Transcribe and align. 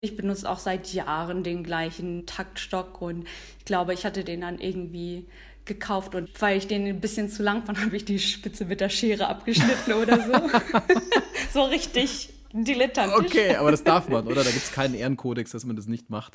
Ich 0.00 0.16
benutze 0.16 0.48
auch 0.48 0.60
seit 0.60 0.92
Jahren 0.92 1.42
den 1.42 1.64
gleichen 1.64 2.24
Taktstock 2.24 3.02
und 3.02 3.26
ich 3.58 3.64
glaube, 3.64 3.94
ich 3.94 4.06
hatte 4.06 4.22
den 4.22 4.42
dann 4.42 4.60
irgendwie 4.60 5.26
gekauft 5.64 6.14
und 6.14 6.30
weil 6.40 6.56
ich 6.56 6.68
den 6.68 6.86
ein 6.86 7.00
bisschen 7.00 7.28
zu 7.28 7.42
lang 7.42 7.64
fand, 7.64 7.80
habe 7.84 7.96
ich 7.96 8.04
die 8.04 8.20
Spitze 8.20 8.64
mit 8.64 8.80
der 8.80 8.90
Schere 8.90 9.26
abgeschnitten 9.26 9.94
oder 9.94 10.20
so. 10.20 10.32
so 11.52 11.64
richtig 11.64 12.32
dilettantisch. 12.52 13.26
Okay, 13.26 13.56
aber 13.56 13.72
das 13.72 13.82
darf 13.82 14.08
man, 14.08 14.28
oder? 14.28 14.44
Da 14.44 14.50
gibt 14.50 14.62
es 14.62 14.70
keinen 14.70 14.94
Ehrenkodex, 14.94 15.50
dass 15.50 15.64
man 15.64 15.74
das 15.74 15.88
nicht 15.88 16.10
macht. 16.10 16.34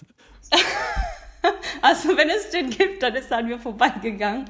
also 1.81 2.17
wenn 2.17 2.29
es 2.29 2.49
den 2.49 2.69
gibt, 2.69 3.01
dann 3.01 3.15
ist 3.15 3.31
er 3.31 3.37
an 3.37 3.47
mir 3.47 3.59
vorbeigegangen. 3.59 4.43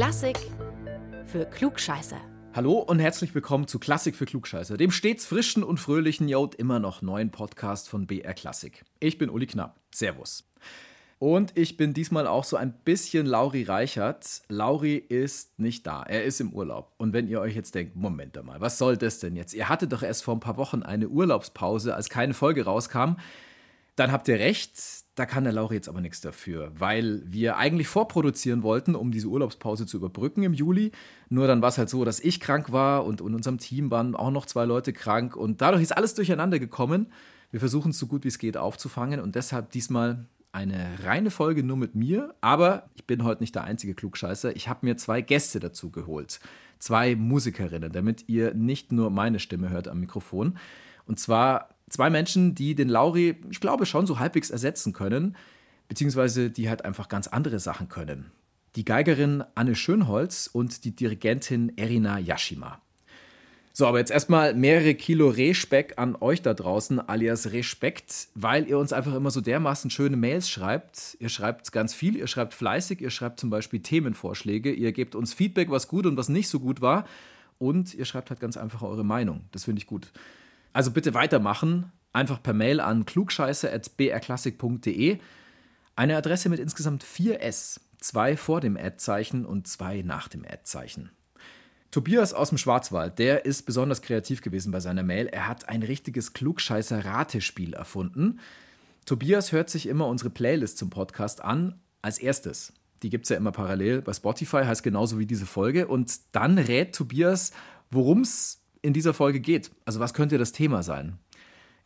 Klassik 0.00 0.38
für 1.26 1.44
Klugscheiße. 1.44 2.16
Hallo 2.54 2.78
und 2.78 3.00
herzlich 3.00 3.34
willkommen 3.34 3.66
zu 3.66 3.78
Klassik 3.78 4.16
für 4.16 4.24
Klugscheiße, 4.24 4.78
dem 4.78 4.92
stets 4.92 5.26
frischen 5.26 5.62
und 5.62 5.76
fröhlichen, 5.76 6.26
ja 6.26 6.38
immer 6.56 6.78
noch 6.78 7.02
neuen 7.02 7.30
Podcast 7.30 7.86
von 7.90 8.06
BR 8.06 8.32
Klassik. 8.32 8.82
Ich 8.98 9.18
bin 9.18 9.28
Uli 9.28 9.46
Knapp. 9.46 9.78
Servus. 9.94 10.48
Und 11.18 11.54
ich 11.54 11.76
bin 11.76 11.92
diesmal 11.92 12.26
auch 12.26 12.44
so 12.44 12.56
ein 12.56 12.72
bisschen 12.82 13.26
Lauri 13.26 13.64
Reichert. 13.64 14.40
Lauri 14.48 14.96
ist 14.96 15.58
nicht 15.58 15.86
da, 15.86 16.02
er 16.02 16.24
ist 16.24 16.40
im 16.40 16.54
Urlaub. 16.54 16.94
Und 16.96 17.12
wenn 17.12 17.28
ihr 17.28 17.42
euch 17.42 17.54
jetzt 17.54 17.74
denkt, 17.74 17.94
Moment 17.94 18.42
mal, 18.42 18.62
was 18.62 18.78
soll 18.78 18.96
das 18.96 19.18
denn 19.18 19.36
jetzt? 19.36 19.52
Ihr 19.52 19.68
hattet 19.68 19.92
doch 19.92 20.02
erst 20.02 20.24
vor 20.24 20.34
ein 20.34 20.40
paar 20.40 20.56
Wochen 20.56 20.82
eine 20.82 21.10
Urlaubspause, 21.10 21.94
als 21.94 22.08
keine 22.08 22.32
Folge 22.32 22.64
rauskam. 22.64 23.16
Dann 23.96 24.12
habt 24.12 24.28
ihr 24.28 24.38
recht, 24.38 24.78
da 25.20 25.26
kann 25.26 25.44
der 25.44 25.52
Lauri 25.52 25.74
jetzt 25.74 25.88
aber 25.90 26.00
nichts 26.00 26.22
dafür, 26.22 26.72
weil 26.74 27.22
wir 27.26 27.58
eigentlich 27.58 27.88
vorproduzieren 27.88 28.62
wollten, 28.62 28.94
um 28.94 29.12
diese 29.12 29.26
Urlaubspause 29.26 29.84
zu 29.84 29.98
überbrücken 29.98 30.42
im 30.44 30.54
Juli. 30.54 30.92
Nur 31.28 31.46
dann 31.46 31.60
war 31.60 31.68
es 31.68 31.76
halt 31.76 31.90
so, 31.90 32.06
dass 32.06 32.20
ich 32.20 32.40
krank 32.40 32.72
war 32.72 33.04
und 33.04 33.20
in 33.20 33.34
unserem 33.34 33.58
Team 33.58 33.90
waren 33.90 34.16
auch 34.16 34.30
noch 34.30 34.46
zwei 34.46 34.64
Leute 34.64 34.94
krank 34.94 35.36
und 35.36 35.60
dadurch 35.60 35.82
ist 35.82 35.94
alles 35.94 36.14
durcheinander 36.14 36.58
gekommen. 36.58 37.12
Wir 37.50 37.60
versuchen 37.60 37.90
es 37.90 37.98
so 37.98 38.06
gut 38.06 38.24
wie 38.24 38.28
es 38.28 38.38
geht 38.38 38.56
aufzufangen 38.56 39.20
und 39.20 39.34
deshalb 39.34 39.70
diesmal 39.72 40.24
eine 40.52 40.88
reine 41.04 41.30
Folge 41.30 41.62
nur 41.62 41.76
mit 41.76 41.94
mir, 41.94 42.34
aber 42.40 42.88
ich 42.94 43.06
bin 43.06 43.22
heute 43.22 43.42
nicht 43.42 43.54
der 43.54 43.64
einzige 43.64 43.94
Klugscheißer. 43.94 44.56
Ich 44.56 44.68
habe 44.68 44.86
mir 44.86 44.96
zwei 44.96 45.20
Gäste 45.20 45.60
dazu 45.60 45.90
geholt. 45.90 46.40
Zwei 46.78 47.14
Musikerinnen, 47.14 47.92
damit 47.92 48.24
ihr 48.26 48.54
nicht 48.54 48.90
nur 48.90 49.10
meine 49.10 49.38
Stimme 49.38 49.68
hört 49.68 49.86
am 49.86 50.00
Mikrofon. 50.00 50.56
Und 51.04 51.20
zwar 51.20 51.68
zwei 51.90 52.08
Menschen, 52.08 52.54
die 52.54 52.74
den 52.74 52.88
Lauri, 52.88 53.36
ich 53.50 53.60
glaube, 53.60 53.84
schon 53.84 54.06
so 54.06 54.18
halbwegs 54.18 54.48
ersetzen 54.50 54.92
können, 54.92 55.36
beziehungsweise 55.88 56.50
die 56.50 56.68
halt 56.68 56.84
einfach 56.84 57.08
ganz 57.08 57.26
andere 57.28 57.58
Sachen 57.58 57.88
können. 57.88 58.32
Die 58.76 58.84
Geigerin 58.84 59.44
Anne 59.54 59.74
Schönholz 59.74 60.48
und 60.50 60.84
die 60.84 60.94
Dirigentin 60.94 61.76
Erina 61.76 62.18
Yashima. 62.18 62.80
So, 63.72 63.86
aber 63.86 63.98
jetzt 63.98 64.10
erstmal 64.10 64.54
mehrere 64.54 64.94
Kilo 64.94 65.28
Rehspeck 65.28 65.94
an 65.96 66.16
euch 66.20 66.42
da 66.42 66.54
draußen, 66.54 67.00
alias 67.00 67.52
Respekt, 67.52 68.28
weil 68.34 68.68
ihr 68.68 68.78
uns 68.78 68.92
einfach 68.92 69.14
immer 69.14 69.30
so 69.30 69.40
dermaßen 69.40 69.90
schöne 69.90 70.16
Mails 70.16 70.50
schreibt. 70.50 71.16
Ihr 71.20 71.28
schreibt 71.28 71.70
ganz 71.72 71.94
viel, 71.94 72.16
ihr 72.16 72.26
schreibt 72.26 72.52
fleißig, 72.52 73.00
ihr 73.00 73.10
schreibt 73.10 73.40
zum 73.40 73.48
Beispiel 73.48 73.80
Themenvorschläge, 73.80 74.72
ihr 74.72 74.92
gebt 74.92 75.14
uns 75.14 75.34
Feedback, 75.34 75.70
was 75.70 75.88
gut 75.88 76.06
und 76.06 76.16
was 76.16 76.28
nicht 76.28 76.48
so 76.48 76.60
gut 76.60 76.80
war. 76.80 77.06
Und 77.58 77.94
ihr 77.94 78.04
schreibt 78.04 78.30
halt 78.30 78.40
ganz 78.40 78.56
einfach 78.56 78.82
eure 78.82 79.04
Meinung. 79.04 79.42
Das 79.52 79.64
finde 79.64 79.80
ich 79.80 79.86
gut. 79.86 80.12
Also 80.72 80.90
bitte 80.90 81.14
weitermachen. 81.14 81.92
Einfach 82.12 82.42
per 82.42 82.54
Mail 82.54 82.80
an 82.80 83.06
klugscheiße.brklassik.de. 83.06 85.18
Eine 85.96 86.16
Adresse 86.16 86.48
mit 86.48 86.58
insgesamt 86.58 87.04
vier 87.04 87.42
S. 87.42 87.80
Zwei 87.98 88.36
vor 88.36 88.60
dem 88.60 88.76
Ad-Zeichen 88.76 89.44
und 89.44 89.68
zwei 89.68 90.02
nach 90.02 90.26
dem 90.28 90.44
Ad-Zeichen. 90.44 91.10
Tobias 91.90 92.32
aus 92.32 92.50
dem 92.50 92.58
Schwarzwald, 92.58 93.18
der 93.18 93.44
ist 93.44 93.66
besonders 93.66 94.00
kreativ 94.00 94.42
gewesen 94.42 94.70
bei 94.70 94.78
seiner 94.78 95.02
Mail. 95.02 95.26
Er 95.26 95.48
hat 95.48 95.68
ein 95.68 95.82
richtiges 95.82 96.34
Klugscheißer-Ratespiel 96.34 97.74
erfunden. 97.74 98.38
Tobias 99.06 99.50
hört 99.50 99.70
sich 99.70 99.86
immer 99.86 100.06
unsere 100.06 100.30
Playlist 100.30 100.78
zum 100.78 100.88
Podcast 100.88 101.42
an 101.42 101.80
als 102.00 102.18
erstes. 102.18 102.72
Die 103.02 103.10
gibt 103.10 103.24
es 103.24 103.30
ja 103.30 103.36
immer 103.36 103.50
parallel 103.50 104.02
bei 104.02 104.12
Spotify, 104.12 104.62
heißt 104.64 104.82
genauso 104.82 105.18
wie 105.18 105.26
diese 105.26 105.46
Folge. 105.46 105.88
Und 105.88 106.20
dann 106.32 106.58
rät 106.58 106.94
Tobias, 106.94 107.52
worum 107.90 108.20
es 108.20 108.59
in 108.82 108.92
dieser 108.92 109.14
Folge 109.14 109.40
geht. 109.40 109.70
Also 109.84 110.00
was 110.00 110.14
könnte 110.14 110.38
das 110.38 110.52
Thema 110.52 110.82
sein? 110.82 111.18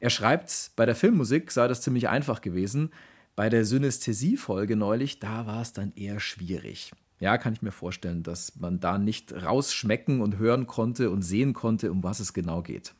Er 0.00 0.10
schreibt, 0.10 0.72
bei 0.76 0.86
der 0.86 0.94
Filmmusik 0.94 1.50
sei 1.50 1.68
das 1.68 1.80
ziemlich 1.80 2.08
einfach 2.08 2.40
gewesen. 2.40 2.90
Bei 3.36 3.48
der 3.48 3.64
Synästhesie-Folge 3.64 4.76
neulich, 4.76 5.18
da 5.18 5.46
war 5.46 5.62
es 5.62 5.72
dann 5.72 5.92
eher 5.96 6.20
schwierig. 6.20 6.92
Ja, 7.20 7.38
kann 7.38 7.52
ich 7.52 7.62
mir 7.62 7.72
vorstellen, 7.72 8.22
dass 8.22 8.56
man 8.56 8.80
da 8.80 8.98
nicht 8.98 9.32
rausschmecken 9.32 10.20
und 10.20 10.38
hören 10.38 10.66
konnte 10.66 11.10
und 11.10 11.22
sehen 11.22 11.52
konnte, 11.54 11.90
um 11.90 12.02
was 12.02 12.20
es 12.20 12.32
genau 12.32 12.62
geht. 12.62 12.94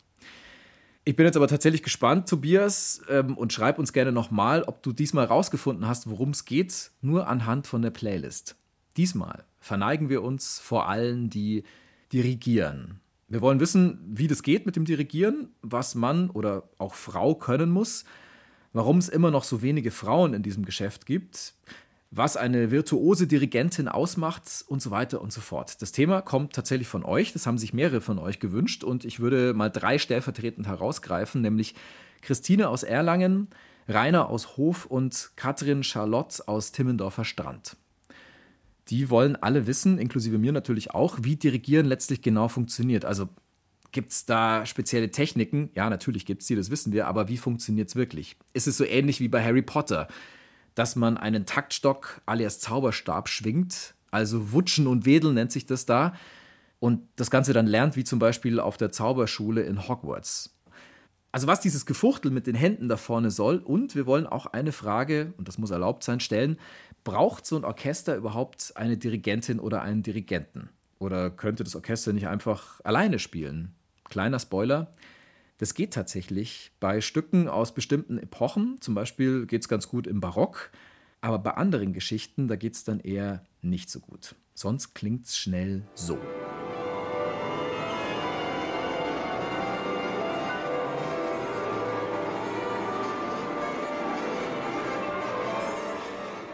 Ich 1.05 1.17
bin 1.17 1.27
jetzt 1.27 1.37
aber 1.37 1.49
tatsächlich 1.49 1.83
gespannt, 1.83 2.29
Tobias, 2.29 3.03
ähm, 3.11 3.37
und 3.37 3.53
schreib 3.53 3.79
uns 3.79 3.93
gerne 3.93 4.11
nochmal, 4.11 4.63
ob 4.63 4.83
du 4.83 4.93
diesmal 4.93 5.27
rausgefunden 5.27 5.87
hast, 5.87 6.09
worum 6.09 6.31
es 6.31 6.47
geht, 6.47 6.93
nur 7.03 7.29
anhand 7.29 7.67
von 7.67 7.83
der 7.83 7.91
Playlist. 7.91 8.57
Diesmal 8.97 9.45
verneigen 9.61 10.09
wir 10.09 10.23
uns 10.23 10.59
vor 10.59 10.89
allen, 10.89 11.29
die 11.29 11.65
dirigieren, 12.13 13.01
wir 13.35 13.41
wollen 13.41 13.59
wissen, 13.59 13.99
wie 14.07 14.29
das 14.29 14.45
geht 14.45 14.65
mit 14.65 14.77
dem 14.77 14.85
Dirigieren, 14.85 15.49
was 15.61 15.97
Mann 15.97 16.31
oder 16.31 16.69
auch 16.79 16.95
Frau 16.95 17.35
können 17.35 17.69
muss, 17.69 18.05
warum 18.73 18.99
es 18.99 19.09
immer 19.09 19.33
noch 19.33 19.43
so 19.43 19.61
wenige 19.61 19.91
Frauen 19.91 20.35
in 20.35 20.45
diesem 20.45 20.65
Geschäft 20.65 21.05
gibt, 21.05 21.55
was 22.13 22.37
eine 22.37 22.71
virtuose 22.71 23.27
Dirigentin 23.27 23.89
ausmacht 23.89 24.65
und 24.69 24.81
so 24.81 24.93
weiter 24.93 25.21
und 25.21 25.33
so 25.33 25.41
fort. 25.41 25.83
Das 25.83 25.91
Thema 25.91 26.23
kommt 26.23 26.53
tatsächlich 26.53 26.87
von 26.87 27.05
euch, 27.05 27.33
das 27.33 27.45
haben 27.49 27.59
sich 27.59 27.75
mehrere 27.75 28.01
von 28.01 28.21
euch 28.21 28.39
gewünscht 28.39 28.85
und 28.85 29.05
ich 29.05 29.19
würde 29.19 29.53
mal 29.53 29.69
drei 29.69 29.99
stellvertretend 29.99 30.69
herausgreifen, 30.69 31.43
nämlich 31.43 31.75
Christine 32.23 32.69
aus 32.69 32.85
Erlangen, 32.85 33.49
Rainer 33.89 34.29
aus 34.29 34.57
Hof 34.57 34.87
und 34.87 35.33
Katrin 35.35 35.83
Charlotte 35.83 36.47
aus 36.47 36.71
Timmendorfer 36.71 37.25
Strand 37.25 37.77
die 38.89 39.11
wollen 39.11 39.37
alle 39.37 39.67
wissen, 39.67 39.99
inklusive 39.99 40.39
mir 40.39 40.53
natürlich 40.53 40.93
auch, 40.93 41.19
wie 41.23 41.37
Dirigieren 41.37 41.87
letztlich 41.87 42.23
genau 42.23 42.49
funktioniert. 42.49 43.05
Also 43.05 43.29
gibt 43.93 44.13
es 44.13 44.27
da 44.27 44.67
spezielle 44.67 45.11
Techniken? 45.11 45.71
Ja, 45.75 45.89
natürlich 45.89 46.27
gibt 46.27 46.43
es 46.43 46.49
die, 46.49 46.57
das 46.57 46.71
wissen 46.71 46.93
wir, 46.93 47.07
aber 47.07 47.29
wie 47.29 47.39
funktioniert 47.39 47.89
es 47.89 47.97
wirklich? 47.97 48.37
Ist 48.53 48.67
es 48.67 48.77
so 48.77 48.85
ähnlich 48.85 49.21
wie 49.21 49.29
bei 49.29 49.43
Harry 49.43 49.63
Potter, 49.63 50.09
dass 50.75 50.97
man 50.97 51.17
einen 51.17 51.47
Taktstock 51.47 52.21
alias 52.27 52.59
Zauberstab 52.61 53.29
schwingt, 53.29 53.95
also 54.11 54.53
Wutschen 54.53 54.87
und 54.87 55.07
Wedeln 55.07 55.35
nennt 55.35 55.53
sich 55.53 55.67
das 55.67 55.87
da, 55.87 56.15
und 56.81 57.01
das 57.17 57.31
Ganze 57.31 57.55
dann 57.55 57.67
lernt, 57.67 57.97
wie 57.97 58.05
zum 58.05 58.19
Beispiel 58.19 58.61
auf 58.61 58.77
der 58.77 58.93
Zauberschule 58.93 59.63
in 59.63 59.89
Hogwarts. 59.89 60.54
Also 61.35 61.49
was 61.49 61.59
dieses 61.59 61.85
Gefuchtel 61.85 62.31
mit 62.31 62.47
den 62.47 62.55
Händen 62.55 62.89
da 62.89 62.97
vorne 62.97 63.33
soll. 63.33 63.57
Und 63.57 63.97
wir 63.97 64.07
wollen 64.07 64.29
auch 64.29 64.47
eine 64.47 64.71
Frage, 64.71 65.35
und 65.37 65.49
das 65.49 65.59
muss 65.59 65.73
erlaubt 65.73 66.05
sein, 66.05 66.21
stellen. 66.21 66.59
Braucht 67.03 67.45
so 67.45 67.57
ein 67.57 67.65
Orchester 67.65 68.15
überhaupt 68.15 68.73
eine 68.77 68.97
Dirigentin 68.97 69.59
oder 69.59 69.83
einen 69.83 70.05
Dirigenten? 70.05 70.69
Oder 71.01 71.31
könnte 71.31 71.65
das 71.65 71.75
Orchester 71.75 72.13
nicht 72.13 72.29
einfach 72.29 72.81
alleine 72.85 73.19
spielen? 73.19 73.75
Kleiner 74.05 74.39
Spoiler. 74.39 74.93
Das 75.59 75.75
geht 75.75 75.93
tatsächlich 75.93 76.71
bei 76.79 77.01
Stücken 77.01 77.49
aus 77.49 77.75
bestimmten 77.75 78.17
Epochen. 78.17 78.77
Zum 78.81 78.95
Beispiel 78.95 79.47
geht 79.47 79.63
es 79.63 79.69
ganz 79.69 79.89
gut 79.89 80.07
im 80.07 80.21
Barock. 80.21 80.71
Aber 81.21 81.41
bei 81.41 81.55
anderen 81.55 81.93
Geschichten, 81.93 82.47
da 82.47 82.55
geht 82.55 82.75
es 82.75 82.85
dann 82.85 83.01
eher 83.01 83.43
nicht 83.61 83.91
so 83.91 83.99
gut. 83.99 84.37
Sonst 84.55 84.95
klingt 84.95 85.27
es 85.27 85.37
schnell 85.37 85.83
so. 85.95 86.17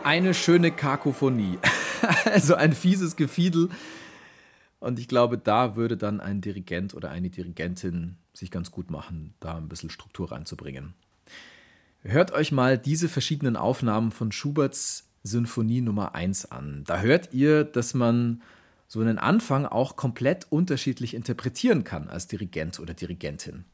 Eine 0.04 0.34
schöne 0.34 0.70
Kakophonie. 0.70 1.58
also 2.24 2.54
ein 2.54 2.72
fieses 2.72 3.16
Gefiedel. 3.16 3.68
Und 4.78 4.98
ich 4.98 5.08
glaube, 5.08 5.36
da 5.38 5.76
würde 5.76 5.96
dann 5.96 6.20
ein 6.20 6.40
Dirigent 6.40 6.94
oder 6.94 7.10
eine 7.10 7.30
Dirigentin 7.30 8.16
sich 8.32 8.50
ganz 8.50 8.70
gut 8.70 8.90
machen, 8.90 9.34
da 9.40 9.56
ein 9.56 9.68
bisschen 9.68 9.90
Struktur 9.90 10.32
reinzubringen. 10.32 10.94
Hört 12.02 12.32
euch 12.32 12.50
mal 12.50 12.78
diese 12.78 13.08
verschiedenen 13.08 13.56
Aufnahmen 13.56 14.10
von 14.10 14.32
Schuberts 14.32 15.10
Sinfonie 15.22 15.82
Nummer 15.82 16.14
1 16.14 16.50
an. 16.50 16.84
Da 16.86 17.00
hört 17.00 17.34
ihr, 17.34 17.64
dass 17.64 17.92
man 17.92 18.42
so 18.88 19.00
einen 19.00 19.18
Anfang 19.18 19.66
auch 19.66 19.96
komplett 19.96 20.46
unterschiedlich 20.50 21.14
interpretieren 21.14 21.84
kann 21.84 22.08
als 22.08 22.26
Dirigent 22.26 22.80
oder 22.80 22.94
Dirigentin. 22.94 23.66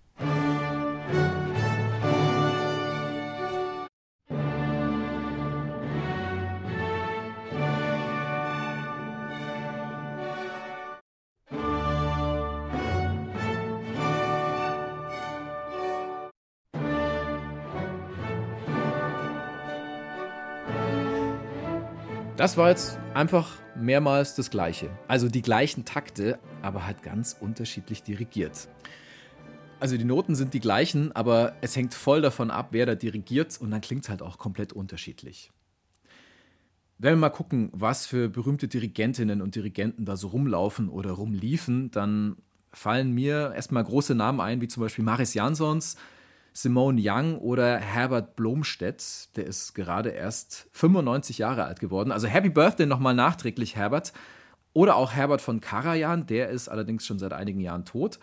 Das 22.47 22.57
war 22.57 22.69
jetzt 22.69 23.01
einfach 23.13 23.59
mehrmals 23.75 24.37
das 24.37 24.51
Gleiche. 24.51 24.89
Also 25.09 25.29
die 25.29 25.43
gleichen 25.43 25.85
Takte, 25.85 26.39
aber 26.63 26.87
halt 26.87 27.03
ganz 27.03 27.37
unterschiedlich 27.41 28.05
dirigiert. 28.05 28.69
Also 29.81 29.97
die 29.97 30.05
Noten 30.05 30.37
sind 30.37 30.55
die 30.55 30.61
gleichen, 30.61 31.11
aber 31.11 31.57
es 31.61 31.75
hängt 31.75 31.93
voll 31.93 32.23
davon 32.23 32.53
ab, 32.53 32.69
wer 32.71 32.87
da 32.87 32.95
dirigiert 32.95 33.61
und 33.61 33.73
dann 33.73 33.81
klingt 33.81 34.05
es 34.05 34.11
halt 34.11 34.23
auch 34.23 34.39
komplett 34.39 34.73
unterschiedlich. 34.73 35.51
Wenn 36.99 37.15
wir 37.15 37.17
mal 37.17 37.31
gucken, 37.31 37.69
was 37.73 38.07
für 38.07 38.29
berühmte 38.29 38.69
Dirigentinnen 38.69 39.43
und 39.43 39.57
Dirigenten 39.57 40.05
da 40.05 40.17
so 40.17 40.29
rumlaufen 40.29 40.89
oder 40.89 41.11
rumliefen, 41.11 41.91
dann 41.91 42.37
fallen 42.73 43.11
mir 43.11 43.55
erstmal 43.57 43.83
große 43.83 44.15
Namen 44.15 44.41
ein, 44.41 44.61
wie 44.61 44.69
zum 44.69 44.85
Beispiel 44.85 45.05
Maris 45.05 45.35
Jansons, 45.35 45.97
Simone 46.57 46.99
Young 47.05 47.39
oder 47.39 47.77
Herbert 47.79 48.35
Blomstedt. 48.35 49.37
Der 49.37 49.47
ist 49.47 49.75
gerade 49.75 50.09
erst 50.09 50.69
95 50.73 51.37
Jahre 51.37 51.65
alt 51.65 51.81
geworden. 51.81 52.11
Also 52.11 52.29
Happy 52.29 52.49
Birthday 52.49 52.87
nochmal 52.87 53.15
nachträglich, 53.15 53.77
Herbert. 53.77 54.15
Oder 54.73 54.97
auch 54.97 55.13
Herbert 55.13 55.43
von 55.43 55.61
Karajan, 55.61 56.27
der 56.27 56.49
ist 56.49 56.69
allerdings 56.69 57.05
schon 57.05 57.19
seit 57.19 57.35
einigen 57.35 57.61
Jahren 57.61 57.85
tot. 57.85 58.19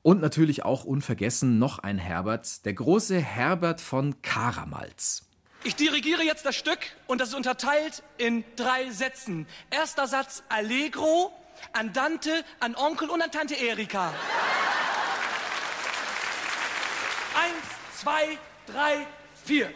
Und 0.00 0.22
natürlich 0.22 0.64
auch 0.64 0.84
unvergessen 0.84 1.58
noch 1.58 1.78
ein 1.78 1.98
Herbert, 1.98 2.64
der 2.64 2.72
große 2.72 3.18
Herbert 3.18 3.82
von 3.82 4.20
Karamalz. 4.22 5.26
Ich 5.62 5.76
dirigiere 5.76 6.22
jetzt 6.22 6.44
das 6.46 6.56
Stück 6.56 6.78
und 7.06 7.20
das 7.20 7.30
ist 7.30 7.34
unterteilt 7.34 8.02
in 8.16 8.44
drei 8.56 8.90
Sätzen. 8.90 9.46
Erster 9.70 10.06
Satz 10.06 10.42
Allegro, 10.48 11.32
Andante, 11.72 12.44
an 12.60 12.76
Onkel 12.76 13.08
und 13.10 13.22
an 13.22 13.30
Tante 13.30 13.54
Erika. 13.54 14.12
Eins, 17.34 17.84
zwei, 18.04 18.38
drei, 18.66 19.06
vier. 19.44 19.72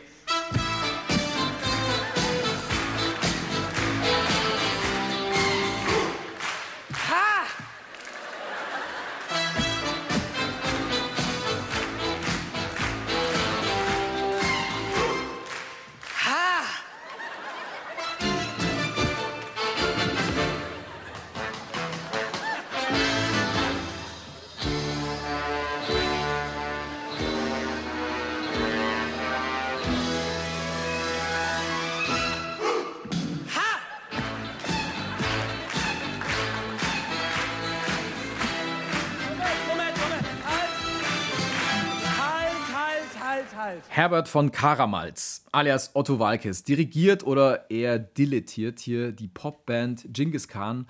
Herbert 43.99 44.29
von 44.29 44.53
Karamalz, 44.53 45.45
alias 45.51 45.91
Otto 45.95 46.21
Walkes, 46.21 46.63
dirigiert 46.63 47.27
oder 47.27 47.69
eher 47.69 47.99
dilettiert 47.99 48.79
hier 48.79 49.11
die 49.11 49.27
Popband 49.27 50.07
Genghis 50.11 50.47
Khan 50.47 50.87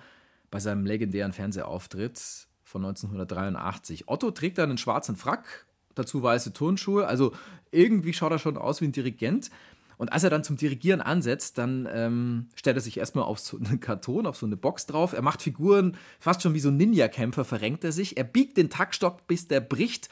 bei 0.50 0.60
seinem 0.60 0.84
legendären 0.84 1.32
Fernsehauftritt 1.32 2.20
von 2.64 2.84
1983. 2.84 4.10
Otto 4.10 4.30
trägt 4.30 4.58
einen 4.58 4.76
schwarzen 4.76 5.16
Frack, 5.16 5.64
dazu 5.94 6.22
weiße 6.22 6.52
Turnschuhe, 6.52 7.06
also 7.06 7.32
irgendwie 7.70 8.12
schaut 8.12 8.32
er 8.32 8.38
schon 8.38 8.58
aus 8.58 8.82
wie 8.82 8.88
ein 8.88 8.92
Dirigent. 8.92 9.50
Und 9.96 10.12
als 10.12 10.24
er 10.24 10.28
dann 10.28 10.44
zum 10.44 10.58
Dirigieren 10.58 11.00
ansetzt, 11.00 11.56
dann 11.56 11.88
ähm, 11.90 12.50
stellt 12.56 12.76
er 12.76 12.82
sich 12.82 12.98
erstmal 12.98 13.24
auf 13.24 13.38
so 13.38 13.56
einen 13.56 13.80
Karton, 13.80 14.26
auf 14.26 14.36
so 14.36 14.44
eine 14.44 14.58
Box 14.58 14.84
drauf. 14.84 15.14
Er 15.14 15.22
macht 15.22 15.40
Figuren 15.40 15.96
fast 16.20 16.42
schon 16.42 16.52
wie 16.52 16.60
so 16.60 16.68
ein 16.68 16.76
Ninja-Kämpfer, 16.76 17.46
verrenkt 17.46 17.84
er 17.84 17.92
sich. 17.92 18.18
Er 18.18 18.24
biegt 18.24 18.58
den 18.58 18.68
Taktstock, 18.68 19.26
bis 19.26 19.48
der 19.48 19.60
bricht, 19.62 20.10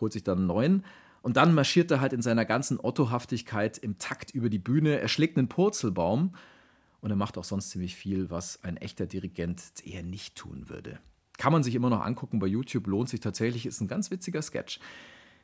holt 0.00 0.12
sich 0.12 0.24
dann 0.24 0.38
einen 0.38 0.46
neuen 0.48 0.84
und 1.22 1.36
dann 1.36 1.54
marschiert 1.54 1.90
er 1.90 2.00
halt 2.00 2.12
in 2.12 2.22
seiner 2.22 2.44
ganzen 2.44 2.78
Ottohaftigkeit 2.80 3.78
im 3.78 3.98
Takt 3.98 4.32
über 4.32 4.50
die 4.50 4.58
Bühne. 4.58 5.00
Er 5.00 5.08
schlägt 5.08 5.38
einen 5.38 5.48
Purzelbaum 5.48 6.34
und 7.00 7.10
er 7.10 7.16
macht 7.16 7.38
auch 7.38 7.44
sonst 7.44 7.70
ziemlich 7.70 7.94
viel, 7.94 8.30
was 8.30 8.62
ein 8.64 8.76
echter 8.76 9.06
Dirigent 9.06 9.62
eher 9.84 10.02
nicht 10.02 10.34
tun 10.34 10.68
würde. 10.68 10.98
Kann 11.38 11.52
man 11.52 11.62
sich 11.62 11.74
immer 11.74 11.90
noch 11.90 12.04
angucken 12.04 12.40
bei 12.40 12.46
YouTube, 12.46 12.86
lohnt 12.86 13.08
sich 13.08 13.20
tatsächlich, 13.20 13.66
ist 13.66 13.80
ein 13.80 13.88
ganz 13.88 14.10
witziger 14.10 14.42
Sketch. 14.42 14.80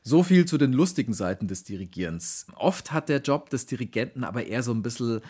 So 0.03 0.23
viel 0.23 0.45
zu 0.45 0.57
den 0.57 0.71
lustigen 0.71 1.13
Seiten 1.13 1.47
des 1.47 1.63
Dirigierens. 1.63 2.47
Oft 2.55 2.91
hat 2.91 3.09
der 3.09 3.21
Job 3.21 3.49
des 3.49 3.65
Dirigenten 3.65 4.23
aber 4.23 4.45
eher 4.45 4.63
so 4.63 4.71
ein 4.71 4.81
bisschen, 4.81 5.21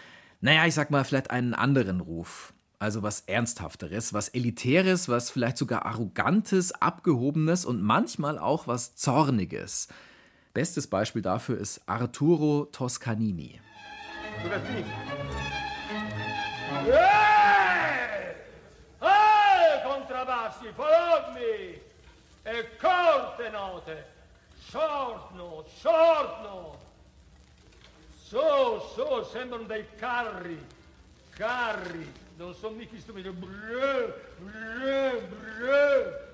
naja, 0.41 0.65
ich 0.65 0.73
sag 0.73 0.91
mal, 0.91 1.03
vielleicht 1.03 1.31
einen 1.31 1.53
anderen 1.53 2.01
Ruf. 2.01 2.53
Also 2.77 3.03
was 3.03 3.21
Ernsthafteres, 3.21 4.13
was 4.13 4.29
Elitäres, 4.29 5.09
was 5.09 5.31
vielleicht 5.31 5.57
sogar 5.57 5.85
Arrogantes, 5.85 6.71
Abgehobenes 6.71 7.65
und 7.65 7.81
manchmal 7.81 8.37
auch 8.37 8.67
was 8.67 8.95
Zorniges. 8.95 9.89
Bestes 10.53 10.87
Beispiel 10.87 11.21
dafür 11.21 11.59
ist 11.59 11.81
Arturo 11.85 12.65
Toscanini. 12.71 13.59
Hey! 16.85 18.35
Hey, 18.99 19.83
contrabbassi, 19.83 20.73
follow 20.75 21.33
me! 21.33 21.79
E 22.45 22.63
corte 22.79 23.51
note! 23.51 24.03
Short 24.71 25.35
note, 25.35 25.69
short 25.81 26.43
note! 26.43 26.79
So, 28.29 28.91
so, 28.95 29.23
sembrano 29.31 29.65
dei 29.65 29.85
carri, 29.97 30.59
carri, 31.35 32.07
non 32.37 32.53
sono 32.53 32.75
mica 32.75 32.95
strumenti. 32.99 33.29
Brrr, 33.29 34.13
brrr, 34.39 35.27
brrr. 35.27 36.27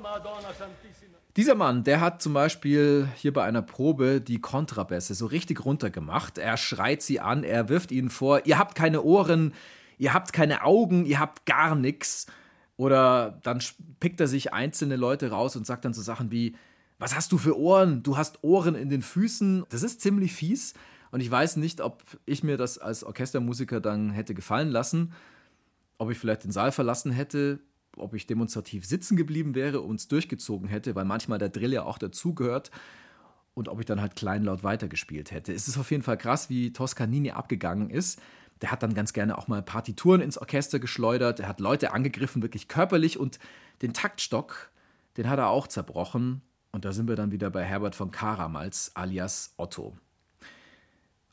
Madonna 0.00 0.52
Santissima. 0.52 1.05
Dieser 1.36 1.54
Mann, 1.54 1.84
der 1.84 2.00
hat 2.00 2.22
zum 2.22 2.32
Beispiel 2.32 3.08
hier 3.14 3.30
bei 3.30 3.44
einer 3.44 3.60
Probe 3.60 4.22
die 4.22 4.40
Kontrabässe 4.40 5.14
so 5.14 5.26
richtig 5.26 5.66
runtergemacht. 5.66 6.38
Er 6.38 6.56
schreit 6.56 7.02
sie 7.02 7.20
an, 7.20 7.44
er 7.44 7.68
wirft 7.68 7.92
ihnen 7.92 8.08
vor, 8.08 8.46
ihr 8.46 8.58
habt 8.58 8.74
keine 8.74 9.02
Ohren, 9.02 9.52
ihr 9.98 10.14
habt 10.14 10.32
keine 10.32 10.64
Augen, 10.64 11.04
ihr 11.04 11.20
habt 11.20 11.44
gar 11.44 11.74
nichts. 11.74 12.26
Oder 12.78 13.38
dann 13.42 13.62
pickt 14.00 14.18
er 14.18 14.28
sich 14.28 14.54
einzelne 14.54 14.96
Leute 14.96 15.30
raus 15.30 15.56
und 15.56 15.66
sagt 15.66 15.84
dann 15.84 15.92
so 15.92 16.00
Sachen 16.00 16.30
wie, 16.30 16.56
was 16.98 17.14
hast 17.14 17.32
du 17.32 17.36
für 17.36 17.58
Ohren? 17.58 18.02
Du 18.02 18.16
hast 18.16 18.42
Ohren 18.42 18.74
in 18.74 18.88
den 18.88 19.02
Füßen. 19.02 19.66
Das 19.68 19.82
ist 19.82 20.00
ziemlich 20.00 20.32
fies. 20.32 20.72
Und 21.10 21.20
ich 21.20 21.30
weiß 21.30 21.56
nicht, 21.56 21.82
ob 21.82 22.02
ich 22.24 22.44
mir 22.44 22.56
das 22.56 22.78
als 22.78 23.04
Orchestermusiker 23.04 23.82
dann 23.82 24.10
hätte 24.10 24.32
gefallen 24.32 24.70
lassen, 24.70 25.12
ob 25.98 26.10
ich 26.10 26.18
vielleicht 26.18 26.44
den 26.44 26.52
Saal 26.52 26.72
verlassen 26.72 27.12
hätte 27.12 27.60
ob 27.96 28.14
ich 28.14 28.26
demonstrativ 28.26 28.86
sitzen 28.86 29.16
geblieben 29.16 29.54
wäre 29.54 29.80
und 29.80 30.00
es 30.00 30.08
durchgezogen 30.08 30.68
hätte, 30.68 30.94
weil 30.94 31.04
manchmal 31.04 31.38
der 31.38 31.48
Drill 31.48 31.72
ja 31.72 31.82
auch 31.84 31.98
dazugehört 31.98 32.70
und 33.54 33.68
ob 33.68 33.80
ich 33.80 33.86
dann 33.86 34.00
halt 34.00 34.16
kleinlaut 34.16 34.62
weitergespielt 34.62 35.30
hätte. 35.30 35.52
Es 35.52 35.66
ist 35.66 35.78
auf 35.78 35.90
jeden 35.90 36.02
Fall 36.02 36.18
krass, 36.18 36.50
wie 36.50 36.72
Toscanini 36.72 37.30
abgegangen 37.30 37.90
ist. 37.90 38.20
Der 38.60 38.70
hat 38.70 38.82
dann 38.82 38.94
ganz 38.94 39.12
gerne 39.12 39.36
auch 39.36 39.48
mal 39.48 39.62
Partituren 39.62 40.20
ins 40.20 40.38
Orchester 40.38 40.78
geschleudert, 40.78 41.40
er 41.40 41.48
hat 41.48 41.60
Leute 41.60 41.92
angegriffen, 41.92 42.42
wirklich 42.42 42.68
körperlich 42.68 43.18
und 43.18 43.38
den 43.82 43.92
Taktstock, 43.92 44.70
den 45.16 45.28
hat 45.28 45.38
er 45.38 45.48
auch 45.48 45.66
zerbrochen. 45.66 46.42
Und 46.72 46.84
da 46.84 46.92
sind 46.92 47.08
wir 47.08 47.16
dann 47.16 47.32
wieder 47.32 47.50
bei 47.50 47.64
Herbert 47.64 47.94
von 47.94 48.10
Karamals 48.10 48.92
alias 48.94 49.54
Otto. 49.56 49.96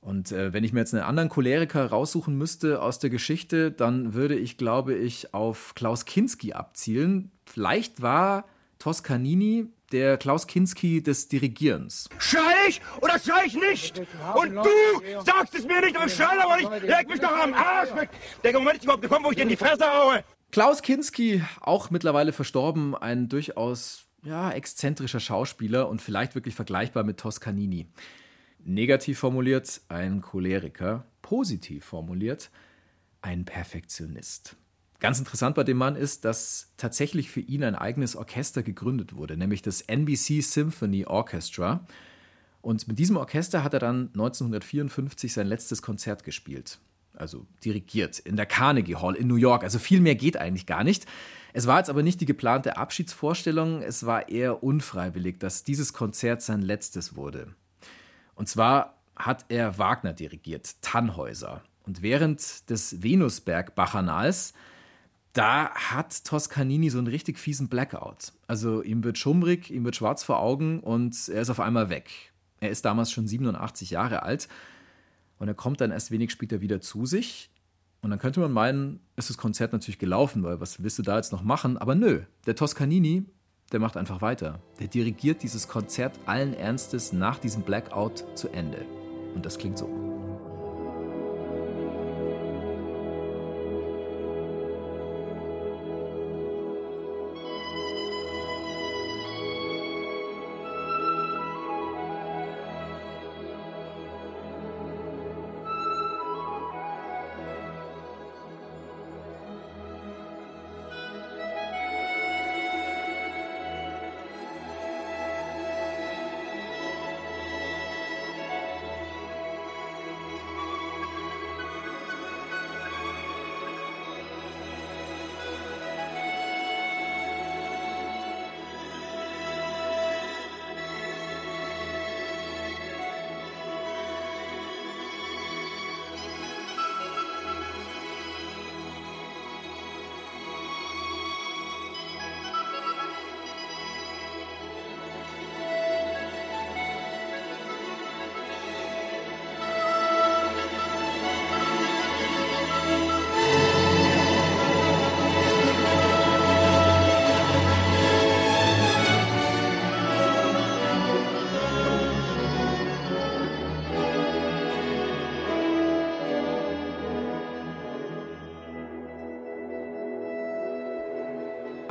Und 0.03 0.33
äh, 0.33 0.51
wenn 0.51 0.63
ich 0.63 0.74
mir 0.74 0.81
jetzt 0.81 0.93
einen 0.93 1.03
anderen 1.03 1.29
Choleriker 1.29 1.86
raussuchen 1.86 2.38
müsste 2.38 2.81
aus 2.81 3.00
der 3.00 3.10
Geschichte, 3.10 3.72
dann 3.72 4.13
würde 4.13 4.36
ich, 4.36 4.57
glaube 4.57 4.93
ich, 4.95 5.33
auf 5.33 5.74
Klaus 5.75 6.05
Kinski 6.05 6.53
abzielen. 6.53 7.31
Vielleicht 7.45 8.01
war 8.01 8.45
Toscanini 8.79 9.67
der 9.93 10.17
Klaus 10.17 10.48
Kinski 10.48 11.01
des 11.01 11.29
Dirigierens. 11.29 12.10
Schrei 12.17 12.41
ich 12.67 12.81
oder 13.00 13.17
schrei 13.17 13.45
ich 13.45 13.55
nicht? 13.55 14.01
Und 14.36 14.55
du 14.55 15.24
sagst 15.24 15.55
es 15.55 15.65
mir 15.65 15.79
nicht 15.79 15.98
und 15.98 16.12
schrei 16.12 16.38
aber 16.43 16.57
nicht. 16.57 16.88
Leg 16.88 17.07
mich 17.07 17.22
doch 17.22 17.38
am 17.38 17.53
Arsch 17.53 17.95
weg. 17.95 18.10
Der 18.43 18.53
Moment 18.53 18.77
ist 18.77 18.83
überhaupt 18.83 19.03
gekommen, 19.03 19.24
wo 19.24 19.29
ich 19.29 19.38
dir 19.38 19.43
in 19.43 19.50
die 19.50 19.55
Fresse 19.55 19.86
haue. 19.86 20.24
Klaus 20.51 20.81
Kinski, 20.81 21.41
auch 21.62 21.91
mittlerweile 21.91 22.33
verstorben, 22.33 22.93
ein 22.93 23.29
durchaus 23.29 24.05
ja, 24.24 24.51
exzentrischer 24.51 25.19
Schauspieler 25.19 25.88
und 25.88 26.01
vielleicht 26.01 26.36
wirklich 26.36 26.55
vergleichbar 26.55 27.03
mit 27.03 27.19
Toscanini. 27.19 27.88
Negativ 28.65 29.20
formuliert 29.20 29.82
ein 29.89 30.22
Choleriker, 30.22 31.05
positiv 31.22 31.84
formuliert 31.84 32.50
ein 33.22 33.46
Perfektionist. 33.46 34.55
Ganz 35.00 35.20
interessant 35.20 35.55
bei 35.55 35.65
dem 35.65 35.77
Mann 35.77 35.98
ist, 35.98 36.24
dass 36.24 36.72
tatsächlich 36.77 37.29
für 37.29 37.41
ihn 37.41 37.63
ein 37.65 37.75
eigenes 37.75 38.15
Orchester 38.15 38.63
gegründet 38.63 39.15
wurde, 39.15 39.36
nämlich 39.36 39.62
das 39.62 39.82
NBC 39.82 40.41
Symphony 40.41 41.05
Orchestra. 41.05 41.86
Und 42.62 42.88
mit 42.88 43.00
diesem 43.00 43.17
Orchester 43.17 43.65
hat 43.65 43.74
er 43.74 43.79
dann 43.79 44.08
1954 44.13 45.34
sein 45.34 45.48
letztes 45.48 45.82
Konzert 45.82 46.24
gespielt. 46.24 46.79
Also 47.15 47.46
dirigiert 47.65 48.17
in 48.17 48.38
der 48.38 48.46
Carnegie 48.46 48.96
Hall 48.96 49.15
in 49.15 49.27
New 49.27 49.36
York. 49.36 49.63
Also 49.63 49.77
viel 49.77 50.00
mehr 50.00 50.15
geht 50.15 50.38
eigentlich 50.38 50.65
gar 50.65 50.86
nicht. 50.86 51.05
Es 51.51 51.67
war 51.67 51.79
jetzt 51.79 51.89
aber 51.89 52.01
nicht 52.01 52.22
die 52.22 52.25
geplante 52.25 52.77
Abschiedsvorstellung, 52.77 53.82
es 53.82 54.05
war 54.05 54.29
eher 54.29 54.63
unfreiwillig, 54.63 55.38
dass 55.38 55.65
dieses 55.65 55.91
Konzert 55.91 56.41
sein 56.41 56.62
letztes 56.62 57.17
wurde. 57.17 57.53
Und 58.35 58.49
zwar 58.49 58.97
hat 59.15 59.45
er 59.49 59.77
Wagner 59.77 60.13
dirigiert, 60.13 60.81
Tannhäuser. 60.81 61.61
Und 61.85 62.01
während 62.01 62.69
des 62.69 63.03
Venusberg-Bachanals, 63.03 64.53
da 65.33 65.71
hat 65.71 66.25
Toscanini 66.25 66.89
so 66.89 66.99
einen 66.99 67.07
richtig 67.07 67.39
fiesen 67.39 67.67
Blackout. 67.67 68.33
Also 68.47 68.81
ihm 68.81 69.03
wird 69.03 69.17
schummrig, 69.17 69.71
ihm 69.71 69.83
wird 69.83 69.95
schwarz 69.95 70.23
vor 70.23 70.39
Augen 70.39 70.79
und 70.79 71.15
er 71.27 71.41
ist 71.41 71.49
auf 71.49 71.59
einmal 71.59 71.89
weg. 71.89 72.33
Er 72.59 72.69
ist 72.69 72.85
damals 72.85 73.11
schon 73.11 73.27
87 73.27 73.89
Jahre 73.89 74.23
alt 74.23 74.47
und 75.39 75.47
er 75.47 75.53
kommt 75.53 75.81
dann 75.81 75.91
erst 75.91 76.11
wenig 76.11 76.31
später 76.31 76.61
wieder 76.61 76.79
zu 76.81 77.05
sich. 77.05 77.49
Und 78.01 78.09
dann 78.09 78.19
könnte 78.19 78.41
man 78.41 78.51
meinen, 78.51 78.99
ist 79.15 79.29
das 79.29 79.37
Konzert 79.37 79.73
natürlich 79.73 79.97
gelaufen, 79.97 80.43
weil 80.43 80.59
was 80.59 80.83
willst 80.83 80.99
du 80.99 81.03
da 81.03 81.17
jetzt 81.17 81.31
noch 81.31 81.41
machen? 81.41 81.77
Aber 81.77 81.95
nö, 81.95 82.21
der 82.45 82.55
Toscanini, 82.55 83.25
der 83.73 83.79
macht 83.79 83.97
einfach 83.97 84.21
weiter. 84.21 84.59
Der 84.79 84.87
dirigiert 84.87 85.43
dieses 85.43 85.67
Konzert 85.67 86.17
allen 86.25 86.53
Ernstes 86.53 87.11
nach 87.11 87.39
diesem 87.39 87.63
Blackout 87.63 88.23
zu 88.35 88.49
Ende. 88.49 88.85
Und 89.33 89.45
das 89.45 89.57
klingt 89.57 89.79
so. 89.79 90.12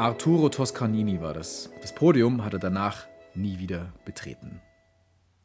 Arturo 0.02 0.48
Toscanini 0.48 1.20
war 1.20 1.32
das. 1.32 1.70
Das 1.80 1.94
Podium 1.94 2.44
hat 2.44 2.54
er 2.54 2.58
danach 2.58 3.06
nie 3.36 3.60
wieder 3.60 3.92
betreten. 4.04 4.60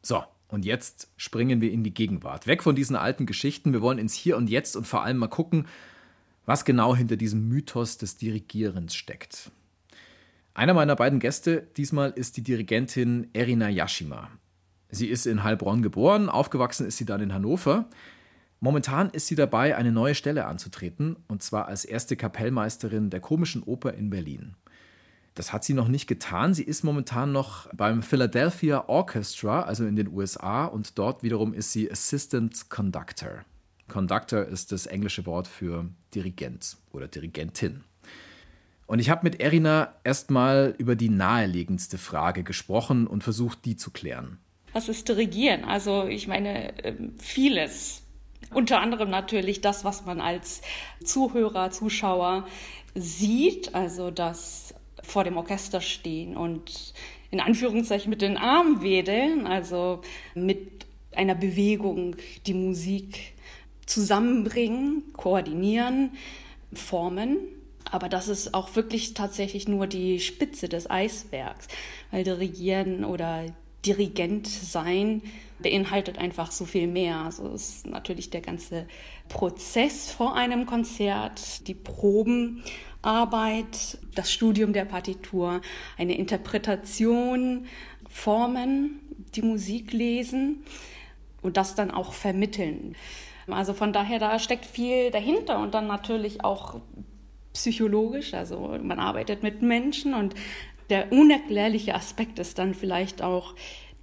So, 0.02 0.24
und 0.48 0.64
jetzt 0.64 1.12
springen 1.16 1.60
wir 1.60 1.70
in 1.70 1.84
die 1.84 1.94
Gegenwart. 1.94 2.48
Weg 2.48 2.64
von 2.64 2.74
diesen 2.74 2.96
alten 2.96 3.24
Geschichten. 3.24 3.72
Wir 3.72 3.82
wollen 3.82 3.98
ins 3.98 4.14
Hier 4.14 4.36
und 4.36 4.50
Jetzt 4.50 4.74
und 4.74 4.84
vor 4.84 5.04
allem 5.04 5.18
mal 5.18 5.28
gucken, 5.28 5.68
was 6.44 6.64
genau 6.64 6.96
hinter 6.96 7.16
diesem 7.16 7.48
Mythos 7.48 7.98
des 7.98 8.16
Dirigierens 8.16 8.96
steckt. 8.96 9.52
Einer 10.54 10.74
meiner 10.74 10.96
beiden 10.96 11.20
Gäste 11.20 11.68
diesmal 11.76 12.10
ist 12.10 12.36
die 12.36 12.42
Dirigentin 12.42 13.28
Erina 13.34 13.68
Yashima. 13.68 14.28
Sie 14.90 15.06
ist 15.06 15.26
in 15.26 15.44
Heilbronn 15.44 15.82
geboren, 15.82 16.28
aufgewachsen 16.28 16.84
ist 16.84 16.96
sie 16.96 17.04
dann 17.04 17.20
in 17.20 17.32
Hannover. 17.32 17.88
Momentan 18.60 19.10
ist 19.10 19.28
sie 19.28 19.36
dabei, 19.36 19.76
eine 19.76 19.92
neue 19.92 20.14
Stelle 20.14 20.46
anzutreten, 20.46 21.16
und 21.28 21.42
zwar 21.42 21.68
als 21.68 21.84
erste 21.84 22.16
Kapellmeisterin 22.16 23.10
der 23.10 23.20
Komischen 23.20 23.62
Oper 23.62 23.94
in 23.94 24.10
Berlin. 24.10 24.54
Das 25.34 25.52
hat 25.52 25.62
sie 25.62 25.74
noch 25.74 25.86
nicht 25.86 26.08
getan. 26.08 26.52
Sie 26.52 26.64
ist 26.64 26.82
momentan 26.82 27.30
noch 27.30 27.72
beim 27.72 28.02
Philadelphia 28.02 28.88
Orchestra, 28.88 29.62
also 29.62 29.86
in 29.86 29.94
den 29.94 30.08
USA, 30.08 30.64
und 30.64 30.98
dort 30.98 31.22
wiederum 31.22 31.54
ist 31.54 31.72
sie 31.72 31.88
Assistant 31.88 32.68
Conductor. 32.68 33.44
Conductor 33.86 34.44
ist 34.44 34.72
das 34.72 34.86
englische 34.86 35.24
Wort 35.26 35.46
für 35.46 35.88
Dirigent 36.12 36.76
oder 36.90 37.06
Dirigentin. 37.06 37.84
Und 38.88 38.98
ich 38.98 39.10
habe 39.10 39.20
mit 39.22 39.40
Erina 39.40 39.94
erstmal 40.02 40.74
über 40.78 40.96
die 40.96 41.10
naheliegendste 41.10 41.98
Frage 41.98 42.42
gesprochen 42.42 43.06
und 43.06 43.22
versucht, 43.22 43.64
die 43.64 43.76
zu 43.76 43.92
klären. 43.92 44.38
Was 44.72 44.88
ist 44.88 45.08
Dirigieren? 45.08 45.64
Also 45.64 46.06
ich 46.06 46.26
meine, 46.26 46.72
ähm, 46.84 47.14
vieles 47.18 48.02
unter 48.52 48.80
anderem 48.80 49.10
natürlich 49.10 49.60
das, 49.60 49.84
was 49.84 50.04
man 50.04 50.20
als 50.20 50.62
Zuhörer, 51.04 51.70
Zuschauer 51.70 52.46
sieht, 52.94 53.74
also 53.74 54.10
das 54.10 54.74
vor 55.02 55.24
dem 55.24 55.36
Orchester 55.36 55.80
stehen 55.80 56.36
und 56.36 56.94
in 57.30 57.40
Anführungszeichen 57.40 58.10
mit 58.10 58.22
den 58.22 58.36
Armen 58.36 58.82
wedeln, 58.82 59.46
also 59.46 60.00
mit 60.34 60.86
einer 61.14 61.34
Bewegung 61.34 62.16
die 62.46 62.54
Musik 62.54 63.34
zusammenbringen, 63.86 65.12
koordinieren, 65.14 66.12
formen. 66.72 67.38
Aber 67.90 68.08
das 68.08 68.28
ist 68.28 68.54
auch 68.54 68.76
wirklich 68.76 69.14
tatsächlich 69.14 69.66
nur 69.66 69.86
die 69.86 70.20
Spitze 70.20 70.68
des 70.68 70.90
Eisbergs, 70.90 71.68
weil 72.10 72.24
Dirigieren 72.24 73.04
oder 73.04 73.46
Dirigent 73.84 74.46
sein 74.46 75.22
beinhaltet 75.60 76.18
einfach 76.18 76.50
so 76.50 76.64
viel 76.64 76.86
mehr. 76.86 77.16
Also 77.18 77.48
es 77.48 77.76
ist 77.76 77.86
natürlich 77.86 78.30
der 78.30 78.40
ganze 78.40 78.86
Prozess 79.28 80.10
vor 80.10 80.34
einem 80.34 80.66
Konzert, 80.66 81.66
die 81.66 81.74
Probenarbeit, 81.74 82.62
das 84.14 84.32
Studium 84.32 84.72
der 84.72 84.84
Partitur, 84.84 85.60
eine 85.96 86.16
Interpretation, 86.16 87.66
Formen, 88.08 89.00
die 89.34 89.42
Musik 89.42 89.92
lesen 89.92 90.64
und 91.42 91.56
das 91.56 91.74
dann 91.74 91.90
auch 91.90 92.12
vermitteln. 92.12 92.96
Also 93.48 93.72
von 93.72 93.92
daher, 93.92 94.18
da 94.18 94.38
steckt 94.38 94.66
viel 94.66 95.10
dahinter 95.10 95.58
und 95.58 95.74
dann 95.74 95.86
natürlich 95.86 96.44
auch 96.44 96.80
psychologisch. 97.52 98.34
Also 98.34 98.78
man 98.82 98.98
arbeitet 99.00 99.42
mit 99.42 99.62
Menschen 99.62 100.14
und 100.14 100.34
der 100.90 101.12
unerklärliche 101.12 101.94
Aspekt 101.94 102.38
ist 102.38 102.58
dann 102.58 102.74
vielleicht 102.74 103.22
auch, 103.22 103.54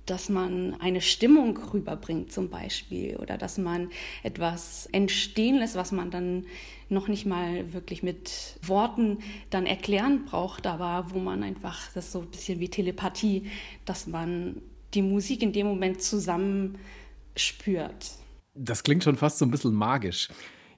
dass 0.06 0.30
man 0.30 0.80
eine 0.80 1.02
Stimmung 1.02 1.58
rüberbringt 1.58 2.32
zum 2.32 2.50
Beispiel 2.50 3.18
oder 3.18 3.38
dass 3.38 3.58
man 3.58 3.90
etwas 4.24 4.88
entstehen 4.92 5.58
lässt, 5.58 5.76
was 5.76 5.92
man 5.92 6.12
dann 6.12 6.46
noch 6.90 7.08
nicht 7.08 7.26
mal 7.26 7.74
wirklich 7.74 8.04
mit 8.04 8.58
Worten 8.62 9.20
dann 9.50 9.66
erklären 9.66 10.26
braucht, 10.26 10.68
aber 10.68 11.08
wo 11.10 11.20
man 11.20 11.44
einfach, 11.44 11.92
das 11.94 12.06
ist 12.06 12.12
so 12.12 12.22
ein 12.22 12.28
bisschen 12.28 12.60
wie 12.60 12.70
Telepathie, 12.70 13.50
dass 13.86 14.08
man 14.08 14.62
die 14.94 15.02
Musik 15.02 15.42
in 15.42 15.52
dem 15.52 15.68
Moment 15.68 16.02
zusammen 16.02 16.78
spürt. 17.36 18.12
Das 18.54 18.84
klingt 18.84 19.04
schon 19.04 19.18
fast 19.18 19.40
so 19.40 19.46
ein 19.46 19.52
bisschen 19.52 19.74
magisch. 19.74 20.30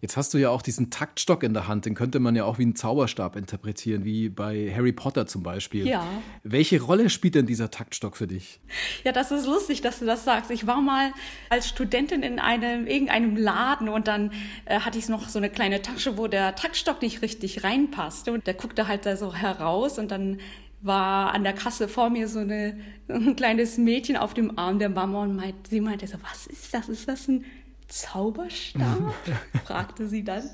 Jetzt 0.01 0.16
hast 0.16 0.34
du 0.34 0.38
ja 0.38 0.50
auch 0.50 0.62
diesen 0.62 0.89
Taktstock 0.92 1.44
in 1.44 1.54
der 1.54 1.68
Hand, 1.68 1.86
den 1.86 1.96
könnte 1.96 2.20
man 2.20 2.36
ja 2.36 2.46
auch 2.46 2.60
wie 2.60 2.63
einen 2.63 2.75
Zauberstab 2.75 3.36
interpretieren, 3.36 4.06
wie 4.06 4.30
bei 4.30 4.72
Harry 4.75 4.92
Potter 4.92 5.25
zum 5.25 5.44
Beispiel. 5.44 5.88
Ja. 5.88 6.06
Welche 6.44 6.82
Rolle 6.82 7.10
spielt 7.10 7.36
denn 7.36 7.48
dieser 7.48 7.72
Taktstock 7.72 8.16
für 8.16 8.27
dich? 8.27 8.60
Ja, 9.04 9.12
das 9.12 9.32
ist 9.32 9.48
lustig, 9.48 9.82
dass 9.82 10.00
du 10.00 10.06
das 10.06 10.24
sagst. 10.24 10.51
Ich 10.51 10.68
war 10.68 10.82
mal 10.82 11.12
als 11.50 11.68
Studentin 11.68 12.22
in 12.22 12.39
einem 12.39 12.86
irgendeinem 12.86 13.36
Laden 13.36 13.89
und 13.89 14.08
dann 14.08 14.32
äh, 14.66 14.80
hatte 14.80 15.00
ich 15.00 15.10
noch 15.10 15.30
so 15.30 15.39
eine 15.39 15.50
kleine 15.50 15.82
Tasche, 15.82 16.18
wo 16.18 16.27
der 16.27 16.56
Taktstock 16.56 17.01
nicht 17.01 17.22
richtig 17.22 17.63
reinpasste 17.63 18.32
und 18.32 18.46
der 18.46 18.54
guckte 18.54 18.88
halt 18.88 19.06
da 19.06 19.18
so 19.18 19.34
heraus 19.34 19.98
und 19.98 20.12
dann 20.12 20.39
war 20.82 21.34
an 21.34 21.44
der 21.44 21.54
Kasse 21.54 21.88
vor 21.88 22.10
mir 22.10 22.27
so 22.27 22.39
eine, 22.39 22.80
ein 23.08 23.36
kleines 23.36 23.77
Mädchen 23.77 24.18
auf 24.18 24.34
dem 24.34 24.58
Arm 24.58 24.80
der 24.80 24.89
Mama 24.89 25.24
und 25.24 25.36
meint, 25.36 25.68
sie 25.68 25.82
meinte 25.82 26.08
so, 26.08 26.18
was 26.30 26.48
ist 26.48 26.74
das? 26.74 26.89
Ist 26.89 27.08
das 27.08 27.27
ein 27.27 27.46
Zauberstab? 27.88 29.13
fragte 29.65 30.08
sie 30.08 30.24
dann. 30.24 30.50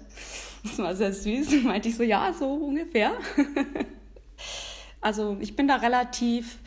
Das 0.63 0.77
war 0.77 0.95
sehr 0.95 1.13
süß. 1.13 1.51
Meinte 1.63 1.89
ich 1.89 1.95
so, 1.95 2.03
ja, 2.03 2.33
so 2.33 2.53
ungefähr. 2.53 3.13
also 5.01 5.37
ich 5.39 5.55
bin 5.55 5.67
da 5.67 5.75
relativ 5.77 6.59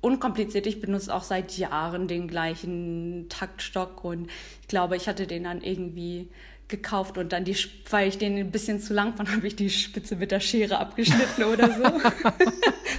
unkompliziert. 0.00 0.66
Ich 0.66 0.80
benutze 0.80 1.14
auch 1.14 1.22
seit 1.22 1.56
Jahren 1.58 2.08
den 2.08 2.28
gleichen 2.28 3.26
Taktstock 3.28 4.04
und 4.04 4.30
ich 4.62 4.68
glaube, 4.68 4.96
ich 4.96 5.08
hatte 5.08 5.26
den 5.26 5.44
dann 5.44 5.62
irgendwie 5.62 6.28
gekauft 6.68 7.16
und 7.16 7.32
dann 7.32 7.44
die, 7.44 7.56
weil 7.90 8.08
ich 8.08 8.18
den 8.18 8.36
ein 8.36 8.50
bisschen 8.50 8.80
zu 8.80 8.94
lang 8.94 9.16
fand, 9.16 9.30
habe 9.36 9.46
ich 9.46 9.56
die 9.56 9.70
Spitze 9.70 10.16
mit 10.16 10.30
der 10.30 10.40
Schere 10.40 10.78
abgeschnitten 10.78 11.44
oder 11.44 11.72
so. 11.72 11.84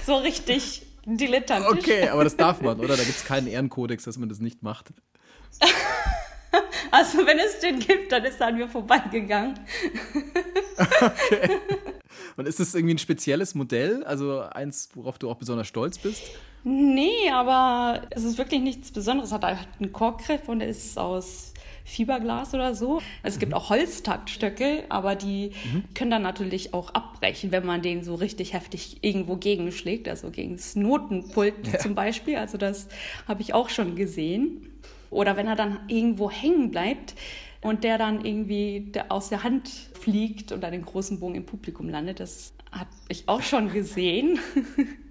so 0.06 0.16
richtig 0.16 0.82
dilettantisch. 1.04 1.78
Okay, 1.78 2.08
aber 2.08 2.24
das 2.24 2.36
darf 2.36 2.60
man, 2.60 2.78
oder? 2.80 2.96
Da 2.96 3.02
gibt 3.02 3.16
es 3.16 3.24
keinen 3.24 3.46
Ehrenkodex, 3.46 4.04
dass 4.04 4.18
man 4.18 4.28
das 4.28 4.40
nicht 4.40 4.62
macht. 4.62 4.92
Also 6.90 7.18
wenn 7.26 7.38
es 7.38 7.60
den 7.60 7.78
gibt, 7.78 8.12
dann 8.12 8.24
ist 8.24 8.40
er 8.40 8.48
an 8.48 8.56
mir 8.56 8.68
vorbeigegangen. 8.68 9.58
Okay. 10.78 11.50
Und 12.36 12.46
ist 12.46 12.60
das 12.60 12.74
irgendwie 12.74 12.94
ein 12.94 12.98
spezielles 12.98 13.54
Modell? 13.54 14.04
Also 14.04 14.40
eins, 14.40 14.88
worauf 14.94 15.18
du 15.18 15.28
auch 15.28 15.36
besonders 15.36 15.66
stolz 15.66 15.98
bist? 15.98 16.22
Nee, 16.64 17.30
aber 17.32 18.02
es 18.10 18.24
ist 18.24 18.38
wirklich 18.38 18.60
nichts 18.60 18.90
Besonderes. 18.90 19.30
Es 19.30 19.34
hat 19.34 19.44
halt 19.44 19.68
einen 19.80 19.92
Korkgriff 19.92 20.48
und 20.48 20.60
er 20.60 20.68
ist 20.68 20.98
aus 20.98 21.52
Fiberglas 21.84 22.52
oder 22.54 22.74
so. 22.74 23.00
Es 23.22 23.38
gibt 23.38 23.54
auch 23.54 23.70
Holztaktstöcke, 23.70 24.84
aber 24.88 25.14
die 25.14 25.52
können 25.94 26.10
dann 26.10 26.22
natürlich 26.22 26.74
auch 26.74 26.90
abbrechen, 26.90 27.50
wenn 27.50 27.64
man 27.64 27.80
den 27.80 28.04
so 28.04 28.14
richtig 28.14 28.52
heftig 28.52 28.98
irgendwo 29.00 29.36
gegenschlägt, 29.36 30.08
also 30.08 30.30
gegen 30.30 30.56
das 30.56 30.76
Notenpult 30.76 31.80
zum 31.80 31.94
Beispiel. 31.94 32.36
Also 32.36 32.58
das 32.58 32.88
habe 33.26 33.40
ich 33.40 33.54
auch 33.54 33.70
schon 33.70 33.96
gesehen. 33.96 34.77
Oder 35.10 35.36
wenn 35.36 35.46
er 35.46 35.56
dann 35.56 35.80
irgendwo 35.88 36.30
hängen 36.30 36.70
bleibt 36.70 37.14
und 37.60 37.84
der 37.84 37.98
dann 37.98 38.24
irgendwie 38.24 38.92
aus 39.08 39.28
der 39.28 39.42
Hand 39.42 39.68
fliegt 39.68 40.52
und 40.52 40.62
dann 40.62 40.72
den 40.72 40.84
großen 40.84 41.20
Bogen 41.20 41.34
im 41.34 41.46
Publikum 41.46 41.88
landet, 41.88 42.20
das 42.20 42.52
habe 42.70 42.90
ich 43.08 43.28
auch 43.28 43.42
schon 43.42 43.72
gesehen. 43.72 44.38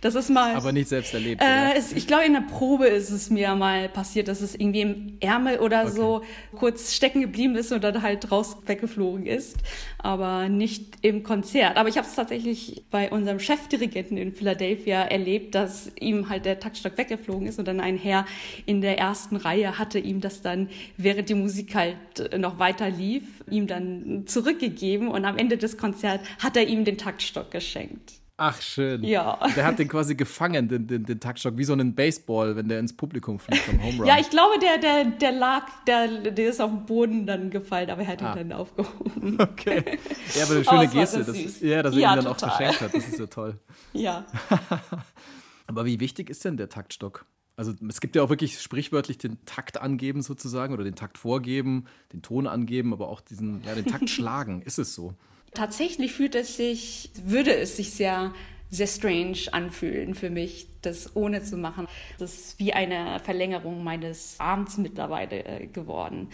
Das 0.00 0.14
ist 0.14 0.30
mal. 0.30 0.54
Aber 0.54 0.72
nicht 0.72 0.88
selbst 0.88 1.14
erlebt. 1.14 1.42
Äh, 1.42 1.76
es, 1.76 1.92
ich 1.92 2.06
glaube, 2.06 2.24
in 2.24 2.32
der 2.32 2.40
Probe 2.40 2.86
ist 2.86 3.10
es 3.10 3.30
mir 3.30 3.54
mal 3.54 3.88
passiert, 3.88 4.28
dass 4.28 4.40
es 4.40 4.54
irgendwie 4.54 4.80
im 4.82 5.16
Ärmel 5.20 5.58
oder 5.58 5.88
so 5.88 6.22
kurz 6.56 6.94
stecken 6.94 7.20
geblieben 7.20 7.56
ist 7.56 7.72
und 7.72 7.82
dann 7.84 8.02
halt 8.02 8.30
raus 8.30 8.56
weggeflogen 8.66 9.26
ist. 9.26 9.56
Aber 9.98 10.48
nicht 10.48 10.98
im 11.02 11.22
Konzert. 11.22 11.76
Aber 11.76 11.88
ich 11.88 11.96
habe 11.96 12.06
es 12.06 12.14
tatsächlich 12.14 12.84
bei 12.90 13.10
unserem 13.10 13.38
Chefdirigenten 13.38 14.16
in 14.16 14.32
Philadelphia 14.32 15.02
erlebt, 15.02 15.54
dass 15.54 15.90
ihm 15.98 16.28
halt 16.28 16.44
der 16.44 16.60
Taktstock 16.60 16.96
weggeflogen 16.96 17.46
ist 17.46 17.58
und 17.58 17.68
dann 17.68 17.80
ein 17.80 17.96
Herr 17.96 18.26
in 18.66 18.80
der 18.80 18.98
ersten 18.98 19.36
Reihe 19.36 19.78
hatte 19.78 19.98
ihm 19.98 20.20
das 20.20 20.42
dann, 20.42 20.68
während 20.96 21.28
die 21.28 21.34
Musik 21.34 21.74
halt 21.74 22.38
noch 22.38 22.58
weiter 22.58 22.88
lief, 22.90 23.24
ihm 23.50 23.66
dann 23.66 24.24
zurückgegeben 24.26 25.08
und 25.08 25.24
am 25.24 25.38
Ende 25.38 25.56
des 25.56 25.76
Konzerts 25.76 26.26
hat 26.38 26.56
er 26.56 26.66
ihm 26.66 26.84
den 26.84 26.98
Taktstock 26.98 27.50
geschenkt. 27.50 28.14
Ach, 28.42 28.58
schön. 28.62 29.04
Ja. 29.04 29.38
Der 29.54 29.66
hat 29.66 29.78
den 29.78 29.86
quasi 29.86 30.14
gefangen, 30.14 30.66
den, 30.66 30.86
den, 30.86 31.04
den 31.04 31.20
Taktstock, 31.20 31.58
wie 31.58 31.64
so 31.64 31.74
einen 31.74 31.94
Baseball, 31.94 32.56
wenn 32.56 32.68
der 32.68 32.78
ins 32.80 32.96
Publikum 32.96 33.38
fliegt 33.38 33.62
vom 33.64 33.82
Home 33.82 33.98
Run. 33.98 34.06
Ja, 34.06 34.18
ich 34.18 34.30
glaube, 34.30 34.58
der, 34.58 34.78
der, 34.78 35.04
der 35.10 35.32
lag, 35.32 35.64
der, 35.86 36.30
der 36.30 36.48
ist 36.48 36.58
auf 36.60 36.70
den 36.70 36.86
Boden 36.86 37.26
dann 37.26 37.50
gefallen, 37.50 37.90
aber 37.90 38.00
er 38.00 38.08
hat 38.08 38.20
ihn 38.22 38.26
Ah. 38.26 38.34
dann 38.34 38.52
aufgehoben. 38.52 39.36
Okay. 39.40 39.98
Ja, 40.34 40.44
aber 40.44 40.52
eine 40.52 40.60
Aber 40.60 40.64
schöne 40.64 40.66
war 40.66 40.86
Geste. 40.86 41.18
Das, 41.24 41.36
süß. 41.36 41.60
ja, 41.60 41.82
dass 41.82 41.94
er 41.94 42.00
Ja, 42.00 42.12
ihn 42.14 42.16
dann 42.16 42.26
auch 42.28 42.36
total. 42.38 42.56
verschenkt 42.56 42.80
hat. 42.80 42.94
Das 42.94 43.08
ist 43.08 43.18
ja 43.18 43.26
toll. 43.26 43.58
Ja. 43.92 44.24
Aber 45.66 45.84
wie 45.84 46.00
wichtig 46.00 46.30
ist 46.30 46.44
denn 46.44 46.56
der 46.56 46.68
Taktstock? 46.68 47.26
Also 47.56 47.74
es 47.88 48.00
gibt 48.00 48.16
ja 48.16 48.22
auch 48.22 48.30
wirklich 48.30 48.58
sprichwörtlich 48.60 49.18
den 49.18 49.44
Takt 49.44 49.78
angeben 49.80 50.22
sozusagen 50.22 50.72
oder 50.72 50.82
den 50.84 50.94
Takt 50.94 51.18
vorgeben, 51.18 51.84
den 52.14 52.22
Ton 52.22 52.46
angeben, 52.46 52.92
aber 52.94 53.08
auch 53.08 53.20
diesen, 53.20 53.62
ja, 53.64 53.74
den 53.74 53.84
Takt 53.84 54.08
schlagen. 54.08 54.62
Ist 54.62 54.78
es 54.78 54.94
so? 54.94 55.12
Tatsächlich 55.54 56.12
fühlt 56.12 56.34
es 56.34 56.56
sich, 56.56 57.10
würde 57.24 57.54
es 57.54 57.76
sich 57.76 57.90
sehr, 57.90 58.32
sehr 58.70 58.86
strange 58.86 59.38
anfühlen 59.50 60.14
für 60.14 60.30
mich, 60.30 60.68
das 60.82 61.16
ohne 61.16 61.42
zu 61.42 61.56
machen. 61.56 61.88
Das 62.18 62.34
ist 62.34 62.58
wie 62.58 62.72
eine 62.72 63.18
Verlängerung 63.20 63.82
meines 63.82 64.36
Arms 64.38 64.78
mittlerweile 64.78 65.44
äh, 65.44 65.66
geworden. 65.66 66.28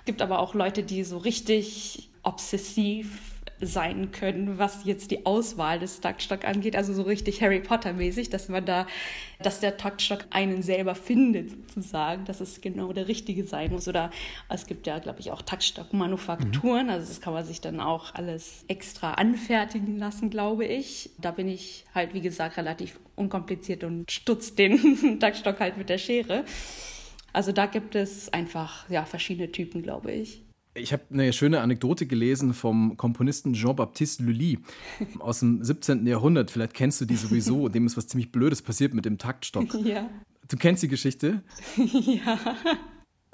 Es 0.00 0.04
gibt 0.04 0.22
aber 0.22 0.38
auch 0.38 0.54
Leute, 0.54 0.84
die 0.84 1.02
so 1.02 1.18
richtig 1.18 2.10
obsessiv 2.22 3.29
sein 3.60 4.10
können, 4.10 4.58
was 4.58 4.84
jetzt 4.84 5.10
die 5.10 5.26
Auswahl 5.26 5.78
des 5.78 6.00
Taktstock 6.00 6.44
angeht, 6.44 6.76
also 6.76 6.94
so 6.94 7.02
richtig 7.02 7.42
Harry 7.42 7.60
Potter 7.60 7.92
mäßig, 7.92 8.30
dass 8.30 8.48
man 8.48 8.64
da, 8.64 8.86
dass 9.42 9.60
der 9.60 9.76
Taktstock 9.76 10.24
einen 10.30 10.62
selber 10.62 10.94
findet 10.94 11.50
sozusagen, 11.50 12.24
dass 12.24 12.40
es 12.40 12.60
genau 12.60 12.92
der 12.92 13.08
richtige 13.08 13.44
sein 13.44 13.70
muss. 13.70 13.86
Oder 13.86 14.10
es 14.48 14.66
gibt 14.66 14.86
ja, 14.86 14.98
glaube 14.98 15.20
ich, 15.20 15.30
auch 15.30 15.42
Taktstockmanufakturen, 15.42 16.88
also 16.90 17.06
das 17.06 17.20
kann 17.20 17.34
man 17.34 17.44
sich 17.44 17.60
dann 17.60 17.80
auch 17.80 18.14
alles 18.14 18.64
extra 18.68 19.14
anfertigen 19.14 19.98
lassen, 19.98 20.30
glaube 20.30 20.64
ich. 20.64 21.10
Da 21.18 21.30
bin 21.30 21.48
ich 21.48 21.84
halt, 21.94 22.14
wie 22.14 22.20
gesagt, 22.22 22.56
relativ 22.56 22.98
unkompliziert 23.16 23.84
und 23.84 24.10
stutz 24.10 24.54
den 24.54 25.18
Taktstock 25.20 25.60
halt 25.60 25.76
mit 25.76 25.88
der 25.88 25.98
Schere. 25.98 26.44
Also 27.32 27.52
da 27.52 27.66
gibt 27.66 27.94
es 27.94 28.32
einfach 28.32 28.88
ja 28.88 29.04
verschiedene 29.04 29.52
Typen, 29.52 29.82
glaube 29.82 30.12
ich. 30.12 30.42
Ich 30.74 30.92
habe 30.92 31.02
eine 31.12 31.32
schöne 31.32 31.60
Anekdote 31.60 32.06
gelesen 32.06 32.54
vom 32.54 32.96
Komponisten 32.96 33.54
Jean-Baptiste 33.54 34.22
Lully 34.22 34.60
aus 35.18 35.40
dem 35.40 35.64
17. 35.64 36.06
Jahrhundert. 36.06 36.52
Vielleicht 36.52 36.74
kennst 36.74 37.00
du 37.00 37.06
die 37.06 37.16
sowieso. 37.16 37.68
Dem 37.70 37.86
ist 37.86 37.96
was 37.96 38.06
ziemlich 38.06 38.30
Blödes 38.30 38.62
passiert 38.62 38.94
mit 38.94 39.04
dem 39.04 39.18
Taktstock. 39.18 39.66
Ja. 39.84 40.08
Du 40.48 40.56
kennst 40.56 40.82
die 40.82 40.88
Geschichte? 40.88 41.42
ja. 41.76 42.38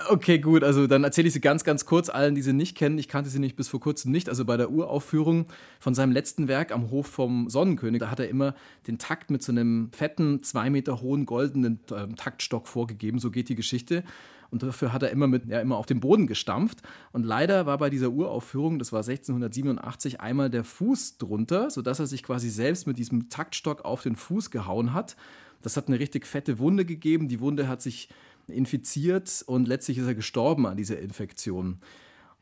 Okay, 0.08 0.38
gut. 0.38 0.62
Also 0.62 0.86
dann 0.86 1.02
erzähle 1.02 1.28
ich 1.28 1.34
sie 1.34 1.40
ganz, 1.40 1.64
ganz 1.64 1.86
kurz 1.86 2.08
allen, 2.10 2.34
die 2.34 2.42
sie 2.42 2.52
nicht 2.52 2.76
kennen. 2.76 2.98
Ich 2.98 3.08
kannte 3.08 3.30
sie 3.30 3.38
nicht 3.38 3.56
bis 3.56 3.68
vor 3.68 3.80
kurzem 3.80 4.12
nicht. 4.12 4.28
Also 4.28 4.44
bei 4.44 4.56
der 4.56 4.70
Uraufführung 4.70 5.46
von 5.80 5.94
seinem 5.94 6.12
letzten 6.12 6.48
Werk 6.48 6.72
am 6.72 6.90
Hof 6.90 7.06
vom 7.06 7.48
Sonnenkönig, 7.48 8.00
da 8.00 8.10
hat 8.10 8.20
er 8.20 8.28
immer 8.28 8.54
den 8.86 8.98
Takt 8.98 9.30
mit 9.30 9.42
so 9.42 9.52
einem 9.52 9.90
fetten, 9.92 10.42
zwei 10.42 10.68
Meter 10.68 11.00
hohen 11.00 11.24
goldenen 11.24 11.80
ähm, 11.90 12.16
Taktstock 12.16 12.68
vorgegeben. 12.68 13.18
So 13.18 13.30
geht 13.30 13.48
die 13.48 13.54
Geschichte. 13.54 14.04
Und 14.50 14.62
dafür 14.62 14.92
hat 14.92 15.02
er 15.02 15.10
immer 15.10 15.26
mit, 15.26 15.46
ja, 15.46 15.60
immer 15.60 15.76
auf 15.76 15.86
den 15.86 16.00
Boden 16.00 16.26
gestampft. 16.26 16.82
Und 17.12 17.24
leider 17.24 17.66
war 17.66 17.78
bei 17.78 17.90
dieser 17.90 18.10
Uraufführung, 18.10 18.78
das 18.78 18.92
war 18.92 19.00
1687, 19.00 20.20
einmal 20.20 20.50
der 20.50 20.64
Fuß 20.64 21.18
drunter, 21.18 21.70
sodass 21.70 21.98
er 21.98 22.06
sich 22.06 22.22
quasi 22.22 22.50
selbst 22.50 22.86
mit 22.86 22.98
diesem 22.98 23.28
Taktstock 23.28 23.84
auf 23.84 24.02
den 24.02 24.16
Fuß 24.16 24.50
gehauen 24.50 24.92
hat. 24.92 25.16
Das 25.62 25.76
hat 25.76 25.88
eine 25.88 25.98
richtig 25.98 26.26
fette 26.26 26.58
Wunde 26.58 26.84
gegeben. 26.84 27.28
Die 27.28 27.40
Wunde 27.40 27.68
hat 27.68 27.82
sich 27.82 28.08
infiziert 28.48 29.44
und 29.46 29.66
letztlich 29.66 29.98
ist 29.98 30.06
er 30.06 30.14
gestorben 30.14 30.66
an 30.66 30.76
dieser 30.76 30.98
Infektion. 31.00 31.78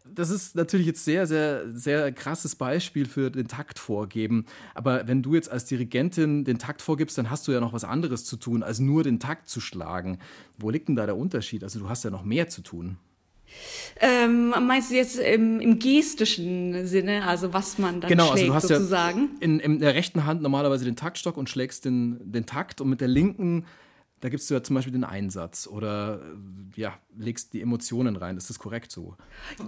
Das 0.06 0.28
ist 0.28 0.54
natürlich 0.54 0.86
jetzt 0.86 1.04
sehr, 1.04 1.26
sehr, 1.26 1.64
sehr 1.72 2.12
krasses 2.12 2.54
Beispiel 2.56 3.06
für 3.06 3.30
den 3.30 3.48
Takt 3.48 3.78
vorgeben. 3.78 4.44
Aber 4.74 5.08
wenn 5.08 5.22
du 5.22 5.34
jetzt 5.34 5.50
als 5.50 5.64
Dirigentin 5.64 6.44
den 6.44 6.58
Takt 6.58 6.82
vorgibst, 6.82 7.16
dann 7.16 7.30
hast 7.30 7.48
du 7.48 7.52
ja 7.52 7.60
noch 7.60 7.72
was 7.72 7.84
anderes 7.84 8.24
zu 8.24 8.36
tun, 8.36 8.62
als 8.62 8.80
nur 8.80 9.02
den 9.02 9.18
Takt 9.18 9.48
zu 9.48 9.60
schlagen. 9.60 10.18
Wo 10.58 10.68
liegt 10.68 10.88
denn 10.88 10.96
da 10.96 11.06
der 11.06 11.16
Unterschied? 11.16 11.62
Also 11.64 11.78
du 11.78 11.88
hast 11.88 12.04
ja 12.04 12.10
noch 12.10 12.22
mehr 12.22 12.48
zu 12.48 12.60
tun. 12.60 12.98
Ähm, 14.00 14.50
meinst 14.66 14.90
du 14.90 14.96
jetzt 14.96 15.18
im, 15.18 15.60
im 15.60 15.78
gestischen 15.78 16.86
Sinne, 16.86 17.24
also 17.26 17.52
was 17.52 17.78
man 17.78 18.00
dann 18.00 18.08
Genau, 18.10 18.24
also 18.24 18.36
schlägt 18.36 18.50
du 18.50 18.54
hast 18.54 18.68
sozusagen? 18.68 19.30
ja 19.34 19.36
in, 19.40 19.60
in 19.60 19.78
der 19.78 19.94
rechten 19.94 20.26
Hand 20.26 20.42
normalerweise 20.42 20.84
den 20.84 20.96
Taktstock 20.96 21.36
und 21.36 21.48
schlägst 21.48 21.84
den, 21.84 22.18
den 22.30 22.46
Takt 22.46 22.80
und 22.80 22.88
mit 22.88 23.00
der 23.00 23.08
linken, 23.08 23.64
da 24.24 24.30
gibst 24.30 24.48
du 24.48 24.54
ja 24.54 24.62
zum 24.62 24.72
Beispiel 24.72 24.94
den 24.94 25.04
Einsatz 25.04 25.66
oder 25.66 26.22
äh, 26.22 26.80
ja, 26.80 26.94
legst 27.14 27.52
die 27.52 27.60
Emotionen 27.60 28.16
rein. 28.16 28.38
Ist 28.38 28.48
das 28.48 28.58
korrekt 28.58 28.90
so? 28.90 29.18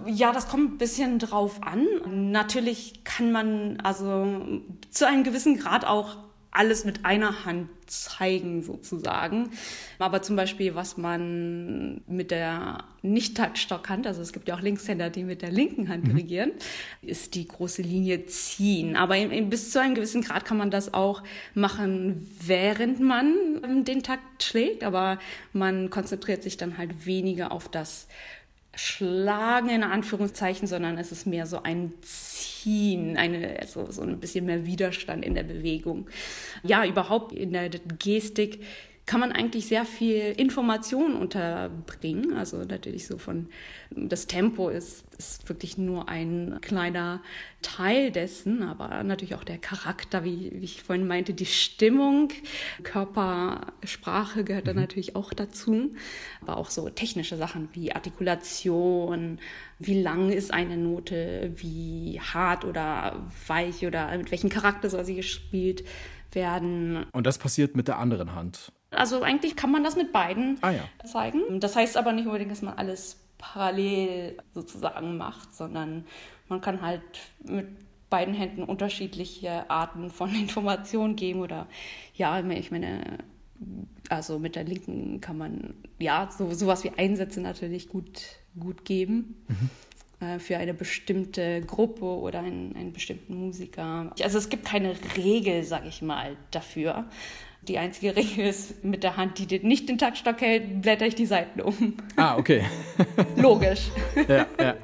Ja, 0.07 0.31
das 0.31 0.47
kommt 0.47 0.73
ein 0.73 0.77
bisschen 0.79 1.19
drauf 1.19 1.61
an. 1.61 1.85
Natürlich 2.31 3.03
kann 3.03 3.31
man 3.31 3.79
also 3.81 4.63
zu 4.89 5.07
einem 5.07 5.23
gewissen 5.23 5.59
Grad 5.59 5.85
auch 5.85 6.17
alles 6.57 6.85
mit 6.85 7.05
einer 7.05 7.45
Hand 7.45 7.69
zeigen 7.85 8.63
sozusagen. 8.63 9.51
Aber 9.99 10.21
zum 10.21 10.35
Beispiel, 10.35 10.75
was 10.75 10.97
man 10.97 12.01
mit 12.07 12.31
der 12.31 12.83
Nicht-Taktstockhand, 13.01 14.07
also 14.07 14.21
es 14.21 14.33
gibt 14.33 14.47
ja 14.47 14.55
auch 14.55 14.61
Linkshänder, 14.61 15.09
die 15.09 15.23
mit 15.23 15.41
der 15.41 15.51
linken 15.51 15.87
Hand 15.87 16.07
dirigieren, 16.07 16.51
ist 17.01 17.35
die 17.35 17.47
große 17.47 17.81
Linie 17.81 18.25
ziehen. 18.25 18.95
Aber 18.95 19.15
in, 19.15 19.31
in, 19.31 19.49
bis 19.49 19.71
zu 19.71 19.79
einem 19.79 19.95
gewissen 19.95 20.21
Grad 20.21 20.45
kann 20.45 20.57
man 20.57 20.71
das 20.71 20.93
auch 20.93 21.23
machen, 21.53 22.27
während 22.41 22.99
man 22.99 23.85
den 23.85 24.03
Takt 24.03 24.43
schlägt. 24.43 24.83
Aber 24.83 25.19
man 25.53 25.89
konzentriert 25.89 26.43
sich 26.43 26.57
dann 26.57 26.77
halt 26.77 27.05
weniger 27.05 27.51
auf 27.51 27.69
das 27.69 28.07
Schlagen 28.77 29.69
in 29.69 29.83
Anführungszeichen, 29.83 30.67
sondern 30.67 30.97
es 30.97 31.11
ist 31.11 31.25
mehr 31.25 31.45
so 31.45 31.63
ein 31.63 31.93
Ziehen, 32.01 33.17
eine, 33.17 33.59
also 33.59 33.91
so 33.91 34.03
ein 34.03 34.19
bisschen 34.19 34.45
mehr 34.45 34.65
Widerstand 34.65 35.25
in 35.25 35.33
der 35.33 35.43
Bewegung. 35.43 36.07
Ja, 36.63 36.85
überhaupt 36.85 37.33
in 37.33 37.53
der 37.53 37.69
Gestik 37.69 38.63
kann 39.07 39.21
man 39.21 39.31
eigentlich 39.31 39.67
sehr 39.67 39.85
viel 39.85 40.33
Information 40.35 41.15
unterbringen. 41.15 42.33
Also 42.33 42.57
natürlich 42.57 43.07
so 43.07 43.17
von 43.17 43.47
das 43.89 44.27
Tempo 44.27 44.67
ist, 44.67 45.05
ist 45.17 45.47
wirklich 45.47 45.77
nur 45.77 46.09
ein 46.09 46.59
kleiner 46.61 47.21
Teil 47.61 48.11
dessen, 48.11 48.63
aber 48.63 49.01
natürlich 49.03 49.35
auch 49.35 49.45
der 49.45 49.59
Charakter, 49.59 50.25
wie, 50.25 50.51
wie 50.53 50.65
ich 50.65 50.83
vorhin 50.83 51.07
meinte, 51.07 51.33
die 51.33 51.45
Stimmung, 51.45 52.33
Körpersprache 52.83 54.43
gehört 54.43 54.67
da 54.67 54.73
natürlich 54.73 55.15
auch 55.15 55.33
dazu, 55.33 55.91
aber 56.41 56.57
auch 56.57 56.69
so 56.69 56.89
technische 56.89 57.37
Sachen 57.37 57.69
wie 57.71 57.93
Artikulation, 57.93 59.39
wie 59.79 60.01
lang 60.01 60.31
ist 60.31 60.53
eine 60.53 60.75
Note, 60.75 61.53
wie 61.55 62.19
hart 62.19 62.65
oder 62.65 63.25
weich 63.47 63.87
oder 63.87 64.17
mit 64.17 64.31
welchem 64.31 64.49
Charakter 64.49 64.89
soll 64.89 65.05
sie 65.05 65.15
gespielt 65.15 65.85
werden. 66.33 67.05
Und 67.13 67.25
das 67.25 67.37
passiert 67.37 67.77
mit 67.77 67.87
der 67.87 67.99
anderen 67.99 68.35
Hand. 68.35 68.73
Also 68.91 69.21
eigentlich 69.21 69.55
kann 69.55 69.71
man 69.71 69.83
das 69.83 69.95
mit 69.95 70.13
beiden 70.13 70.57
Ah 70.61 70.71
ja. 70.71 70.83
zeigen. 71.05 71.59
Das 71.59 71.75
heißt 71.75 71.97
aber 71.97 72.13
nicht 72.13 72.25
unbedingt, 72.25 72.51
dass 72.51 72.61
man 72.61 72.77
alles 72.77 73.17
parallel 73.37 74.37
sozusagen 74.53 75.17
macht, 75.17 75.55
sondern 75.55 76.05
man 76.47 76.61
kann 76.61 76.81
halt 76.81 77.01
mit 77.43 77.67
beiden 78.09 78.33
Händen 78.33 78.63
unterschiedliche 78.63 79.69
Arten 79.69 80.09
von 80.09 80.33
Informationen 80.35 81.15
geben 81.15 81.41
oder 81.41 81.67
ja, 82.15 82.39
ich 82.39 82.71
meine, 82.71 83.19
also 84.09 84.39
mit 84.39 84.55
der 84.55 84.63
linken 84.63 85.19
kann 85.19 85.37
man 85.37 85.73
ja 85.99 86.29
so 86.35 86.51
sowas 86.53 86.83
wie 86.83 86.91
Einsätze 86.91 87.41
natürlich 87.41 87.89
gut 87.89 88.21
gut 88.59 88.85
geben. 88.85 89.43
Mhm 89.47 89.69
für 90.39 90.57
eine 90.57 90.73
bestimmte 90.73 91.61
Gruppe 91.61 92.05
oder 92.05 92.39
einen, 92.39 92.75
einen, 92.75 92.91
bestimmten 92.91 93.35
Musiker. 93.35 94.11
Also 94.19 94.39
es 94.39 94.49
gibt 94.49 94.65
keine 94.65 94.95
Regel, 95.15 95.63
sag 95.63 95.85
ich 95.85 96.01
mal, 96.01 96.35
dafür. 96.49 97.05
Die 97.67 97.77
einzige 97.77 98.15
Regel 98.15 98.45
ist, 98.47 98.83
mit 98.85 99.03
der 99.03 99.17
Hand, 99.17 99.39
die 99.39 99.59
nicht 99.59 99.89
den 99.89 99.97
Taktstock 99.97 100.39
hält, 100.39 100.81
blätter 100.81 101.05
ich 101.05 101.15
die 101.15 101.25
Seiten 101.25 101.59
um. 101.59 101.95
Ah, 102.15 102.37
okay. 102.37 102.63
Logisch. 103.35 103.89
ja, 104.15 104.25
ja, 104.37 104.45
ja. 104.59 104.75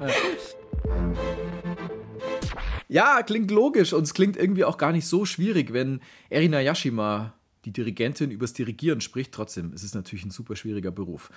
Ja, 2.89 3.23
klingt 3.23 3.49
logisch 3.49 3.93
und 3.93 4.03
es 4.03 4.13
klingt 4.13 4.37
irgendwie 4.37 4.65
auch 4.65 4.77
gar 4.77 4.91
nicht 4.91 5.07
so 5.07 5.25
schwierig, 5.25 5.73
wenn 5.73 5.99
Erina 6.29 6.59
Yashima, 6.59 7.33
die 7.65 7.71
Dirigentin, 7.71 8.29
übers 8.29 8.53
Dirigieren 8.53 9.01
spricht. 9.01 9.31
Trotzdem, 9.31 9.71
es 9.73 9.83
ist 9.83 9.95
natürlich 9.95 10.25
ein 10.25 10.31
super 10.31 10.55
schwieriger 10.55 10.91
Beruf. 10.91 11.31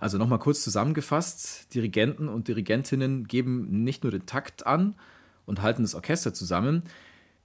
Also 0.00 0.18
nochmal 0.18 0.38
kurz 0.38 0.62
zusammengefasst, 0.62 1.72
Dirigenten 1.74 2.28
und 2.28 2.48
Dirigentinnen 2.48 3.26
geben 3.26 3.84
nicht 3.84 4.02
nur 4.02 4.10
den 4.10 4.26
Takt 4.26 4.66
an 4.66 4.96
und 5.46 5.62
halten 5.62 5.82
das 5.82 5.94
Orchester 5.94 6.34
zusammen, 6.34 6.82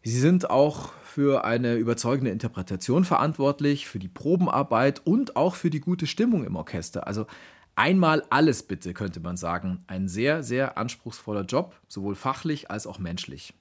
sie 0.03 0.19
sind 0.19 0.49
auch 0.49 0.93
für 1.03 1.45
eine 1.45 1.75
überzeugende 1.75 2.31
Interpretation 2.31 3.05
verantwortlich, 3.05 3.87
für 3.87 3.99
die 3.99 4.07
Probenarbeit 4.07 5.05
und 5.05 5.35
auch 5.35 5.55
für 5.55 5.69
die 5.69 5.79
gute 5.79 6.07
Stimmung 6.07 6.43
im 6.43 6.55
Orchester. 6.55 7.07
Also 7.07 7.27
einmal 7.75 8.23
alles 8.29 8.63
bitte, 8.63 8.93
könnte 8.93 9.19
man 9.19 9.37
sagen. 9.37 9.83
Ein 9.87 10.07
sehr, 10.07 10.43
sehr 10.43 10.77
anspruchsvoller 10.77 11.43
Job, 11.43 11.79
sowohl 11.87 12.15
fachlich 12.15 12.71
als 12.71 12.87
auch 12.87 12.99
menschlich. 12.99 13.53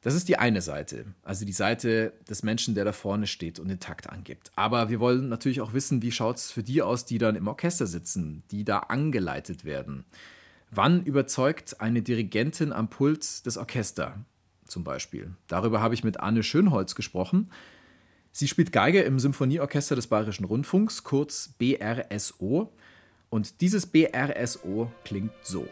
Das 0.00 0.14
ist 0.14 0.28
die 0.28 0.38
eine 0.38 0.62
Seite, 0.62 1.06
also 1.24 1.44
die 1.44 1.52
Seite 1.52 2.12
des 2.28 2.44
Menschen, 2.44 2.76
der 2.76 2.84
da 2.84 2.92
vorne 2.92 3.26
steht 3.26 3.58
und 3.58 3.66
den 3.66 3.80
Takt 3.80 4.08
angibt. 4.08 4.52
Aber 4.54 4.90
wir 4.90 5.00
wollen 5.00 5.28
natürlich 5.28 5.60
auch 5.60 5.72
wissen, 5.72 6.02
wie 6.02 6.12
schaut 6.12 6.36
es 6.36 6.52
für 6.52 6.62
die 6.62 6.82
aus, 6.82 7.04
die 7.04 7.18
dann 7.18 7.34
im 7.34 7.48
Orchester 7.48 7.86
sitzen, 7.86 8.44
die 8.52 8.62
da 8.64 8.78
angeleitet 8.78 9.64
werden. 9.64 10.04
Wann 10.70 11.02
überzeugt 11.02 11.80
eine 11.80 12.02
Dirigentin 12.02 12.72
am 12.72 12.88
Pult 12.90 13.44
des 13.44 13.56
Orchester 13.56 14.24
zum 14.68 14.84
Beispiel? 14.84 15.34
Darüber 15.46 15.80
habe 15.80 15.94
ich 15.94 16.04
mit 16.04 16.20
Anne 16.20 16.42
Schönholz 16.42 16.94
gesprochen. 16.94 17.50
Sie 18.30 18.48
spielt 18.48 18.72
Geige 18.72 19.02
im 19.02 19.18
Symphonieorchester 19.18 19.96
des 19.96 20.06
Bayerischen 20.06 20.44
Rundfunks, 20.44 21.02
kurz 21.02 21.54
BRSO. 21.58 22.72
Und 23.30 23.60
dieses 23.60 23.86
BRSO 23.86 24.92
klingt 25.04 25.32
so. 25.42 25.66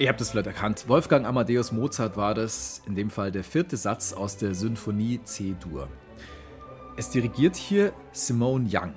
Ihr 0.00 0.08
habt 0.08 0.22
es 0.22 0.30
vielleicht 0.30 0.46
erkannt. 0.46 0.88
Wolfgang 0.88 1.26
Amadeus 1.26 1.72
Mozart 1.72 2.16
war 2.16 2.32
das, 2.32 2.80
in 2.86 2.94
dem 2.94 3.10
Fall 3.10 3.30
der 3.30 3.44
vierte 3.44 3.76
Satz 3.76 4.14
aus 4.14 4.38
der 4.38 4.54
Sinfonie 4.54 5.20
C-Dur. 5.22 5.90
Es 6.96 7.10
dirigiert 7.10 7.54
hier 7.54 7.92
Simone 8.10 8.66
Young 8.72 8.94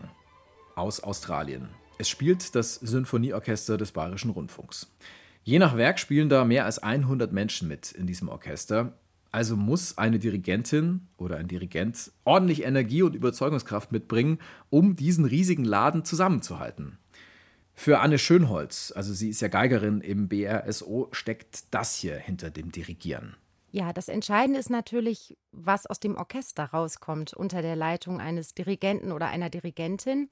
aus 0.76 1.02
Australien. 1.02 1.68
Es 1.98 2.08
spielt 2.08 2.56
das 2.56 2.76
Sinfonieorchester 2.76 3.76
des 3.76 3.92
Bayerischen 3.92 4.32
Rundfunks. 4.32 4.96
Je 5.44 5.60
nach 5.60 5.76
Werk 5.76 6.00
spielen 6.00 6.30
da 6.30 6.46
mehr 6.46 6.64
als 6.64 6.80
100 6.80 7.34
Menschen 7.34 7.68
mit 7.68 7.92
in 7.92 8.08
diesem 8.08 8.30
Orchester. 8.30 8.98
Also 9.30 9.58
muss 9.58 9.98
eine 9.98 10.20
Dirigentin 10.20 11.10
oder 11.18 11.36
ein 11.36 11.50
Dirigent 11.50 12.14
ordentlich 12.24 12.64
Energie 12.64 13.02
und 13.02 13.14
Überzeugungskraft 13.14 13.92
mitbringen, 13.92 14.40
um 14.70 14.96
diesen 14.96 15.26
riesigen 15.26 15.66
Laden 15.66 16.06
zusammenzuhalten. 16.06 16.98
Für 17.76 18.00
Anne 18.00 18.20
Schönholz, 18.20 18.94
also 18.96 19.14
sie 19.14 19.30
ist 19.30 19.42
ja 19.42 19.48
Geigerin 19.48 20.02
im 20.02 20.30
BRSO, 20.30 21.10
steckt 21.12 21.74
das 21.74 21.96
hier 21.96 22.18
hinter 22.18 22.50
dem 22.50 22.72
Dirigieren. 22.72 23.36
Ja, 23.72 23.92
das 23.92 24.08
Entscheidende 24.08 24.60
ist 24.60 24.70
natürlich, 24.70 25.36
was 25.52 25.88
aus 25.88 26.00
dem 26.00 26.16
Orchester 26.16 26.66
rauskommt 26.66 27.34
unter 27.34 27.64
der 27.64 27.76
Leitung 27.76 28.22
eines 28.22 28.54
Dirigenten 28.54 29.12
oder 29.12 29.28
einer 29.28 29.50
Dirigentin. 29.50 30.30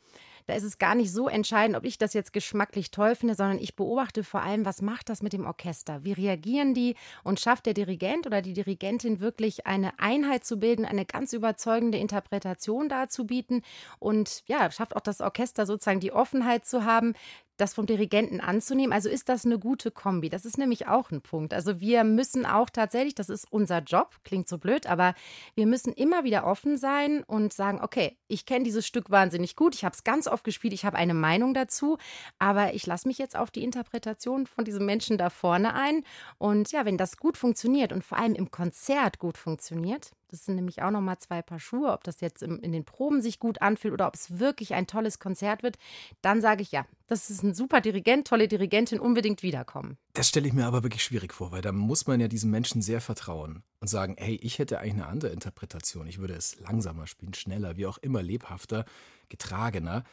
Da 0.48 0.56
ist 0.56 0.64
es 0.64 0.78
gar 0.78 0.96
nicht 0.96 1.12
so 1.12 1.28
entscheidend, 1.28 1.78
ob 1.78 1.86
ich 1.86 1.98
das 1.98 2.14
jetzt 2.14 2.34
geschmacklich 2.34 2.92
toll 2.92 3.16
finde, 3.16 3.36
sondern 3.36 3.60
ich 3.60 3.76
beobachte 3.76 4.24
vor 4.24 4.42
allem, 4.42 4.66
was 4.66 4.82
macht 4.82 5.10
das 5.10 5.22
mit 5.22 5.34
dem 5.34 5.46
Orchester? 5.46 6.04
Wie 6.04 6.14
reagieren 6.14 6.74
die? 6.74 6.96
Und 7.24 7.40
schafft 7.40 7.66
der 7.66 7.74
Dirigent 7.74 8.28
oder 8.28 8.42
die 8.42 8.54
Dirigentin 8.54 9.20
wirklich 9.20 9.68
eine 9.68 10.00
Einheit 10.00 10.44
zu 10.44 10.58
bilden, 10.58 10.86
eine 10.86 11.06
ganz 11.06 11.34
überzeugende 11.34 11.98
Interpretation 11.98 12.90
darzubieten? 12.90 13.64
Und 14.00 14.44
ja, 14.48 14.70
schafft 14.72 14.96
auch 14.96 15.02
das 15.02 15.22
Orchester 15.22 15.66
sozusagen 15.66 16.00
die 16.00 16.12
Offenheit 16.12 16.66
zu 16.66 16.86
haben, 16.86 17.14
das 17.62 17.74
vom 17.74 17.86
Dirigenten 17.86 18.42
anzunehmen. 18.42 18.92
Also 18.92 19.08
ist 19.08 19.30
das 19.30 19.46
eine 19.46 19.60
gute 19.60 19.92
Kombi? 19.92 20.30
Das 20.30 20.46
ist 20.46 20.58
nämlich 20.58 20.88
auch 20.88 21.12
ein 21.12 21.22
Punkt. 21.22 21.54
Also 21.54 21.80
wir 21.80 22.04
müssen 22.04 22.46
auch 22.46 22.70
tatsächlich, 22.70 23.16
das 23.16 23.30
ist 23.30 23.46
unser 23.52 23.80
Job, 23.80 24.16
klingt 24.24 24.48
so 24.48 24.58
blöd, 24.58 24.88
aber 24.88 25.14
wir 25.56 25.68
müssen 25.68 25.94
immer 25.94 26.24
wieder 26.24 26.46
offen 26.46 26.78
sein 26.78 27.24
und 27.24 27.54
sagen, 27.54 27.80
okay, 27.82 28.18
ich 28.28 28.46
kenne 28.46 28.66
dieses 28.66 28.88
Stück 28.88 29.12
wahnsinnig 29.12 29.56
gut, 29.56 29.76
ich 29.76 29.86
habe 29.86 29.96
es 29.96 30.04
ganz 30.04 30.28
oft 30.28 30.44
gespielt, 30.44 30.74
ich 30.74 30.86
habe 30.86 30.98
eine 30.98 31.14
Meinung 31.14 31.54
dazu, 31.54 31.98
aber 32.40 32.74
ich 32.74 32.86
lasse 32.88 33.08
mich 33.08 33.18
jetzt 33.18 33.36
auf 33.36 33.52
die 33.52 33.64
Interpretation 33.64 34.48
von 34.48 34.66
diesem 34.66 34.86
Menschen 34.86 35.18
da 35.18 35.30
vorne 35.30 35.74
ein. 35.74 36.04
Und 36.38 36.72
ja, 36.72 36.86
wenn 36.86 36.98
das 36.98 37.18
gut 37.18 37.38
funktioniert 37.38 37.94
und 37.94 38.04
vor 38.04 38.18
allem 38.18 38.34
im 38.34 38.50
Konzert 38.50 39.20
gut 39.20 39.38
funktioniert, 39.38 40.12
das 40.32 40.46
sind 40.46 40.56
nämlich 40.56 40.82
auch 40.82 40.92
nochmal 40.92 41.20
zwei 41.20 41.42
Paar 41.42 41.60
Schuhe, 41.60 41.92
ob 41.92 42.04
das 42.06 42.22
jetzt 42.22 42.42
in 42.42 42.72
den 42.72 42.86
Proben 42.86 43.22
sich 43.22 43.40
gut 43.40 43.62
anfühlt 43.62 43.94
oder 43.94 44.08
ob 44.08 44.16
es 44.16 44.40
wirklich 44.40 44.74
ein 44.74 44.88
tolles 44.88 45.20
Konzert 45.20 45.62
wird. 45.62 45.78
Dann 46.22 46.42
sage 46.42 46.62
ich 46.62 46.72
ja, 46.72 46.86
das 47.08 47.30
ist 47.30 47.44
ein 47.44 47.54
super 47.54 47.82
Dirigent, 47.82 48.28
tolle 48.28 48.48
Dirigentin, 48.48 49.00
unbedingt 49.00 49.44
wiederkommen. 49.44 49.98
Das 50.14 50.30
stelle 50.30 50.48
ich 50.48 50.54
mir 50.54 50.66
aber 50.66 50.84
wirklich 50.84 51.04
schwierig 51.04 51.34
vor, 51.34 51.52
weil 51.52 51.62
da 51.62 51.74
muss 51.74 52.08
man 52.08 52.22
ja 52.22 52.30
diesem 52.30 52.50
Menschen 52.50 52.82
sehr 52.82 53.02
vertrauen 53.02 53.64
und 53.82 53.90
sagen, 53.90 54.16
hey, 54.18 54.36
ich 54.42 54.58
hätte 54.58 54.80
eigentlich 54.80 54.94
eine 54.94 55.08
andere 55.08 55.32
Interpretation. 55.32 56.08
Ich 56.08 56.20
würde 56.20 56.34
es 56.34 56.58
langsamer 56.60 57.08
spielen, 57.08 57.34
schneller, 57.34 57.76
wie 57.76 57.86
auch 57.86 57.98
immer, 57.98 58.22
lebhafter, 58.24 58.86
getragener. 59.28 60.06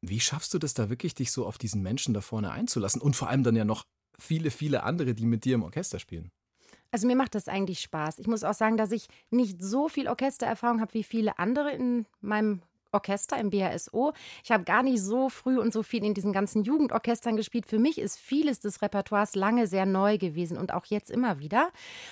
Wie 0.00 0.20
schaffst 0.20 0.54
du 0.54 0.58
das 0.58 0.72
da 0.72 0.88
wirklich, 0.88 1.14
dich 1.14 1.30
so 1.32 1.46
auf 1.46 1.58
diesen 1.58 1.82
Menschen 1.82 2.14
da 2.14 2.22
vorne 2.22 2.50
einzulassen? 2.50 3.02
Und 3.02 3.16
vor 3.16 3.28
allem 3.28 3.42
dann 3.42 3.56
ja 3.56 3.64
noch 3.66 3.84
viele, 4.18 4.50
viele 4.50 4.82
andere, 4.84 5.14
die 5.14 5.26
mit 5.26 5.44
dir 5.44 5.56
im 5.56 5.62
Orchester 5.62 5.98
spielen. 5.98 6.30
Also 6.90 7.06
mir 7.06 7.16
macht 7.16 7.34
das 7.34 7.48
eigentlich 7.48 7.80
Spaß. 7.80 8.18
Ich 8.18 8.26
muss 8.26 8.44
auch 8.44 8.54
sagen, 8.54 8.76
dass 8.76 8.92
ich 8.92 9.08
nicht 9.30 9.62
so 9.62 9.88
viel 9.88 10.08
Orchestererfahrung 10.08 10.80
habe 10.80 10.94
wie 10.94 11.04
viele 11.04 11.38
andere 11.38 11.72
in 11.72 12.06
meinem 12.20 12.62
Orchester 12.96 13.38
im 13.38 13.50
BHSO. 13.50 14.12
Ich 14.42 14.50
habe 14.50 14.64
gar 14.64 14.82
nicht 14.82 15.00
so 15.00 15.28
früh 15.28 15.58
und 15.58 15.72
so 15.72 15.82
viel 15.82 16.04
in 16.04 16.14
diesen 16.14 16.32
ganzen 16.32 16.64
Jugendorchestern 16.64 17.36
gespielt. 17.36 17.66
Für 17.66 17.78
mich 17.78 17.98
ist 17.98 18.18
vieles 18.18 18.60
des 18.60 18.82
Repertoires 18.82 19.34
lange 19.34 19.66
sehr 19.66 19.86
neu 19.86 20.18
gewesen 20.18 20.56
und 20.56 20.72
auch 20.72 20.86
jetzt 20.86 21.10
immer 21.10 21.38
wieder. 21.38 21.70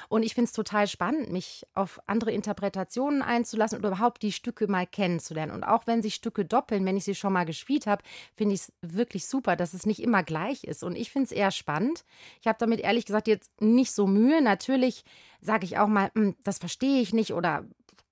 Und 0.09 0.23
ich 0.23 0.35
finde 0.35 0.49
es 0.49 0.53
total 0.53 0.87
spannend, 0.87 1.33
mich 1.33 1.67
auf 1.75 2.01
andere 2.07 2.33
Interpretationen 2.33 3.23
einzulassen 3.23 3.79
oder 3.79 3.89
überhaupt 3.89 4.23
die 4.23 4.33
Stücke 4.33 4.67
mal 4.67 4.87
kennenzulernen. 4.87 5.53
Und 5.53 5.65
auch 5.65 5.87
wenn 5.87 6.03
sich 6.03 6.15
Stücke 6.15 6.45
doppeln, 6.45 6.85
wenn 6.85 6.97
ich 6.97 7.05
sie 7.05 7.15
schon 7.15 7.33
mal 7.33 7.45
gespielt 7.45 7.87
habe, 7.87 8.03
finde 8.35 8.55
ich 8.55 8.61
es 8.61 8.73
wirklich 8.83 9.27
super, 9.27 9.57
dass 9.57 9.75
es 9.75 9.87
nicht 9.87 10.03
immer 10.03 10.23
gleich 10.23 10.65
ist. 10.65 10.85
Und 10.85 10.97
ich 10.97 11.11
finde 11.11 11.27
es 11.27 11.33
eher 11.33 11.51
spannend. 11.51 12.05
Ich 12.41 12.47
habe 12.47 12.59
damit 12.59 12.81
ehrlich 12.81 13.07
gesagt 13.07 13.29
jetzt 13.29 13.51
nicht 13.61 13.93
so 13.93 14.07
Mühe. 14.07 14.43
Natürlich 14.43 15.05
sage 15.41 15.65
ich 15.65 15.79
auch 15.79 15.89
mal, 15.89 16.11
hm, 16.15 16.37
das 16.45 16.59
verstehe 16.59 17.01
ich 17.01 17.13
nicht 17.13 17.33
oder 17.33 17.65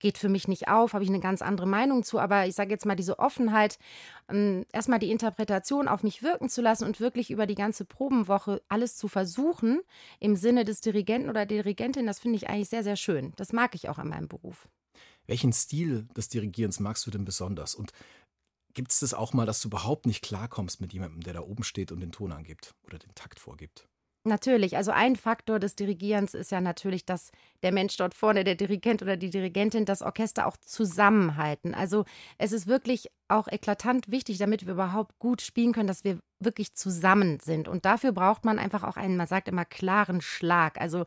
geht 0.03 0.19
für 0.19 0.29
mich 0.29 0.49
nicht 0.49 0.69
auf, 0.69 0.93
habe 0.93 1.05
ich 1.05 1.09
eine 1.09 1.21
ganz 1.21 1.41
andere 1.41 1.67
Meinung 1.67 2.03
zu. 2.03 2.19
Aber 2.19 2.47
ich 2.47 2.55
sage 2.55 2.71
jetzt 2.71 2.85
mal, 2.85 2.97
diese 2.97 3.19
Offenheit, 3.19 3.79
ähm, 4.29 4.67
erstmal 4.73 4.99
die 4.99 5.11
Interpretation 5.11 5.89
auf 5.89 6.03
mich 6.03 6.23
wirken 6.23 6.51
zu 6.51 6.61
lassen 6.61 6.85
und 6.85 7.01
wirklich 7.01 7.31
über 7.31 7.47
die 7.47 7.55
ganze 7.55 7.87
Probenwoche 7.87 8.61
alles 8.69 8.97
zu 8.97 9.09
versuchen, 9.09 9.81
im 10.21 10.37
Sinne 10.37 10.65
des 10.65 10.81
Dirigenten 10.81 11.31
oder 11.31 11.47
Dirigentin, 11.47 12.07
das 12.07 12.19
finde 12.19 12.37
ich 12.37 12.51
eigentlich 12.51 12.69
sehr, 12.69 12.83
sehr 12.83 12.97
schön. 12.97 13.33
Das 13.37 13.53
mag 13.53 13.75
ich 13.75 13.89
auch 13.89 13.99
an 13.99 14.09
meinem 14.09 14.29
Beruf. 14.29 14.69
Welchen 15.27 15.53
Stil 15.53 16.09
des 16.17 16.29
Dirigierens 16.29 16.81
magst 16.81 17.07
du 17.07 17.11
denn 17.13 17.25
besonders? 17.25 17.77
Und 17.77 17.93
gibt 18.75 18.91
es 18.91 19.01
das 19.01 19.15
auch 19.15 19.33
mal, 19.33 19.47
dass 19.47 19.63
du 19.63 19.69
überhaupt 19.69 20.07
nicht 20.07 20.23
klarkommst 20.23 20.81
mit 20.81 20.93
jemandem, 20.93 21.23
der 21.23 21.35
da 21.35 21.41
oben 21.41 21.63
steht 21.63 21.93
und 21.93 22.01
den 22.01 22.11
Ton 22.11 22.33
angibt 22.33 22.75
oder 22.85 22.99
den 22.99 23.15
Takt 23.15 23.39
vorgibt? 23.39 23.87
Natürlich, 24.25 24.77
also 24.77 24.93
ein 24.93 25.17
Faktor 25.17 25.59
des 25.59 25.75
Dirigierens 25.75 26.35
ist 26.35 26.53
ja 26.53 26.61
natürlich, 26.61 27.05
dass 27.05 27.33
der 27.65 27.73
Mensch 27.73 27.97
dort 27.97 28.15
vorne, 28.15 28.45
der 28.45 28.55
Dirigent 28.55 29.03
oder 29.03 29.17
die 29.17 29.31
Dirigentin, 29.31 29.85
das 29.85 30.01
Orchester 30.01 30.47
auch 30.47 30.57
zusammenhalten. 30.59 31.75
Also 31.75 32.05
es 32.39 32.53
ist 32.53 32.69
wirklich 32.69 33.09
auch 33.33 33.49
eklatant 33.49 34.11
wichtig, 34.11 34.39
damit 34.39 34.67
wir 34.67 34.75
überhaupt 34.75 35.19
gut 35.19 35.43
spielen 35.43 35.73
können, 35.73 35.89
dass 35.89 36.05
wir 36.05 36.19
wirklich 36.45 36.75
zusammen 36.75 37.39
sind. 37.41 37.69
Und 37.69 37.85
dafür 37.85 38.13
braucht 38.13 38.45
man 38.45 38.59
einfach 38.59 38.83
auch 38.83 38.97
einen, 38.97 39.17
man 39.17 39.27
sagt 39.27 39.49
immer, 39.49 39.65
klaren 39.65 40.21
Schlag. 40.21 40.81
Also 40.81 41.05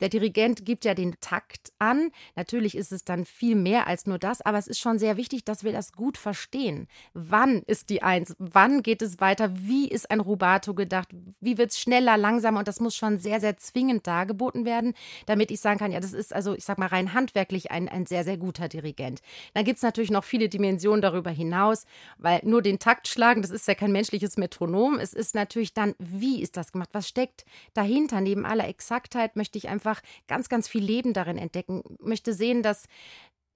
der 0.00 0.08
Dirigent 0.08 0.64
gibt 0.64 0.84
ja 0.84 0.94
den 0.94 1.14
Takt 1.20 1.72
an. 1.78 2.10
Natürlich 2.34 2.76
ist 2.76 2.90
es 2.90 3.04
dann 3.04 3.24
viel 3.24 3.54
mehr 3.54 3.86
als 3.86 4.06
nur 4.06 4.18
das, 4.18 4.40
aber 4.40 4.58
es 4.58 4.66
ist 4.66 4.80
schon 4.80 4.98
sehr 4.98 5.16
wichtig, 5.16 5.44
dass 5.44 5.62
wir 5.62 5.72
das 5.72 5.92
gut 5.92 6.18
verstehen. 6.18 6.88
Wann 7.14 7.62
ist 7.62 7.88
die 7.90 8.02
Eins? 8.02 8.34
Wann 8.38 8.82
geht 8.82 9.02
es 9.02 9.20
weiter? 9.20 9.50
Wie 9.54 9.88
ist 9.88 10.10
ein 10.10 10.20
Rubato 10.20 10.74
gedacht? 10.74 11.08
Wie 11.40 11.56
wird 11.56 11.70
es 11.70 11.78
schneller, 11.78 12.16
langsamer? 12.16 12.58
Und 12.58 12.68
das 12.68 12.80
muss 12.80 12.96
schon 12.96 13.18
sehr, 13.18 13.40
sehr 13.40 13.56
zwingend 13.58 14.06
dargeboten 14.06 14.64
werden, 14.64 14.94
damit 15.26 15.50
ich 15.50 15.60
sagen 15.60 15.78
kann, 15.78 15.92
ja, 15.92 16.00
das 16.00 16.12
ist 16.12 16.34
also, 16.34 16.54
ich 16.54 16.64
sag 16.64 16.78
mal, 16.78 16.86
rein 16.86 17.14
handwerklich 17.14 17.70
ein, 17.70 17.88
ein 17.88 18.06
sehr, 18.06 18.24
sehr 18.24 18.38
guter 18.38 18.68
Dirigent. 18.68 19.20
Dann 19.54 19.64
gibt 19.64 19.76
es 19.76 19.82
natürlich 19.82 20.10
noch 20.10 20.24
viele 20.24 20.48
Dimensionen 20.48 21.00
darüber 21.00 21.30
hinaus, 21.30 21.61
weil 22.18 22.40
nur 22.44 22.62
den 22.62 22.78
Takt 22.78 23.08
schlagen, 23.08 23.42
das 23.42 23.50
ist 23.50 23.68
ja 23.68 23.74
kein 23.74 23.92
menschliches 23.92 24.36
Metronom. 24.36 24.98
Es 24.98 25.12
ist 25.12 25.34
natürlich 25.34 25.74
dann, 25.74 25.94
wie 25.98 26.42
ist 26.42 26.56
das 26.56 26.72
gemacht? 26.72 26.90
Was 26.92 27.08
steckt 27.08 27.44
dahinter? 27.74 28.20
Neben 28.20 28.44
aller 28.44 28.68
Exaktheit 28.68 29.36
möchte 29.36 29.58
ich 29.58 29.68
einfach 29.68 30.00
ganz, 30.28 30.48
ganz 30.48 30.68
viel 30.68 30.82
Leben 30.82 31.12
darin 31.12 31.38
entdecken, 31.38 31.82
möchte 32.00 32.34
sehen, 32.34 32.62
dass 32.62 32.86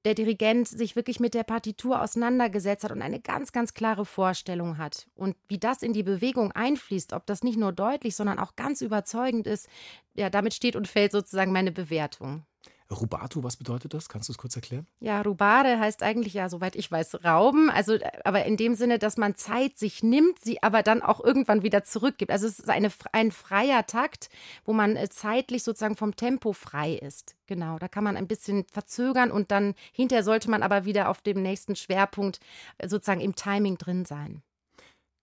der 0.06 0.14
Dirigent 0.14 0.68
sich 0.68 0.94
wirklich 0.94 1.18
mit 1.18 1.34
der 1.34 1.42
Partitur 1.42 2.00
auseinandergesetzt 2.00 2.84
hat 2.84 2.92
und 2.92 3.02
eine 3.02 3.18
ganz, 3.18 3.50
ganz 3.50 3.74
klare 3.74 4.06
Vorstellung 4.06 4.78
hat. 4.78 5.08
Und 5.16 5.34
wie 5.48 5.58
das 5.58 5.82
in 5.82 5.92
die 5.92 6.04
Bewegung 6.04 6.52
einfließt, 6.52 7.12
ob 7.12 7.26
das 7.26 7.42
nicht 7.42 7.58
nur 7.58 7.72
deutlich, 7.72 8.14
sondern 8.14 8.38
auch 8.38 8.54
ganz 8.54 8.82
überzeugend 8.82 9.48
ist, 9.48 9.68
ja, 10.14 10.30
damit 10.30 10.54
steht 10.54 10.76
und 10.76 10.86
fällt 10.86 11.10
sozusagen 11.10 11.50
meine 11.50 11.72
Bewertung. 11.72 12.46
Rubato, 12.90 13.42
was 13.42 13.56
bedeutet 13.56 13.94
das? 13.94 14.08
Kannst 14.08 14.28
du 14.28 14.32
es 14.32 14.38
kurz 14.38 14.54
erklären? 14.54 14.86
Ja, 15.00 15.20
Rubare 15.22 15.78
heißt 15.78 16.02
eigentlich 16.02 16.34
ja, 16.34 16.48
soweit 16.48 16.76
ich 16.76 16.90
weiß, 16.90 17.24
rauben. 17.24 17.70
Also, 17.70 17.98
aber 18.24 18.44
in 18.44 18.56
dem 18.56 18.74
Sinne, 18.74 18.98
dass 18.98 19.16
man 19.16 19.34
Zeit 19.34 19.76
sich 19.76 20.02
nimmt, 20.02 20.38
sie 20.38 20.62
aber 20.62 20.82
dann 20.82 21.02
auch 21.02 21.22
irgendwann 21.22 21.62
wieder 21.62 21.82
zurückgibt. 21.84 22.30
Also 22.30 22.46
es 22.46 22.58
ist 22.58 22.70
eine, 22.70 22.92
ein 23.12 23.32
freier 23.32 23.86
Takt, 23.86 24.28
wo 24.64 24.72
man 24.72 24.96
äh, 24.96 25.08
zeitlich 25.08 25.62
sozusagen 25.64 25.96
vom 25.96 26.14
Tempo 26.14 26.52
frei 26.52 26.94
ist. 26.94 27.34
Genau, 27.46 27.78
da 27.78 27.88
kann 27.88 28.04
man 28.04 28.16
ein 28.16 28.28
bisschen 28.28 28.64
verzögern 28.72 29.30
und 29.30 29.50
dann 29.50 29.74
hinterher 29.92 30.24
sollte 30.24 30.50
man 30.50 30.62
aber 30.62 30.84
wieder 30.84 31.08
auf 31.08 31.22
dem 31.22 31.42
nächsten 31.42 31.76
Schwerpunkt 31.76 32.40
äh, 32.78 32.88
sozusagen 32.88 33.20
im 33.20 33.34
Timing 33.34 33.78
drin 33.78 34.04
sein. 34.04 34.42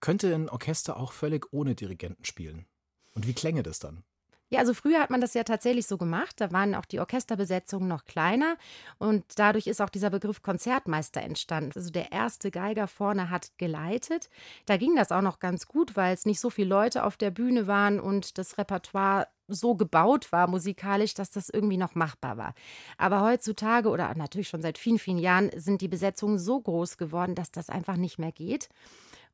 Könnte 0.00 0.34
ein 0.34 0.50
Orchester 0.50 0.98
auch 0.98 1.12
völlig 1.12 1.52
ohne 1.52 1.74
Dirigenten 1.74 2.24
spielen? 2.26 2.66
Und 3.14 3.26
wie 3.26 3.32
klänge 3.32 3.62
das 3.62 3.78
dann? 3.78 4.04
Ja, 4.54 4.60
also 4.60 4.72
früher 4.72 5.00
hat 5.00 5.10
man 5.10 5.20
das 5.20 5.34
ja 5.34 5.42
tatsächlich 5.42 5.88
so 5.88 5.98
gemacht. 5.98 6.40
Da 6.40 6.52
waren 6.52 6.76
auch 6.76 6.84
die 6.84 7.00
Orchesterbesetzungen 7.00 7.88
noch 7.88 8.04
kleiner 8.04 8.56
und 8.98 9.24
dadurch 9.34 9.66
ist 9.66 9.82
auch 9.82 9.88
dieser 9.88 10.10
Begriff 10.10 10.42
Konzertmeister 10.42 11.22
entstanden. 11.22 11.72
Also 11.74 11.90
der 11.90 12.12
erste 12.12 12.52
Geiger 12.52 12.86
vorne 12.86 13.30
hat 13.30 13.50
geleitet. 13.58 14.30
Da 14.66 14.76
ging 14.76 14.94
das 14.94 15.10
auch 15.10 15.22
noch 15.22 15.40
ganz 15.40 15.66
gut, 15.66 15.96
weil 15.96 16.14
es 16.14 16.24
nicht 16.24 16.38
so 16.38 16.50
viele 16.50 16.68
Leute 16.68 17.02
auf 17.02 17.16
der 17.16 17.32
Bühne 17.32 17.66
waren 17.66 17.98
und 17.98 18.38
das 18.38 18.56
Repertoire 18.56 19.26
so 19.48 19.74
gebaut 19.74 20.30
war 20.30 20.46
musikalisch, 20.46 21.14
dass 21.14 21.32
das 21.32 21.48
irgendwie 21.48 21.76
noch 21.76 21.96
machbar 21.96 22.36
war. 22.36 22.54
Aber 22.96 23.22
heutzutage 23.22 23.88
oder 23.88 24.14
natürlich 24.14 24.48
schon 24.48 24.62
seit 24.62 24.78
vielen, 24.78 25.00
vielen 25.00 25.18
Jahren 25.18 25.50
sind 25.56 25.80
die 25.80 25.88
Besetzungen 25.88 26.38
so 26.38 26.60
groß 26.60 26.96
geworden, 26.96 27.34
dass 27.34 27.50
das 27.50 27.70
einfach 27.70 27.96
nicht 27.96 28.20
mehr 28.20 28.30
geht. 28.32 28.68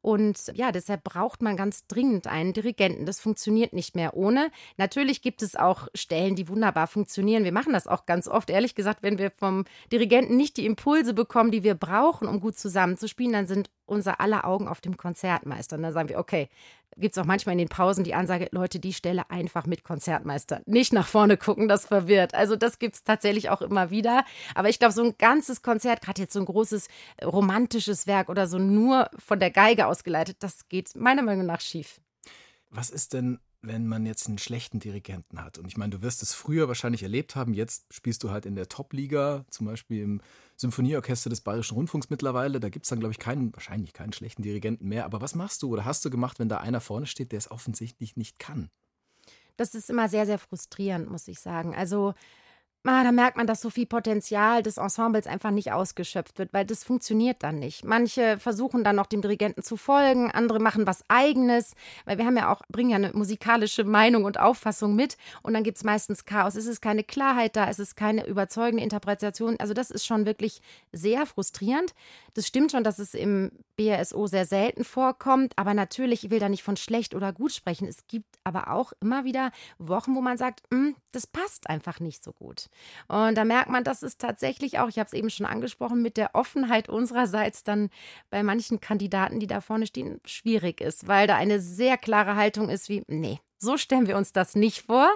Und 0.03 0.53
ja, 0.55 0.73
deshalb 0.73 1.05
braucht 1.05 1.43
man 1.43 1.57
ganz 1.57 1.87
dringend 1.87 2.27
einen 2.27 2.53
Dirigenten. 2.53 3.05
Das 3.05 3.21
funktioniert 3.21 3.73
nicht 3.73 3.95
mehr 3.95 4.17
ohne. 4.17 4.51
Natürlich 4.79 5.21
gibt 5.21 5.43
es 5.43 5.57
auch 5.57 5.89
Stellen, 5.95 6.37
die 6.37 6.49
wunderbar 6.49 6.87
funktionieren. 6.87 7.45
Wir 7.45 7.53
machen 7.53 7.73
das 7.73 7.87
auch 7.87 8.07
ganz 8.07 8.27
oft. 8.27 8.51
Ehrlich 8.51 8.75
gesagt, 8.75 9.03
wenn 9.03 9.19
wir 9.19 9.31
vom 9.31 9.65
Dirigenten 9.93 10.37
nicht 10.37 10.57
die 10.57 10.67
Impulse 10.67 11.13
bekommen, 11.13 11.51
die 11.51 11.65
wir 11.65 11.75
brauchen, 11.75 12.29
um 12.29 12.41
gut 12.41 12.59
zusammenzuspielen, 12.59 13.33
dann 13.33 13.47
sind 13.47 13.71
unser 13.90 14.20
aller 14.20 14.44
Augen 14.44 14.68
auf 14.68 14.81
dem 14.81 14.96
Konzertmeister. 14.96 15.76
Und 15.76 15.83
dann 15.83 15.92
sagen 15.92 16.09
wir, 16.09 16.18
okay, 16.18 16.48
gibt 16.96 17.16
es 17.16 17.22
auch 17.22 17.26
manchmal 17.26 17.55
in 17.55 17.59
den 17.59 17.68
Pausen 17.68 18.05
die 18.05 18.14
Ansage, 18.14 18.48
Leute, 18.53 18.79
die 18.79 18.92
Stelle 18.92 19.31
einfach 19.31 19.66
mit 19.66 19.85
Konzertmeister. 19.85 20.62
Nicht 20.66 20.92
nach 20.92 21.07
vorne 21.07 21.37
gucken, 21.37 21.68
das 21.68 21.87
verwirrt. 21.87 22.35
Also 22.35 22.57
das 22.57 22.79
gibt 22.79 22.96
es 22.96 23.05
tatsächlich 23.05 23.50
auch 23.50 23.62
immer 23.62 23.90
wieder. 23.90 24.24
Aber 24.55 24.68
ich 24.68 24.79
glaube, 24.79 24.94
so 24.94 25.03
ein 25.03 25.14
ganzes 25.18 25.62
Konzert, 25.62 26.03
gerade 26.03 26.22
jetzt 26.22 26.33
so 26.33 26.40
ein 26.40 26.46
großes 26.46 26.88
romantisches 27.24 28.07
Werk 28.07 28.29
oder 28.29 28.46
so 28.46 28.59
nur 28.59 29.11
von 29.18 29.40
der 29.40 29.50
Geige 29.50 29.87
ausgeleitet, 29.87 30.38
das 30.40 30.68
geht 30.68 30.94
meiner 30.96 31.22
Meinung 31.22 31.46
nach 31.46 31.61
schief. 31.61 32.00
Was 32.70 32.90
ist 32.90 33.14
denn 33.14 33.40
wenn 33.62 33.87
man 33.87 34.07
jetzt 34.07 34.27
einen 34.27 34.38
schlechten 34.38 34.81
Dirigenten 34.81 35.42
hat. 35.42 35.59
Und 35.59 35.66
ich 35.66 35.77
meine, 35.77 35.90
du 35.90 36.03
wirst 36.03 36.23
es 36.23 36.33
früher 36.33 36.68
wahrscheinlich 36.68 37.03
erlebt 37.03 37.37
haben. 37.37 37.53
Jetzt 37.53 37.92
spielst 37.92 38.23
du 38.25 38.31
halt 38.31 38.46
in 38.46 38.55
der 38.55 38.68
Top-Liga, 38.68 39.44
zum 39.51 39.66
Beispiel 39.66 40.03
im 40.03 40.20
Symphonieorchester 40.57 41.31
des 41.31 41.42
Bayerischen 41.42 41.75
Rundfunks 41.75 42.11
mittlerweile. 42.11 42.61
Da 42.61 42.68
gibt 42.68 42.87
es 42.87 42.90
dann, 42.90 43.01
glaube 43.01 43.12
ich, 43.12 43.18
keinen, 43.18 43.53
wahrscheinlich 43.55 43.92
keinen 43.92 44.12
schlechten 44.12 44.42
Dirigenten 44.42 44.88
mehr. 44.88 45.05
Aber 45.05 45.20
was 45.20 45.35
machst 45.35 45.62
du 45.62 45.68
oder 45.68 45.85
hast 45.85 46.05
du 46.05 46.11
gemacht, 46.11 46.38
wenn 46.38 46.49
da 46.49 46.59
einer 46.59 46.81
vorne 46.81 47.07
steht, 47.07 47.33
der 47.33 47.38
es 47.38 47.51
offensichtlich 47.51 48.16
nicht 48.16 48.38
kann? 48.38 48.70
Das 49.57 49.75
ist 49.75 49.90
immer 49.90 50.09
sehr, 50.09 50.25
sehr 50.25 50.38
frustrierend, 50.38 51.11
muss 51.11 51.29
ich 51.29 51.38
sagen. 51.38 51.75
Also 51.75 52.14
Ah, 52.87 53.05
da 53.05 53.12
merkt 53.12 53.37
man, 53.37 53.47
dass 53.47 53.61
so 53.61 53.69
viel 53.69 53.85
Potenzial 53.85 54.62
des 54.62 54.79
Ensembles 54.79 55.27
einfach 55.27 55.51
nicht 55.51 55.71
ausgeschöpft 55.71 56.38
wird, 56.38 56.55
weil 56.55 56.64
das 56.64 56.83
funktioniert 56.83 57.43
dann 57.43 57.59
nicht. 57.59 57.85
Manche 57.85 58.38
versuchen 58.38 58.85
dann 58.85 58.97
noch 58.97 59.05
dem 59.05 59.21
Dirigenten 59.21 59.62
zu 59.62 59.77
folgen, 59.77 60.31
andere 60.31 60.61
machen 60.61 60.87
was 60.87 61.05
Eigenes, 61.09 61.75
weil 62.07 62.16
wir 62.16 62.25
haben 62.25 62.38
ja 62.38 62.51
auch, 62.51 62.62
bringen 62.71 62.88
ja 62.88 62.97
eine 62.97 63.12
musikalische 63.12 63.85
Meinung 63.85 64.25
und 64.25 64.40
Auffassung 64.40 64.97
mit 64.97 65.19
und 65.43 65.53
dann 65.53 65.62
gibt 65.62 65.77
es 65.77 65.85
meistens 65.85 66.25
Chaos. 66.25 66.55
Es 66.55 66.64
ist 66.64 66.81
keine 66.81 67.05
Klarheit 67.05 67.55
da, 67.55 67.69
es 67.69 67.79
ist 67.79 67.97
keine 67.97 68.27
überzeugende 68.27 68.83
Interpretation. 68.83 69.57
Also 69.61 69.75
das 69.75 69.90
ist 69.90 70.07
schon 70.07 70.25
wirklich 70.25 70.62
sehr 70.90 71.27
frustrierend. 71.27 71.93
Das 72.33 72.47
stimmt 72.47 72.73
schon, 72.73 72.83
dass 72.83 72.99
es 72.99 73.12
im 73.12 73.51
BRSO 73.77 74.27
sehr 74.27 74.47
selten 74.47 74.85
vorkommt, 74.85 75.53
aber 75.57 75.75
natürlich, 75.75 76.25
ich 76.25 76.31
will 76.31 76.38
da 76.38 76.49
nicht 76.49 76.62
von 76.62 76.79
schlecht 76.79 77.14
oder 77.14 77.35
gut 77.35 77.53
sprechen. 77.53 77.87
Es 77.87 78.07
gibt 78.07 78.38
aber 78.43 78.71
auch 78.71 78.95
immer 79.01 79.25
wieder 79.25 79.53
Wochen, 79.79 80.14
wo 80.14 80.23
man 80.23 80.38
sagt, 80.38 80.62
hm, 80.73 80.97
das 81.12 81.27
passt 81.27 81.69
einfach 81.69 82.01
nicht 82.01 82.25
so 82.25 82.33
gut. 82.33 82.69
Und 83.09 83.37
da 83.37 83.44
merkt 83.44 83.70
man, 83.70 83.85
dass 83.85 84.02
es 84.02 84.18
tatsächlich 84.18 84.78
auch, 84.78 84.88
ich 84.88 84.98
habe 84.98 85.06
es 85.06 85.12
eben 85.12 85.30
schon 85.30 85.46
angesprochen, 85.46 86.02
mit 86.02 86.16
der 86.16 86.35
Offenheit 86.35 86.88
unsererseits 86.88 87.64
dann 87.64 87.90
bei 88.30 88.42
manchen 88.42 88.80
Kandidaten, 88.80 89.40
die 89.40 89.46
da 89.46 89.61
vorne 89.61 89.87
stehen, 89.87 90.20
schwierig 90.24 90.80
ist, 90.80 91.09
weil 91.09 91.26
da 91.26 91.37
eine 91.37 91.61
sehr 91.61 91.96
klare 91.96 92.37
Haltung 92.37 92.68
ist 92.68 92.88
wie, 92.88 93.02
nee, 93.09 93.40
so 93.59 93.76
stellen 93.76 94.06
wir 94.06 94.16
uns 94.16 94.33
das 94.33 94.54
nicht 94.54 94.83
vor. 94.83 95.11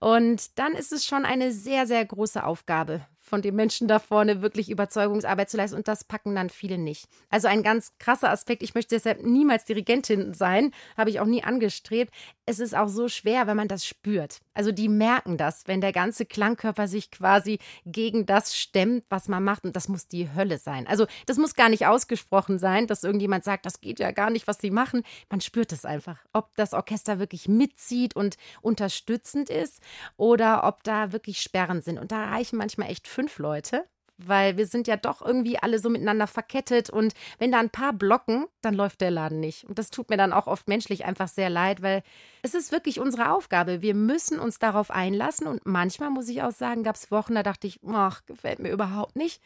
Und 0.00 0.58
dann 0.58 0.72
ist 0.72 0.92
es 0.92 1.04
schon 1.04 1.24
eine 1.24 1.52
sehr, 1.52 1.86
sehr 1.86 2.04
große 2.04 2.44
Aufgabe 2.44 3.06
von 3.24 3.40
den 3.40 3.56
Menschen 3.56 3.88
da 3.88 3.98
vorne 3.98 4.42
wirklich 4.42 4.70
Überzeugungsarbeit 4.70 5.48
zu 5.48 5.56
leisten 5.56 5.76
und 5.76 5.88
das 5.88 6.04
packen 6.04 6.34
dann 6.34 6.50
viele 6.50 6.76
nicht. 6.76 7.08
Also 7.30 7.48
ein 7.48 7.62
ganz 7.62 7.96
krasser 7.98 8.30
Aspekt. 8.30 8.62
Ich 8.62 8.74
möchte 8.74 8.94
deshalb 8.94 9.22
niemals 9.22 9.64
Dirigentin 9.64 10.34
sein, 10.34 10.72
habe 10.96 11.08
ich 11.08 11.20
auch 11.20 11.26
nie 11.26 11.42
angestrebt. 11.42 12.12
Es 12.46 12.58
ist 12.58 12.74
auch 12.74 12.88
so 12.88 13.08
schwer, 13.08 13.46
wenn 13.46 13.56
man 13.56 13.68
das 13.68 13.86
spürt. 13.86 14.40
Also 14.52 14.70
die 14.70 14.88
merken 14.88 15.38
das, 15.38 15.66
wenn 15.66 15.80
der 15.80 15.92
ganze 15.92 16.26
Klangkörper 16.26 16.88
sich 16.88 17.10
quasi 17.10 17.58
gegen 17.86 18.26
das 18.26 18.56
stemmt, 18.56 19.04
was 19.08 19.28
man 19.28 19.42
macht 19.42 19.64
und 19.64 19.76
das 19.76 19.88
muss 19.88 20.08
die 20.08 20.32
Hölle 20.34 20.58
sein. 20.58 20.86
Also 20.86 21.06
das 21.26 21.38
muss 21.38 21.54
gar 21.54 21.70
nicht 21.70 21.86
ausgesprochen 21.86 22.58
sein, 22.58 22.86
dass 22.86 23.02
irgendjemand 23.02 23.44
sagt, 23.44 23.64
das 23.64 23.80
geht 23.80 23.98
ja 23.98 24.10
gar 24.10 24.30
nicht, 24.30 24.46
was 24.46 24.58
sie 24.58 24.70
machen. 24.70 25.02
Man 25.30 25.40
spürt 25.40 25.72
es 25.72 25.84
einfach, 25.84 26.18
ob 26.32 26.54
das 26.56 26.74
Orchester 26.74 27.18
wirklich 27.18 27.48
mitzieht 27.48 28.14
und 28.14 28.36
unterstützend 28.60 29.48
ist 29.48 29.80
oder 30.16 30.64
ob 30.64 30.84
da 30.84 31.12
wirklich 31.12 31.40
Sperren 31.40 31.80
sind 31.80 31.98
und 31.98 32.12
da 32.12 32.26
reichen 32.26 32.58
manchmal 32.58 32.90
echt 32.90 33.08
fünf 33.08 33.38
Leute, 33.38 33.86
weil 34.18 34.56
wir 34.56 34.66
sind 34.66 34.86
ja 34.86 34.96
doch 34.96 35.22
irgendwie 35.22 35.58
alle 35.58 35.78
so 35.78 35.90
miteinander 35.90 36.26
verkettet 36.26 36.90
und 36.90 37.14
wenn 37.38 37.52
da 37.52 37.58
ein 37.58 37.70
paar 37.70 37.92
blocken, 37.92 38.46
dann 38.60 38.74
läuft 38.74 39.00
der 39.00 39.10
Laden 39.10 39.40
nicht. 39.40 39.64
Und 39.64 39.78
das 39.78 39.90
tut 39.90 40.10
mir 40.10 40.16
dann 40.16 40.32
auch 40.32 40.46
oft 40.46 40.68
menschlich 40.68 41.04
einfach 41.04 41.28
sehr 41.28 41.50
leid, 41.50 41.82
weil 41.82 42.02
es 42.42 42.54
ist 42.54 42.72
wirklich 42.72 43.00
unsere 43.00 43.30
Aufgabe. 43.30 43.82
Wir 43.82 43.94
müssen 43.94 44.38
uns 44.38 44.58
darauf 44.58 44.90
einlassen 44.90 45.46
und 45.46 45.66
manchmal 45.66 46.10
muss 46.10 46.28
ich 46.28 46.42
auch 46.42 46.52
sagen, 46.52 46.84
gab 46.84 46.96
es 46.96 47.10
Wochen, 47.10 47.34
da 47.34 47.42
dachte 47.42 47.66
ich, 47.66 47.80
ach, 47.86 48.24
gefällt 48.26 48.58
mir 48.58 48.70
überhaupt 48.70 49.16
nicht. 49.16 49.40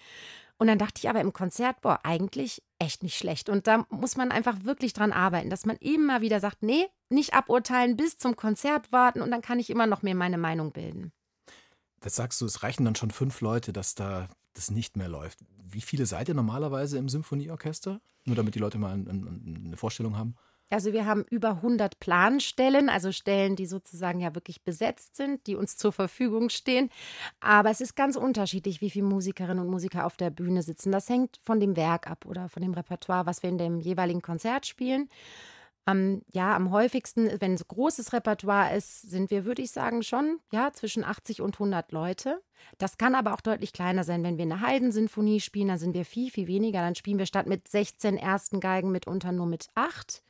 Und 0.58 0.66
dann 0.66 0.78
dachte 0.78 0.98
ich 0.98 1.08
aber 1.08 1.20
im 1.20 1.32
Konzert, 1.32 1.80
boah, 1.82 2.00
eigentlich 2.02 2.62
echt 2.80 3.04
nicht 3.04 3.16
schlecht. 3.16 3.48
Und 3.48 3.68
da 3.68 3.86
muss 3.90 4.16
man 4.16 4.32
einfach 4.32 4.64
wirklich 4.64 4.92
dran 4.92 5.12
arbeiten, 5.12 5.50
dass 5.50 5.66
man 5.66 5.76
immer 5.76 6.20
wieder 6.20 6.40
sagt, 6.40 6.62
nee, 6.62 6.86
nicht 7.10 7.32
aburteilen, 7.32 7.96
bis 7.96 8.18
zum 8.18 8.34
Konzert 8.34 8.90
warten 8.90 9.22
und 9.22 9.30
dann 9.30 9.40
kann 9.40 9.60
ich 9.60 9.70
immer 9.70 9.86
noch 9.86 10.02
mehr 10.02 10.16
meine 10.16 10.38
Meinung 10.38 10.72
bilden. 10.72 11.12
Das 12.00 12.16
sagst 12.16 12.40
du, 12.40 12.46
es 12.46 12.62
reichen 12.62 12.84
dann 12.84 12.96
schon 12.96 13.10
fünf 13.10 13.40
Leute, 13.40 13.72
dass 13.72 13.94
da 13.94 14.28
das 14.58 14.70
nicht 14.70 14.96
mehr 14.96 15.08
läuft. 15.08 15.38
Wie 15.70 15.80
viele 15.80 16.06
seid 16.06 16.28
ihr 16.28 16.34
normalerweise 16.34 16.98
im 16.98 17.08
Symphonieorchester? 17.08 18.00
Nur 18.24 18.36
damit 18.36 18.54
die 18.54 18.58
Leute 18.58 18.78
mal 18.78 18.92
ein, 18.92 19.08
ein, 19.08 19.62
eine 19.66 19.76
Vorstellung 19.76 20.16
haben. 20.16 20.34
Also 20.70 20.92
wir 20.92 21.06
haben 21.06 21.24
über 21.30 21.50
100 21.50 21.98
Planstellen, 21.98 22.90
also 22.90 23.10
Stellen, 23.10 23.56
die 23.56 23.64
sozusagen 23.64 24.20
ja 24.20 24.34
wirklich 24.34 24.64
besetzt 24.64 25.16
sind, 25.16 25.46
die 25.46 25.54
uns 25.54 25.78
zur 25.78 25.92
Verfügung 25.92 26.50
stehen. 26.50 26.90
Aber 27.40 27.70
es 27.70 27.80
ist 27.80 27.96
ganz 27.96 28.16
unterschiedlich, 28.16 28.82
wie 28.82 28.90
viele 28.90 29.06
Musikerinnen 29.06 29.60
und 29.64 29.70
Musiker 29.70 30.04
auf 30.04 30.18
der 30.18 30.28
Bühne 30.28 30.62
sitzen. 30.62 30.92
Das 30.92 31.08
hängt 31.08 31.38
von 31.42 31.58
dem 31.58 31.74
Werk 31.76 32.10
ab 32.10 32.26
oder 32.26 32.50
von 32.50 32.60
dem 32.60 32.74
Repertoire, 32.74 33.24
was 33.24 33.42
wir 33.42 33.48
in 33.48 33.56
dem 33.56 33.80
jeweiligen 33.80 34.20
Konzert 34.20 34.66
spielen. 34.66 35.08
Ähm, 35.88 36.22
ja, 36.32 36.54
am 36.54 36.70
häufigsten, 36.70 37.30
wenn 37.40 37.54
es 37.54 37.66
großes 37.66 38.12
Repertoire 38.12 38.76
ist, 38.76 39.08
sind 39.10 39.30
wir, 39.30 39.46
würde 39.46 39.62
ich 39.62 39.70
sagen, 39.70 40.02
schon 40.02 40.38
ja, 40.52 40.70
zwischen 40.72 41.02
80 41.02 41.40
und 41.40 41.54
100 41.54 41.92
Leute. 41.92 42.42
Das 42.76 42.98
kann 42.98 43.14
aber 43.14 43.32
auch 43.32 43.40
deutlich 43.40 43.72
kleiner 43.72 44.04
sein. 44.04 44.22
Wenn 44.22 44.36
wir 44.36 44.42
eine 44.42 44.60
Heidensinfonie 44.60 45.40
spielen, 45.40 45.68
dann 45.68 45.78
sind 45.78 45.94
wir 45.94 46.04
viel, 46.04 46.30
viel 46.30 46.46
weniger. 46.46 46.80
Dann 46.80 46.94
spielen 46.94 47.18
wir 47.18 47.26
statt 47.26 47.46
mit 47.46 47.68
16 47.68 48.18
ersten 48.18 48.60
Geigen 48.60 48.92
mitunter 48.92 49.32
nur 49.32 49.46
mit 49.46 49.68
acht. 49.74 50.22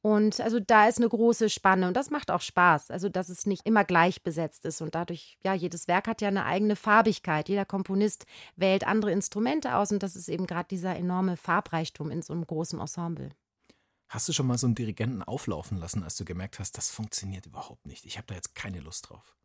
Und 0.00 0.40
also 0.40 0.60
da 0.60 0.86
ist 0.86 0.98
eine 0.98 1.08
große 1.08 1.48
Spanne 1.48 1.88
und 1.88 1.96
das 1.96 2.10
macht 2.10 2.30
auch 2.30 2.42
Spaß. 2.42 2.90
Also, 2.90 3.08
dass 3.08 3.30
es 3.30 3.46
nicht 3.46 3.66
immer 3.66 3.84
gleich 3.84 4.22
besetzt 4.22 4.66
ist 4.66 4.82
und 4.82 4.94
dadurch, 4.94 5.38
ja, 5.42 5.54
jedes 5.54 5.88
Werk 5.88 6.08
hat 6.08 6.20
ja 6.20 6.28
eine 6.28 6.44
eigene 6.44 6.76
Farbigkeit. 6.76 7.48
Jeder 7.48 7.64
Komponist 7.64 8.26
wählt 8.56 8.86
andere 8.86 9.12
Instrumente 9.12 9.76
aus 9.76 9.92
und 9.92 10.02
das 10.02 10.14
ist 10.14 10.28
eben 10.28 10.46
gerade 10.46 10.68
dieser 10.70 10.94
enorme 10.96 11.38
Farbreichtum 11.38 12.10
in 12.10 12.20
so 12.20 12.34
einem 12.34 12.46
großen 12.46 12.78
Ensemble. 12.80 13.30
Hast 14.08 14.28
du 14.28 14.32
schon 14.32 14.46
mal 14.46 14.58
so 14.58 14.66
einen 14.66 14.74
Dirigenten 14.74 15.22
auflaufen 15.22 15.78
lassen, 15.78 16.02
als 16.02 16.16
du 16.16 16.24
gemerkt 16.24 16.58
hast, 16.58 16.76
das 16.78 16.90
funktioniert 16.90 17.46
überhaupt 17.46 17.86
nicht? 17.86 18.06
Ich 18.06 18.16
habe 18.16 18.26
da 18.28 18.34
jetzt 18.34 18.54
keine 18.54 18.80
Lust 18.80 19.08
drauf. 19.08 19.36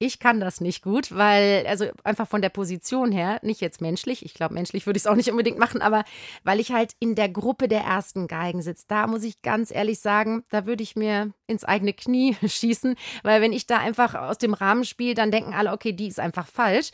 Ich 0.00 0.20
kann 0.20 0.38
das 0.38 0.60
nicht 0.60 0.84
gut, 0.84 1.10
weil, 1.10 1.66
also 1.66 1.86
einfach 2.04 2.28
von 2.28 2.40
der 2.40 2.50
Position 2.50 3.10
her, 3.10 3.40
nicht 3.42 3.60
jetzt 3.60 3.80
menschlich, 3.80 4.24
ich 4.24 4.32
glaube, 4.32 4.54
menschlich 4.54 4.86
würde 4.86 4.96
ich 4.96 5.02
es 5.02 5.06
auch 5.08 5.16
nicht 5.16 5.28
unbedingt 5.28 5.58
machen, 5.58 5.82
aber 5.82 6.04
weil 6.44 6.60
ich 6.60 6.70
halt 6.70 6.92
in 7.00 7.16
der 7.16 7.28
Gruppe 7.28 7.66
der 7.66 7.80
ersten 7.80 8.28
Geigen 8.28 8.62
sitze, 8.62 8.84
da 8.86 9.08
muss 9.08 9.24
ich 9.24 9.42
ganz 9.42 9.72
ehrlich 9.72 9.98
sagen, 9.98 10.44
da 10.50 10.66
würde 10.66 10.84
ich 10.84 10.94
mir 10.94 11.32
ins 11.48 11.64
eigene 11.64 11.92
Knie 11.94 12.36
schießen, 12.46 12.94
weil 13.24 13.42
wenn 13.42 13.52
ich 13.52 13.66
da 13.66 13.78
einfach 13.78 14.14
aus 14.14 14.38
dem 14.38 14.54
Rahmen 14.54 14.84
spiele, 14.84 15.14
dann 15.14 15.32
denken 15.32 15.52
alle, 15.52 15.72
okay, 15.72 15.92
die 15.92 16.06
ist 16.06 16.20
einfach 16.20 16.46
falsch. 16.46 16.92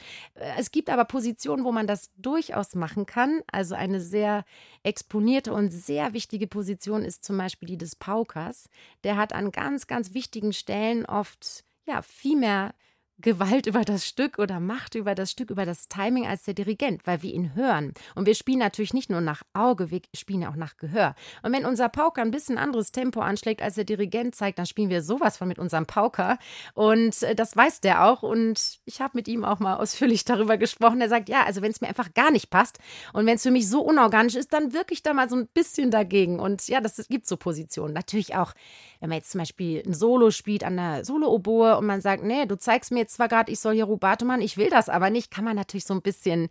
Es 0.56 0.70
gibt 0.70 0.88
aber 0.88 1.04
Positionen, 1.04 1.64
wo 1.64 1.72
man 1.72 1.86
das 1.86 2.10
durchaus 2.16 2.74
machen 2.74 3.04
kann. 3.04 3.42
Also 3.52 3.74
eine 3.74 4.00
sehr 4.00 4.46
exponierte 4.82 5.52
und 5.52 5.68
sehr 5.68 6.14
wichtige 6.14 6.46
Position 6.46 7.04
ist 7.04 7.22
zum 7.22 7.36
Beispiel 7.36 7.68
die 7.68 7.78
des 7.78 7.96
Paukers. 7.96 8.70
Der 9.02 9.18
hat 9.18 9.34
an 9.34 9.52
ganz, 9.52 9.86
ganz 9.86 10.14
wichtigen 10.14 10.54
Stellen 10.54 11.04
oft 11.04 11.64
ja, 11.86 12.02
viel 12.02 12.36
mehr 12.36 12.74
Gewalt 13.18 13.66
über 13.66 13.82
das 13.82 14.06
Stück 14.06 14.38
oder 14.38 14.58
Macht 14.58 14.96
über 14.96 15.14
das 15.14 15.30
Stück, 15.30 15.50
über 15.50 15.64
das 15.64 15.88
Timing 15.88 16.26
als 16.26 16.42
der 16.42 16.54
Dirigent, 16.54 17.06
weil 17.06 17.22
wir 17.22 17.32
ihn 17.32 17.54
hören. 17.54 17.92
Und 18.16 18.26
wir 18.26 18.34
spielen 18.34 18.58
natürlich 18.58 18.92
nicht 18.92 19.08
nur 19.08 19.20
nach 19.20 19.42
Auge, 19.52 19.90
wir 19.92 20.00
spielen 20.14 20.44
auch 20.44 20.56
nach 20.56 20.76
Gehör. 20.76 21.14
Und 21.42 21.52
wenn 21.52 21.64
unser 21.64 21.88
Pauker 21.88 22.22
ein 22.22 22.32
bisschen 22.32 22.58
anderes 22.58 22.90
Tempo 22.90 23.20
anschlägt, 23.20 23.62
als 23.62 23.76
der 23.76 23.84
Dirigent 23.84 24.34
zeigt, 24.34 24.58
dann 24.58 24.66
spielen 24.66 24.90
wir 24.90 25.00
sowas 25.00 25.36
von 25.36 25.46
mit 25.46 25.60
unserem 25.60 25.86
Pauker. 25.86 26.38
Und 26.74 27.22
äh, 27.22 27.36
das 27.36 27.56
weiß 27.56 27.80
der 27.82 28.04
auch. 28.04 28.24
Und 28.24 28.80
ich 28.84 29.00
habe 29.00 29.16
mit 29.16 29.28
ihm 29.28 29.44
auch 29.44 29.60
mal 29.60 29.76
ausführlich 29.76 30.24
darüber 30.24 30.56
gesprochen. 30.56 31.00
Er 31.00 31.08
sagt, 31.08 31.28
ja, 31.28 31.44
also 31.44 31.62
wenn 31.62 31.70
es 31.70 31.80
mir 31.80 31.88
einfach 31.88 32.14
gar 32.14 32.32
nicht 32.32 32.50
passt 32.50 32.78
und 33.12 33.26
wenn 33.26 33.36
es 33.36 33.44
für 33.44 33.52
mich 33.52 33.68
so 33.68 33.80
unorganisch 33.80 34.34
ist, 34.34 34.52
dann 34.52 34.72
wirke 34.72 34.92
ich 34.92 35.04
da 35.04 35.14
mal 35.14 35.30
so 35.30 35.36
ein 35.36 35.46
bisschen 35.46 35.92
dagegen. 35.92 36.40
Und 36.40 36.66
ja, 36.66 36.80
das 36.80 36.96
gibt 37.08 37.28
so 37.28 37.36
Positionen. 37.36 37.94
Natürlich 37.94 38.34
auch, 38.34 38.54
wenn 38.98 39.08
man 39.08 39.18
jetzt 39.18 39.30
zum 39.30 39.38
Beispiel 39.38 39.84
ein 39.86 39.94
Solo 39.94 40.32
spielt 40.32 40.64
an 40.64 40.76
der 40.76 41.04
Solo-Oboe 41.04 41.78
und 41.78 41.86
man 41.86 42.00
sagt, 42.00 42.24
nee, 42.24 42.46
du 42.46 42.58
zeigst 42.58 42.90
mir 42.90 43.03
jetzt 43.04 43.14
zwar 43.14 43.28
gerade, 43.28 43.52
ich 43.52 43.60
soll 43.60 43.74
hier 43.74 43.84
Rubato 43.84 44.24
machen, 44.24 44.40
ich 44.40 44.56
will 44.56 44.70
das 44.70 44.88
aber 44.88 45.10
nicht, 45.10 45.30
kann 45.30 45.44
man 45.44 45.56
natürlich 45.56 45.84
so 45.84 45.94
ein 45.94 46.02
bisschen 46.02 46.48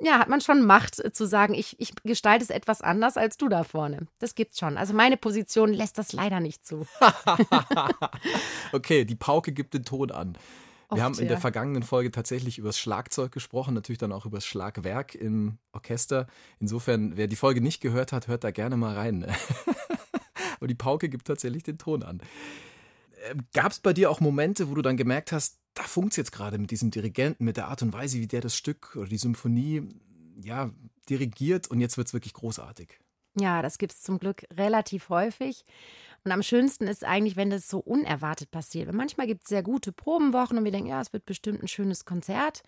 ja, 0.00 0.18
hat 0.18 0.28
man 0.28 0.40
schon 0.40 0.64
Macht 0.64 0.98
äh, 1.04 1.12
zu 1.12 1.26
sagen, 1.26 1.54
ich, 1.54 1.78
ich 1.78 1.92
gestalte 2.02 2.44
es 2.44 2.50
etwas 2.50 2.80
anders 2.80 3.16
als 3.16 3.36
du 3.36 3.48
da 3.48 3.62
vorne. 3.62 4.06
Das 4.18 4.34
gibt's 4.34 4.58
schon. 4.58 4.76
Also 4.76 4.94
meine 4.94 5.16
Position 5.16 5.72
lässt 5.72 5.98
das 5.98 6.12
leider 6.12 6.40
nicht 6.40 6.66
zu. 6.66 6.86
okay, 8.72 9.04
die 9.04 9.14
Pauke 9.14 9.52
gibt 9.52 9.74
den 9.74 9.84
Ton 9.84 10.10
an. 10.10 10.36
Wir 10.88 10.96
Oft, 10.96 11.02
haben 11.02 11.14
in 11.14 11.24
ja. 11.24 11.28
der 11.28 11.38
vergangenen 11.38 11.82
Folge 11.82 12.10
tatsächlich 12.10 12.58
über 12.58 12.68
das 12.68 12.78
Schlagzeug 12.78 13.32
gesprochen, 13.32 13.74
natürlich 13.74 13.98
dann 13.98 14.12
auch 14.12 14.26
über 14.26 14.38
das 14.38 14.46
Schlagwerk 14.46 15.14
im 15.14 15.58
Orchester. 15.72 16.26
Insofern, 16.58 17.16
wer 17.16 17.28
die 17.28 17.36
Folge 17.36 17.60
nicht 17.60 17.80
gehört 17.80 18.12
hat, 18.12 18.28
hört 18.28 18.44
da 18.44 18.50
gerne 18.50 18.76
mal 18.76 18.94
rein. 18.94 19.26
Aber 20.56 20.66
die 20.68 20.74
Pauke 20.74 21.08
gibt 21.08 21.26
tatsächlich 21.26 21.62
den 21.62 21.78
Ton 21.78 22.02
an. 22.02 22.20
Ähm, 23.30 23.46
Gab 23.54 23.72
es 23.72 23.80
bei 23.80 23.92
dir 23.92 24.10
auch 24.10 24.20
Momente, 24.20 24.68
wo 24.68 24.74
du 24.74 24.82
dann 24.82 24.96
gemerkt 24.96 25.32
hast, 25.32 25.61
da 25.74 25.82
funkt 25.84 26.12
es 26.12 26.16
jetzt 26.16 26.32
gerade 26.32 26.58
mit 26.58 26.70
diesem 26.70 26.90
Dirigenten, 26.90 27.44
mit 27.44 27.56
der 27.56 27.68
Art 27.68 27.82
und 27.82 27.92
Weise, 27.92 28.18
wie 28.18 28.26
der 28.26 28.40
das 28.40 28.56
Stück 28.56 28.96
oder 28.96 29.08
die 29.08 29.18
Symphonie 29.18 29.88
ja, 30.42 30.70
dirigiert 31.08 31.68
und 31.68 31.80
jetzt 31.80 31.96
wird 31.96 32.08
es 32.08 32.12
wirklich 32.14 32.34
großartig? 32.34 32.98
Ja, 33.34 33.62
das 33.62 33.78
gibt 33.78 33.92
es 33.92 34.02
zum 34.02 34.18
Glück 34.18 34.44
relativ 34.52 35.08
häufig. 35.08 35.64
Und 36.24 36.32
am 36.32 36.42
schönsten 36.42 36.86
ist 36.86 37.04
eigentlich, 37.04 37.36
wenn 37.36 37.50
das 37.50 37.68
so 37.68 37.78
unerwartet 37.78 38.50
passiert. 38.50 38.88
Weil 38.88 38.94
manchmal 38.94 39.26
gibt 39.26 39.44
es 39.44 39.48
sehr 39.48 39.62
gute 39.62 39.90
Probenwochen 39.90 40.58
und 40.58 40.64
wir 40.64 40.70
denken, 40.70 40.90
ja, 40.90 41.00
es 41.00 41.12
wird 41.12 41.24
bestimmt 41.24 41.62
ein 41.62 41.68
schönes 41.68 42.04
Konzert. 42.04 42.62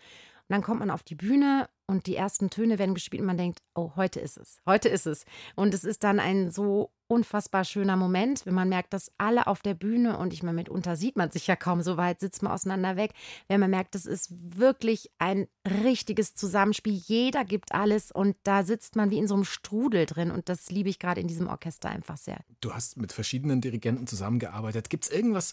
Und 0.49 0.55
dann 0.55 0.62
kommt 0.62 0.81
man 0.81 0.90
auf 0.90 1.03
die 1.03 1.14
Bühne 1.14 1.69
und 1.87 2.07
die 2.07 2.16
ersten 2.16 2.51
Töne 2.51 2.79
werden 2.79 2.94
gespielt 2.94 3.20
und 3.20 3.27
man 3.27 3.37
denkt, 3.37 3.61
oh, 3.75 3.92
heute 3.97 4.20
ist 4.20 4.38
es, 4.38 4.59
heute 4.66 4.88
ist 4.88 5.07
es. 5.07 5.25
Und 5.55 5.75
es 5.75 5.85
ist 5.85 6.03
dann 6.03 6.18
ein 6.18 6.51
so 6.51 6.90
unfassbar 7.07 7.64
schöner 7.64 7.97
Moment, 7.97 8.47
wenn 8.47 8.55
man 8.55 8.68
merkt, 8.68 8.94
dass 8.94 9.12
alle 9.18 9.47
auf 9.47 9.61
der 9.61 9.75
Bühne 9.75 10.18
und 10.18 10.33
ich 10.33 10.42
meine, 10.42 10.57
mitunter 10.57 10.97
sieht 10.97 11.16
man 11.16 11.31
sich 11.31 11.47
ja 11.47 11.57
kaum 11.57 11.83
so 11.83 11.99
weit, 11.99 12.20
sitzt 12.20 12.42
man 12.42 12.53
auseinander 12.53 12.97
weg, 12.97 13.12
wenn 13.49 13.61
man 13.61 13.70
merkt, 13.70 13.94
das 13.94 14.07
ist 14.07 14.33
wirklich 14.33 15.11
ein 15.18 15.47
richtiges 15.85 16.35
Zusammenspiel. 16.35 16.94
Jeder 16.94 17.44
gibt 17.44 17.73
alles 17.73 18.11
und 18.11 18.37
da 18.44 18.64
sitzt 18.64 18.97
man 18.97 19.11
wie 19.11 19.18
in 19.18 19.29
so 19.29 19.35
einem 19.35 19.44
Strudel 19.44 20.07
drin 20.07 20.31
und 20.31 20.49
das 20.49 20.70
liebe 20.70 20.88
ich 20.88 20.99
gerade 20.99 21.20
in 21.20 21.29
diesem 21.29 21.49
Orchester 21.49 21.90
einfach 21.90 22.16
sehr. 22.16 22.38
Du 22.61 22.73
hast 22.73 22.97
mit 22.97 23.12
verschiedenen 23.12 23.61
Dirigenten 23.61 24.07
zusammengearbeitet. 24.07 24.88
Gibt 24.88 25.05
es 25.05 25.11
irgendwas, 25.11 25.53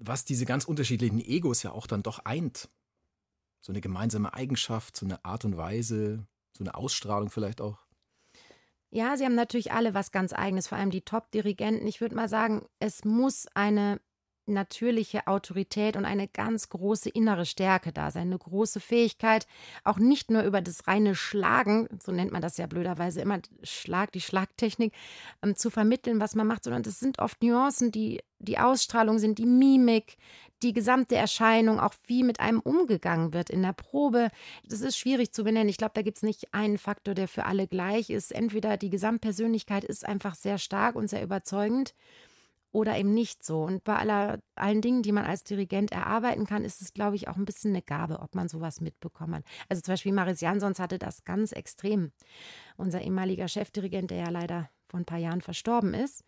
was 0.00 0.24
diese 0.24 0.44
ganz 0.44 0.64
unterschiedlichen 0.64 1.20
Egos 1.20 1.62
ja 1.62 1.70
auch 1.70 1.86
dann 1.86 2.02
doch 2.02 2.24
eint? 2.24 2.68
So 3.62 3.72
eine 3.72 3.80
gemeinsame 3.80 4.34
Eigenschaft, 4.34 4.96
so 4.96 5.06
eine 5.06 5.24
Art 5.24 5.44
und 5.44 5.56
Weise, 5.56 6.26
so 6.56 6.64
eine 6.64 6.74
Ausstrahlung 6.74 7.30
vielleicht 7.30 7.60
auch? 7.60 7.78
Ja, 8.90 9.16
sie 9.16 9.24
haben 9.24 9.34
natürlich 9.34 9.72
alle 9.72 9.94
was 9.94 10.12
ganz 10.12 10.34
Eigenes, 10.34 10.68
vor 10.68 10.76
allem 10.76 10.90
die 10.90 11.00
Top-Dirigenten. 11.00 11.86
Ich 11.86 12.02
würde 12.02 12.14
mal 12.14 12.28
sagen, 12.28 12.66
es 12.78 13.06
muss 13.06 13.46
eine 13.54 14.00
natürliche 14.46 15.26
Autorität 15.26 15.96
und 15.96 16.04
eine 16.04 16.28
ganz 16.28 16.68
große 16.68 17.08
innere 17.08 17.46
Stärke 17.46 17.92
da 17.92 18.10
sein, 18.10 18.28
eine 18.28 18.38
große 18.38 18.80
Fähigkeit, 18.80 19.46
auch 19.84 19.98
nicht 19.98 20.30
nur 20.30 20.42
über 20.42 20.60
das 20.60 20.86
reine 20.86 21.14
Schlagen, 21.14 21.88
so 22.02 22.12
nennt 22.12 22.32
man 22.32 22.42
das 22.42 22.56
ja 22.56 22.66
blöderweise 22.66 23.20
immer, 23.20 23.40
Schlag, 23.62 24.12
die 24.12 24.20
Schlagtechnik, 24.20 24.92
ähm, 25.42 25.56
zu 25.56 25.70
vermitteln, 25.70 26.20
was 26.20 26.34
man 26.34 26.46
macht, 26.46 26.64
sondern 26.64 26.82
das 26.82 26.98
sind 26.98 27.18
oft 27.18 27.42
Nuancen, 27.42 27.92
die 27.92 28.20
die 28.38 28.58
Ausstrahlung 28.58 29.18
sind, 29.18 29.38
die 29.38 29.46
Mimik, 29.46 30.16
die 30.62 30.72
gesamte 30.72 31.16
Erscheinung, 31.16 31.80
auch 31.80 31.94
wie 32.06 32.22
mit 32.22 32.40
einem 32.40 32.60
umgegangen 32.60 33.32
wird 33.32 33.50
in 33.50 33.62
der 33.62 33.72
Probe. 33.72 34.28
Das 34.68 34.80
ist 34.80 34.96
schwierig 34.96 35.32
zu 35.32 35.44
benennen. 35.44 35.68
Ich 35.68 35.76
glaube, 35.76 35.92
da 35.94 36.02
gibt 36.02 36.18
es 36.18 36.22
nicht 36.22 36.52
einen 36.54 36.78
Faktor, 36.78 37.14
der 37.14 37.28
für 37.28 37.46
alle 37.46 37.66
gleich 37.66 38.10
ist. 38.10 38.32
Entweder 38.32 38.76
die 38.76 38.90
Gesamtpersönlichkeit 38.90 39.84
ist 39.84 40.06
einfach 40.06 40.34
sehr 40.34 40.58
stark 40.58 40.94
und 40.96 41.08
sehr 41.08 41.22
überzeugend 41.22 41.94
oder 42.72 42.98
eben 42.98 43.14
nicht 43.14 43.44
so. 43.44 43.62
Und 43.62 43.84
bei 43.84 43.96
aller, 43.96 44.38
allen 44.54 44.80
Dingen, 44.80 45.02
die 45.02 45.12
man 45.12 45.24
als 45.24 45.44
Dirigent 45.44 45.92
erarbeiten 45.92 46.46
kann, 46.46 46.64
ist 46.64 46.82
es, 46.82 46.92
glaube 46.94 47.16
ich, 47.16 47.28
auch 47.28 47.36
ein 47.36 47.44
bisschen 47.44 47.72
eine 47.72 47.82
Gabe, 47.82 48.20
ob 48.20 48.34
man 48.34 48.48
sowas 48.48 48.80
mitbekommen 48.80 49.36
hat. 49.36 49.44
Also 49.68 49.82
zum 49.82 49.92
Beispiel 49.92 50.12
Maris 50.12 50.40
Jansons 50.40 50.78
hatte 50.78 50.98
das 50.98 51.24
ganz 51.24 51.52
extrem. 51.52 52.12
Unser 52.76 53.02
ehemaliger 53.02 53.48
Chefdirigent, 53.48 54.10
der 54.10 54.18
ja 54.18 54.30
leider 54.30 54.70
vor 54.88 55.00
ein 55.00 55.06
paar 55.06 55.18
Jahren 55.18 55.42
verstorben 55.42 55.94
ist. 55.94 56.24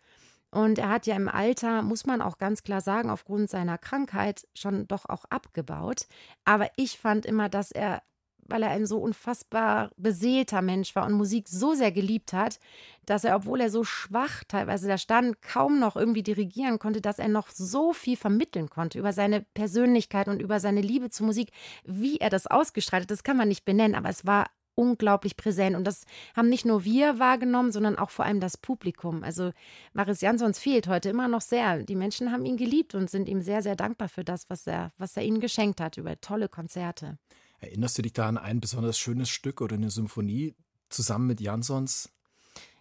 Und 0.51 0.79
er 0.79 0.89
hat 0.89 1.05
ja 1.05 1.15
im 1.15 1.27
Alter, 1.27 1.81
muss 1.81 2.05
man 2.05 2.21
auch 2.21 2.37
ganz 2.37 2.63
klar 2.63 2.79
sagen, 2.79 3.09
aufgrund 3.09 3.49
seiner 3.49 3.77
Krankheit 3.77 4.47
schon 4.55 4.87
doch 4.87 5.05
auch 5.09 5.25
abgebaut. 5.25 6.07
Aber 6.45 6.69
ich 6.77 6.97
fand 6.97 7.25
immer, 7.25 7.49
dass 7.49 7.71
er 7.71 8.03
weil 8.45 8.63
er 8.63 8.69
ein 8.69 8.85
so 8.85 8.97
unfassbar 8.97 9.91
beseelter 9.97 10.61
Mensch 10.61 10.95
war 10.95 11.05
und 11.05 11.13
Musik 11.13 11.47
so 11.47 11.73
sehr 11.73 11.91
geliebt 11.91 12.33
hat, 12.33 12.59
dass 13.05 13.23
er, 13.23 13.35
obwohl 13.35 13.61
er 13.61 13.69
so 13.69 13.83
schwach 13.83 14.43
teilweise 14.47 14.87
da 14.87 14.97
stand, 14.97 15.41
kaum 15.41 15.79
noch 15.79 15.95
irgendwie 15.95 16.23
dirigieren 16.23 16.79
konnte, 16.79 17.01
dass 17.01 17.19
er 17.19 17.27
noch 17.27 17.49
so 17.49 17.93
viel 17.93 18.17
vermitteln 18.17 18.69
konnte 18.69 18.99
über 18.99 19.13
seine 19.13 19.41
Persönlichkeit 19.41 20.27
und 20.27 20.41
über 20.41 20.59
seine 20.59 20.81
Liebe 20.81 21.09
zur 21.09 21.27
Musik. 21.27 21.51
Wie 21.83 22.17
er 22.17 22.29
das 22.29 22.47
ausgestrahlt 22.47 23.03
hat, 23.03 23.11
das 23.11 23.23
kann 23.23 23.37
man 23.37 23.47
nicht 23.47 23.65
benennen, 23.65 23.95
aber 23.95 24.09
es 24.09 24.25
war 24.25 24.47
unglaublich 24.75 25.37
präsent. 25.37 25.75
Und 25.75 25.85
das 25.85 26.05
haben 26.35 26.49
nicht 26.49 26.65
nur 26.65 26.83
wir 26.83 27.17
wahrgenommen, 27.17 27.71
sondern 27.71 27.97
auch 27.97 28.09
vor 28.09 28.25
allem 28.25 28.39
das 28.39 28.57
Publikum. 28.57 29.23
Also 29.23 29.51
Maris 29.93 30.21
Jansons 30.21 30.59
fehlt 30.59 30.87
heute 30.87 31.09
immer 31.09 31.27
noch 31.27 31.41
sehr. 31.41 31.83
Die 31.83 31.95
Menschen 31.95 32.31
haben 32.31 32.45
ihn 32.45 32.57
geliebt 32.57 32.93
und 32.93 33.09
sind 33.09 33.27
ihm 33.27 33.41
sehr, 33.41 33.63
sehr 33.63 33.75
dankbar 33.75 34.09
für 34.09 34.23
das, 34.23 34.49
was 34.49 34.67
er, 34.67 34.91
was 34.97 35.17
er 35.17 35.23
ihnen 35.23 35.39
geschenkt 35.39 35.81
hat, 35.81 35.97
über 35.97 36.19
tolle 36.21 36.49
Konzerte. 36.49 37.17
Erinnerst 37.59 37.97
du 37.97 38.01
dich 38.01 38.13
da 38.13 38.27
an 38.27 38.37
ein 38.37 38.59
besonders 38.59 38.97
schönes 38.97 39.29
Stück 39.29 39.61
oder 39.61 39.75
eine 39.75 39.89
Symphonie 39.89 40.55
zusammen 40.89 41.27
mit 41.27 41.41
Jansons? 41.41 42.09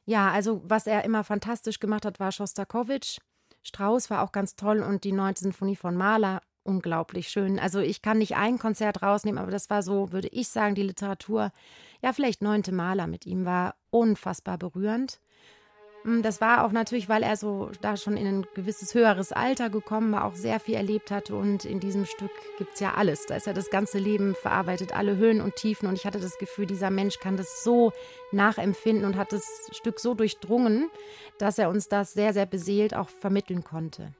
Ja, 0.04 0.30
also 0.30 0.62
was 0.64 0.86
er 0.86 1.04
immer 1.04 1.24
fantastisch 1.24 1.80
gemacht 1.80 2.04
hat, 2.04 2.20
war 2.20 2.32
Schostakowitsch. 2.32 3.18
Strauss 3.62 4.10
war 4.10 4.22
auch 4.22 4.32
ganz 4.32 4.56
toll 4.56 4.80
und 4.80 5.04
die 5.04 5.12
neunte 5.12 5.42
Sinfonie 5.42 5.76
von 5.76 5.96
Mahler 5.96 6.42
unglaublich 6.64 7.28
schön. 7.28 7.58
Also 7.58 7.80
ich 7.80 8.02
kann 8.02 8.18
nicht 8.18 8.36
ein 8.36 8.58
Konzert 8.58 9.02
rausnehmen, 9.02 9.38
aber 9.38 9.50
das 9.50 9.70
war 9.70 9.82
so, 9.82 10.12
würde 10.12 10.28
ich 10.28 10.48
sagen, 10.48 10.74
die 10.74 10.82
Literatur. 10.82 11.52
Ja, 12.02 12.12
vielleicht 12.12 12.42
neunte 12.42 12.72
Maler 12.72 13.06
mit 13.06 13.26
ihm 13.26 13.44
war 13.44 13.76
unfassbar 13.90 14.58
berührend. 14.58 15.20
Mm, 16.04 16.22
das 16.22 16.40
war 16.40 16.64
auch 16.64 16.72
natürlich, 16.72 17.08
weil 17.08 17.22
er 17.22 17.36
so 17.36 17.70
da 17.80 17.96
schon 17.96 18.16
in 18.16 18.26
ein 18.26 18.46
gewisses 18.54 18.94
höheres 18.94 19.32
Alter 19.32 19.70
gekommen 19.70 20.12
war, 20.12 20.24
auch 20.24 20.34
sehr 20.34 20.60
viel 20.60 20.74
erlebt 20.74 21.10
hatte. 21.10 21.34
Und 21.34 21.64
in 21.64 21.80
diesem 21.80 22.06
Stück 22.06 22.30
gibt 22.58 22.74
es 22.74 22.80
ja 22.80 22.94
alles. 22.94 23.26
Da 23.26 23.36
ist 23.36 23.46
ja 23.46 23.52
das 23.52 23.70
ganze 23.70 23.98
Leben 23.98 24.34
verarbeitet, 24.34 24.94
alle 24.94 25.16
Höhen 25.16 25.40
und 25.40 25.56
Tiefen. 25.56 25.88
Und 25.88 25.94
ich 25.94 26.04
hatte 26.04 26.20
das 26.20 26.38
Gefühl, 26.38 26.66
dieser 26.66 26.90
Mensch 26.90 27.18
kann 27.18 27.36
das 27.36 27.64
so 27.64 27.92
nachempfinden 28.32 29.04
und 29.04 29.16
hat 29.16 29.32
das 29.32 29.44
Stück 29.72 29.98
so 29.98 30.14
durchdrungen, 30.14 30.90
dass 31.38 31.58
er 31.58 31.70
uns 31.70 31.88
das 31.88 32.12
sehr, 32.12 32.32
sehr 32.32 32.46
beseelt 32.46 32.94
auch 32.94 33.08
vermitteln 33.08 33.64
konnte. 33.64 34.12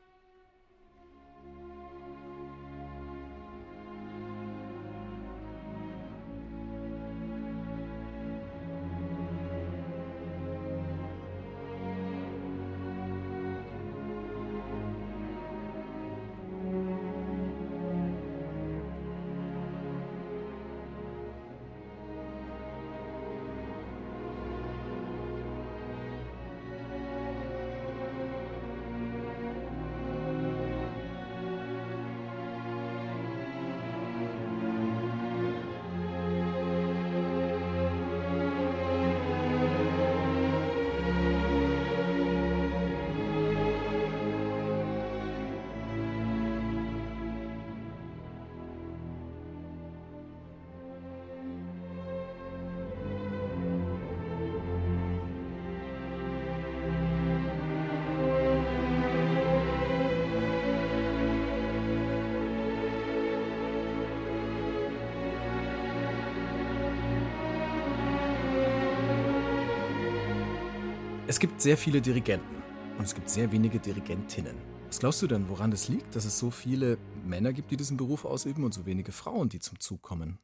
Es 71.34 71.40
gibt 71.40 71.60
sehr 71.60 71.76
viele 71.76 72.00
Dirigenten 72.00 72.62
und 72.96 73.02
es 73.02 73.12
gibt 73.12 73.28
sehr 73.28 73.50
wenige 73.50 73.80
Dirigentinnen. 73.80 74.54
Was 74.86 75.00
glaubst 75.00 75.20
du 75.20 75.26
denn, 75.26 75.48
woran 75.48 75.72
das 75.72 75.88
liegt, 75.88 76.14
dass 76.14 76.26
es 76.26 76.38
so 76.38 76.52
viele 76.52 76.96
Männer 77.26 77.52
gibt, 77.52 77.72
die 77.72 77.76
diesen 77.76 77.96
Beruf 77.96 78.24
ausüben 78.24 78.62
und 78.62 78.72
so 78.72 78.86
wenige 78.86 79.10
Frauen, 79.10 79.48
die 79.48 79.58
zum 79.58 79.80
Zug 79.80 80.00
kommen? 80.00 80.38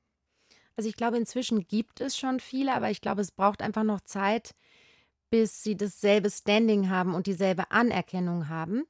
Also 0.74 0.88
ich 0.88 0.96
glaube, 0.96 1.16
inzwischen 1.16 1.68
gibt 1.68 2.00
es 2.00 2.18
schon 2.18 2.40
viele, 2.40 2.74
aber 2.74 2.90
ich 2.90 3.00
glaube, 3.00 3.20
es 3.20 3.30
braucht 3.30 3.62
einfach 3.62 3.84
noch 3.84 4.00
Zeit, 4.00 4.56
bis 5.30 5.62
sie 5.62 5.76
dasselbe 5.76 6.28
Standing 6.28 6.90
haben 6.90 7.14
und 7.14 7.28
dieselbe 7.28 7.70
Anerkennung 7.70 8.48
haben. 8.48 8.82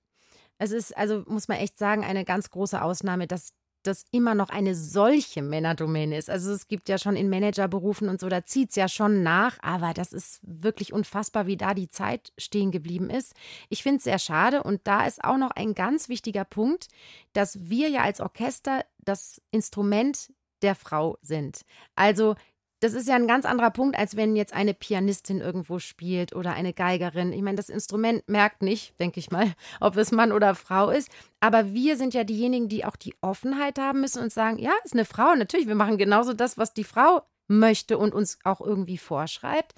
Es 0.57 0.71
ist 0.71 0.97
also, 0.97 1.25
muss 1.27 1.49
man 1.49 1.59
echt 1.59 1.77
sagen, 1.77 2.03
eine 2.03 2.25
ganz 2.25 2.49
große 2.49 2.81
Ausnahme, 2.81 3.27
dass 3.27 3.53
das 3.83 4.05
immer 4.11 4.35
noch 4.35 4.51
eine 4.51 4.75
solche 4.75 5.43
Männerdomäne 5.43 6.17
ist. 6.17 6.31
Also 6.31 6.53
es 6.53 6.69
gibt 6.69 6.89
ja 6.89 6.99
schon 6.99 7.17
in 7.17 7.31
Managerberufen 7.31 8.09
und 8.09 8.21
so, 8.21 8.29
da 8.29 8.45
zieht 8.45 8.71
es 8.71 8.77
ja 8.77 8.89
schon 8.89 9.23
nach, 9.23 9.59
aber 9.63 9.95
das 9.95 10.13
ist 10.13 10.41
wirklich 10.43 10.93
unfassbar, 10.93 11.47
wie 11.47 11.57
da 11.57 11.75
die 11.75 11.89
Zeit 11.89 12.33
stehen 12.39 12.71
geblieben 12.71 13.11
ist. 13.11 13.35
Ich 13.69 13.83
finde 13.83 13.99
es 13.99 14.05
sehr 14.05 14.19
schade 14.19 14.63
und 14.63 14.81
da 14.85 15.07
ist 15.07 15.25
auch 15.25 15.39
noch 15.39 15.51
ein 15.51 15.75
ganz 15.75 16.09
wichtiger 16.09 16.45
Punkt, 16.45 16.89
dass 17.33 17.71
wir 17.71 17.89
ja 17.89 18.03
als 18.03 18.21
Orchester 18.21 18.85
das 18.99 19.41
Instrument 19.51 20.33
der 20.63 20.75
Frau 20.75 21.17
sind. 21.23 21.63
Also 21.95 22.35
das 22.81 22.95
ist 22.95 23.07
ja 23.07 23.15
ein 23.15 23.27
ganz 23.27 23.45
anderer 23.45 23.71
Punkt, 23.71 23.99
als 23.99 24.17
wenn 24.17 24.37
jetzt 24.37 24.55
eine 24.55 24.75
Pianistin 24.75 25.41
irgendwo 25.41 25.79
spielt 25.79 26.35
oder 26.35 26.55
eine 26.55 26.73
Geigerin. 26.73 27.33
Ich 27.33 27.43
meine, 27.43 27.57
das 27.57 27.69
Instrument 27.69 28.27
merkt 28.27 28.63
nicht, 28.63 28.99
denke 28.99 29.21
ich 29.21 29.31
mal, 29.31 29.53
ob 29.81 29.97
es 29.97 30.13
Mann 30.13 30.33
oder 30.33 30.55
Frau 30.55 30.91
ist. 30.91 31.09
Aber 31.41 31.73
wir 31.73 31.97
sind 31.97 32.15
ja 32.15 32.25
diejenigen, 32.25 32.69
die 32.69 32.85
auch 32.85 32.97
die 32.97 33.15
Offenheit 33.21 33.79
haben 33.79 34.01
müssen 34.01 34.23
und 34.23 34.33
sagen, 34.33 34.59
ja, 34.59 34.73
ist 34.85 34.95
eine 34.95 35.05
Frau. 35.05 35.35
Natürlich, 35.35 35.69
wir 35.69 35.75
machen 35.75 35.99
genauso 35.99 36.33
das, 36.33 36.59
was 36.59 36.73
die 36.73 36.85
Frau 36.85 37.23
möchte 37.51 37.99
und 37.99 38.15
uns 38.15 38.39
auch 38.45 38.61
irgendwie 38.61 38.99
vorschreibt. 38.99 39.75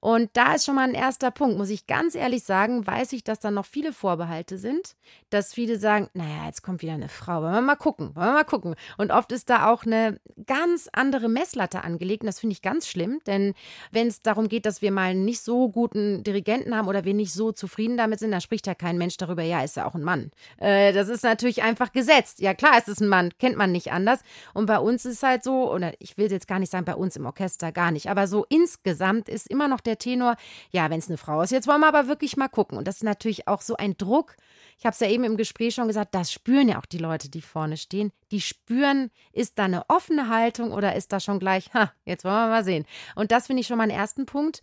Und 0.00 0.30
da 0.34 0.54
ist 0.54 0.66
schon 0.66 0.76
mal 0.76 0.88
ein 0.88 0.94
erster 0.94 1.30
Punkt, 1.30 1.56
muss 1.58 1.70
ich 1.70 1.86
ganz 1.86 2.14
ehrlich 2.14 2.44
sagen, 2.44 2.86
weiß 2.86 3.12
ich, 3.12 3.24
dass 3.24 3.40
da 3.40 3.50
noch 3.50 3.64
viele 3.64 3.92
Vorbehalte 3.92 4.58
sind, 4.58 4.94
dass 5.30 5.54
viele 5.54 5.78
sagen, 5.78 6.08
naja, 6.12 6.46
jetzt 6.46 6.62
kommt 6.62 6.82
wieder 6.82 6.92
eine 6.92 7.08
Frau, 7.08 7.42
wollen 7.42 7.54
wir 7.54 7.60
mal 7.62 7.76
gucken, 7.76 8.14
wollen 8.14 8.28
wir 8.28 8.32
mal 8.34 8.44
gucken. 8.44 8.76
Und 8.98 9.10
oft 9.10 9.32
ist 9.32 9.50
da 9.50 9.68
auch 9.68 9.84
eine 9.84 10.20
ganz 10.46 10.88
andere 10.92 11.28
Messlatte 11.28 11.82
angelegt 11.82 12.22
und 12.22 12.26
das 12.26 12.40
finde 12.40 12.52
ich 12.52 12.62
ganz 12.62 12.86
schlimm, 12.86 13.20
denn 13.26 13.54
wenn 13.90 14.06
es 14.06 14.22
darum 14.22 14.48
geht, 14.48 14.66
dass 14.66 14.82
wir 14.82 14.92
mal 14.92 15.10
einen 15.10 15.24
nicht 15.24 15.40
so 15.40 15.70
guten 15.70 16.22
Dirigenten 16.22 16.76
haben 16.76 16.88
oder 16.88 17.04
wir 17.04 17.14
nicht 17.14 17.32
so 17.32 17.50
zufrieden 17.52 17.96
damit 17.96 18.20
sind, 18.20 18.30
dann 18.30 18.40
spricht 18.40 18.66
ja 18.66 18.74
kein 18.74 18.98
Mensch 18.98 19.16
darüber, 19.16 19.42
ja, 19.42 19.62
ist 19.62 19.76
ja 19.76 19.86
auch 19.86 19.94
ein 19.94 20.04
Mann. 20.04 20.30
Äh, 20.58 20.92
das 20.92 21.08
ist 21.08 21.24
natürlich 21.24 21.62
einfach 21.62 21.92
gesetzt. 21.92 22.40
Ja, 22.40 22.54
klar, 22.54 22.78
ist 22.78 22.88
es 22.88 23.00
ein 23.00 23.08
Mann, 23.08 23.30
kennt 23.38 23.56
man 23.56 23.72
nicht 23.72 23.92
anders. 23.92 24.20
Und 24.54 24.66
bei 24.66 24.78
uns 24.78 25.04
ist 25.04 25.22
halt 25.22 25.42
so, 25.42 25.72
oder 25.72 25.94
ich 25.98 26.18
will 26.18 26.30
jetzt 26.30 26.48
gar 26.48 26.58
nicht 26.58 26.70
sagen, 26.70 26.84
bei 26.84 26.94
uns 26.94 27.05
uns 27.06 27.16
im 27.16 27.26
Orchester 27.26 27.72
gar 27.72 27.90
nicht. 27.90 28.10
Aber 28.10 28.26
so 28.26 28.44
insgesamt 28.48 29.28
ist 29.28 29.48
immer 29.48 29.68
noch 29.68 29.80
der 29.80 29.98
Tenor, 29.98 30.36
ja, 30.70 30.90
wenn 30.90 30.98
es 30.98 31.08
eine 31.08 31.16
Frau 31.16 31.40
ist, 31.42 31.50
jetzt 31.50 31.66
wollen 31.66 31.80
wir 31.80 31.88
aber 31.88 32.08
wirklich 32.08 32.36
mal 32.36 32.48
gucken. 32.48 32.76
Und 32.76 32.86
das 32.86 32.96
ist 32.96 33.04
natürlich 33.04 33.48
auch 33.48 33.62
so 33.62 33.76
ein 33.76 33.96
Druck. 33.96 34.36
Ich 34.78 34.84
habe 34.84 34.92
es 34.92 35.00
ja 35.00 35.08
eben 35.08 35.24
im 35.24 35.36
Gespräch 35.36 35.74
schon 35.74 35.88
gesagt, 35.88 36.14
das 36.14 36.30
spüren 36.30 36.68
ja 36.68 36.78
auch 36.78 36.86
die 36.86 36.98
Leute, 36.98 37.30
die 37.30 37.40
vorne 37.40 37.76
stehen. 37.76 38.12
Die 38.30 38.40
spüren, 38.40 39.10
ist 39.32 39.58
da 39.58 39.64
eine 39.64 39.88
offene 39.88 40.28
Haltung 40.28 40.72
oder 40.72 40.94
ist 40.94 41.12
da 41.12 41.20
schon 41.20 41.38
gleich, 41.38 41.72
ha, 41.72 41.92
jetzt 42.04 42.24
wollen 42.24 42.34
wir 42.34 42.48
mal 42.48 42.64
sehen. 42.64 42.84
Und 43.14 43.32
das 43.32 43.46
finde 43.46 43.60
ich 43.60 43.66
schon 43.66 43.78
mal 43.78 43.84
einen 43.84 43.98
ersten 43.98 44.26
Punkt. 44.26 44.62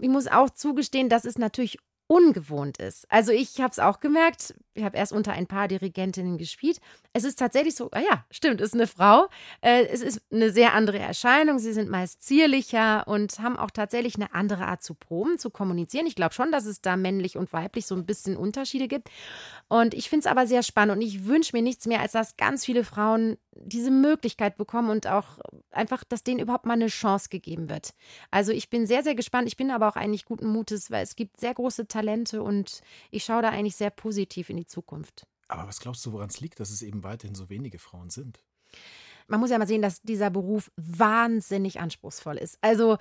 Ich 0.00 0.08
muss 0.08 0.26
auch 0.26 0.50
zugestehen, 0.50 1.08
das 1.08 1.24
ist 1.24 1.38
natürlich 1.38 1.78
ungewohnt 2.08 2.78
ist. 2.78 3.06
Also 3.10 3.32
ich 3.32 3.60
habe 3.60 3.70
es 3.70 3.78
auch 3.78 4.00
gemerkt, 4.00 4.54
ich 4.72 4.82
habe 4.82 4.96
erst 4.96 5.12
unter 5.12 5.32
ein 5.32 5.46
paar 5.46 5.68
Dirigentinnen 5.68 6.38
gespielt. 6.38 6.80
Es 7.12 7.22
ist 7.22 7.38
tatsächlich 7.38 7.74
so, 7.74 7.90
ah 7.92 8.00
ja, 8.00 8.24
stimmt, 8.30 8.62
ist 8.62 8.72
eine 8.72 8.86
Frau. 8.86 9.28
Äh, 9.60 9.84
es 9.88 10.00
ist 10.00 10.22
eine 10.32 10.50
sehr 10.50 10.72
andere 10.72 10.98
Erscheinung. 10.98 11.58
Sie 11.58 11.72
sind 11.72 11.90
meist 11.90 12.22
zierlicher 12.22 13.06
und 13.06 13.38
haben 13.40 13.58
auch 13.58 13.70
tatsächlich 13.70 14.14
eine 14.16 14.32
andere 14.34 14.66
Art 14.66 14.82
zu 14.82 14.94
proben, 14.94 15.38
zu 15.38 15.50
kommunizieren. 15.50 16.06
Ich 16.06 16.14
glaube 16.14 16.32
schon, 16.32 16.50
dass 16.50 16.64
es 16.64 16.80
da 16.80 16.96
männlich 16.96 17.36
und 17.36 17.52
weiblich 17.52 17.86
so 17.86 17.94
ein 17.94 18.06
bisschen 18.06 18.38
Unterschiede 18.38 18.88
gibt. 18.88 19.10
Und 19.68 19.92
ich 19.92 20.08
finde 20.08 20.26
es 20.26 20.30
aber 20.30 20.46
sehr 20.46 20.62
spannend 20.62 20.96
und 20.96 21.02
ich 21.02 21.26
wünsche 21.26 21.54
mir 21.54 21.62
nichts 21.62 21.86
mehr, 21.86 22.00
als 22.00 22.12
dass 22.12 22.38
ganz 22.38 22.64
viele 22.64 22.84
Frauen 22.84 23.36
diese 23.60 23.90
Möglichkeit 23.90 24.56
bekommen 24.56 24.90
und 24.90 25.06
auch 25.06 25.38
einfach, 25.70 26.04
dass 26.04 26.24
denen 26.24 26.40
überhaupt 26.40 26.66
mal 26.66 26.74
eine 26.74 26.88
Chance 26.88 27.28
gegeben 27.28 27.68
wird. 27.68 27.94
Also 28.30 28.52
ich 28.52 28.70
bin 28.70 28.86
sehr, 28.86 29.02
sehr 29.02 29.14
gespannt. 29.14 29.48
Ich 29.48 29.56
bin 29.56 29.70
aber 29.70 29.88
auch 29.88 29.96
eigentlich 29.96 30.24
guten 30.24 30.48
Mutes, 30.48 30.90
weil 30.90 31.02
es 31.02 31.16
gibt 31.16 31.38
sehr 31.38 31.54
große 31.54 31.88
Talente 31.88 32.42
und 32.42 32.80
ich 33.10 33.24
schaue 33.24 33.42
da 33.42 33.50
eigentlich 33.50 33.76
sehr 33.76 33.90
positiv 33.90 34.50
in 34.50 34.56
die 34.56 34.66
Zukunft. 34.66 35.26
Aber 35.48 35.66
was 35.66 35.80
glaubst 35.80 36.04
du, 36.04 36.12
woran 36.12 36.28
es 36.28 36.40
liegt, 36.40 36.60
dass 36.60 36.70
es 36.70 36.82
eben 36.82 37.04
weiterhin 37.04 37.34
so 37.34 37.48
wenige 37.48 37.78
Frauen 37.78 38.10
sind? 38.10 38.40
man 39.28 39.40
muss 39.40 39.50
ja 39.50 39.58
mal 39.58 39.66
sehen, 39.66 39.82
dass 39.82 40.00
dieser 40.02 40.30
Beruf 40.30 40.70
wahnsinnig 40.76 41.80
anspruchsvoll 41.80 42.38
ist. 42.38 42.58
Also 42.62 42.96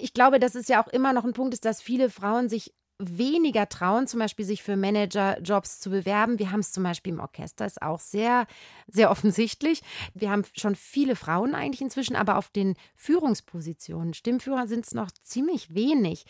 ich 0.00 0.12
glaube, 0.12 0.38
dass 0.40 0.54
es 0.54 0.68
ja 0.68 0.82
auch 0.82 0.88
immer 0.88 1.12
noch 1.12 1.24
ein 1.24 1.32
Punkt 1.32 1.54
ist, 1.54 1.64
dass 1.64 1.80
viele 1.80 2.10
Frauen 2.10 2.48
sich 2.48 2.74
weniger 2.98 3.68
trauen, 3.68 4.06
zum 4.06 4.20
Beispiel 4.20 4.44
sich 4.44 4.62
für 4.62 4.76
Managerjobs 4.76 5.80
zu 5.80 5.90
bewerben. 5.90 6.38
Wir 6.38 6.50
haben 6.50 6.60
es 6.60 6.72
zum 6.72 6.82
Beispiel 6.82 7.12
im 7.12 7.20
Orchester, 7.20 7.66
ist 7.66 7.82
auch 7.82 8.00
sehr, 8.00 8.46
sehr 8.86 9.10
offensichtlich. 9.10 9.82
Wir 10.14 10.30
haben 10.30 10.44
schon 10.54 10.74
viele 10.74 11.16
Frauen 11.16 11.54
eigentlich 11.54 11.82
inzwischen, 11.82 12.16
aber 12.16 12.38
auf 12.38 12.50
den 12.50 12.74
Führungspositionen, 12.94 14.14
Stimmführer 14.14 14.66
sind 14.66 14.86
es 14.86 14.94
noch 14.94 15.10
ziemlich 15.10 15.74
wenig. 15.74 16.24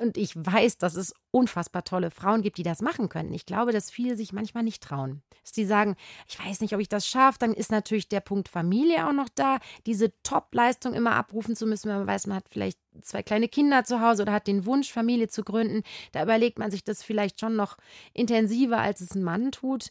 Und 0.00 0.16
ich 0.16 0.34
weiß, 0.34 0.78
dass 0.78 0.94
es 0.94 1.12
unfassbar 1.30 1.84
tolle 1.84 2.10
Frauen 2.10 2.40
gibt, 2.40 2.56
die 2.56 2.62
das 2.62 2.80
machen 2.80 3.10
können. 3.10 3.34
Ich 3.34 3.44
glaube, 3.44 3.70
dass 3.70 3.90
viele 3.90 4.16
sich 4.16 4.32
manchmal 4.32 4.62
nicht 4.62 4.82
trauen. 4.82 5.20
Dass 5.42 5.52
die 5.52 5.66
sagen, 5.66 5.94
ich 6.26 6.38
weiß 6.38 6.62
nicht, 6.62 6.74
ob 6.74 6.80
ich 6.80 6.88
das 6.88 7.06
schaffe. 7.06 7.38
Dann 7.38 7.52
ist 7.52 7.70
natürlich 7.70 8.08
der 8.08 8.20
Punkt 8.20 8.48
Familie 8.48 9.06
auch 9.06 9.12
noch 9.12 9.28
da. 9.28 9.58
Diese 9.84 10.10
Top-Leistung 10.22 10.94
immer 10.94 11.12
abrufen 11.12 11.54
zu 11.54 11.66
müssen, 11.66 11.90
wenn 11.90 11.98
man 11.98 12.06
weiß, 12.06 12.28
man 12.28 12.38
hat 12.38 12.48
vielleicht 12.48 12.78
zwei 13.02 13.22
kleine 13.22 13.46
Kinder 13.46 13.84
zu 13.84 14.00
Hause 14.00 14.22
oder 14.22 14.32
hat 14.32 14.46
den 14.46 14.64
Wunsch, 14.64 14.90
Familie 14.90 15.28
zu 15.28 15.44
gründen. 15.44 15.82
Da 16.12 16.22
überlegt 16.22 16.58
man 16.58 16.70
sich 16.70 16.82
das 16.82 17.02
vielleicht 17.02 17.38
schon 17.38 17.54
noch 17.54 17.76
intensiver, 18.14 18.78
als 18.78 19.02
es 19.02 19.14
ein 19.14 19.22
Mann 19.22 19.52
tut. 19.52 19.90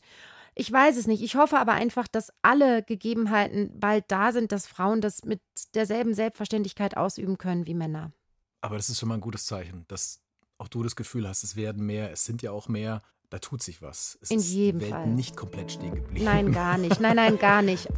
Ich 0.55 0.71
weiß 0.71 0.97
es 0.97 1.05
nicht. 1.05 1.21
Ich 1.21 1.35
hoffe 1.35 1.59
aber 1.59 1.73
einfach, 1.73 2.07
dass 2.07 2.33
alle 2.41 2.81
Gegebenheiten 2.81 3.79
bald 3.79 4.05
da 4.07 4.31
sind, 4.31 4.51
dass 4.51 4.65
Frauen 4.65 5.01
das 5.01 5.23
mit 5.23 5.39
derselben 5.75 6.15
Selbstverständlichkeit 6.15 6.97
ausüben 6.97 7.37
können 7.37 7.67
wie 7.67 7.75
Männer. 7.75 8.11
Aber 8.61 8.75
das 8.75 8.89
ist 8.89 8.99
schon 8.99 9.09
mal 9.09 9.15
ein 9.15 9.21
gutes 9.21 9.45
Zeichen, 9.45 9.85
dass 9.87 10.21
auch 10.57 10.67
du 10.67 10.83
das 10.83 10.95
Gefühl 10.95 11.27
hast, 11.27 11.43
es 11.43 11.55
werden 11.55 11.85
mehr, 11.85 12.11
es 12.11 12.25
sind 12.25 12.41
ja 12.41 12.51
auch 12.51 12.67
mehr, 12.67 13.01
da 13.29 13.39
tut 13.39 13.63
sich 13.63 13.81
was. 13.81 14.17
Es 14.21 14.31
In 14.31 14.39
ist 14.39 14.49
jedem 14.51 14.79
die 14.79 14.85
Welt 14.85 14.93
Fall. 14.93 15.07
nicht 15.07 15.37
komplett 15.37 15.71
stehen 15.71 15.95
geblieben. 15.95 16.25
Nein, 16.25 16.51
gar 16.51 16.77
nicht. 16.77 16.99
Nein, 16.99 17.15
nein, 17.15 17.37
gar 17.39 17.61
nicht. 17.61 17.87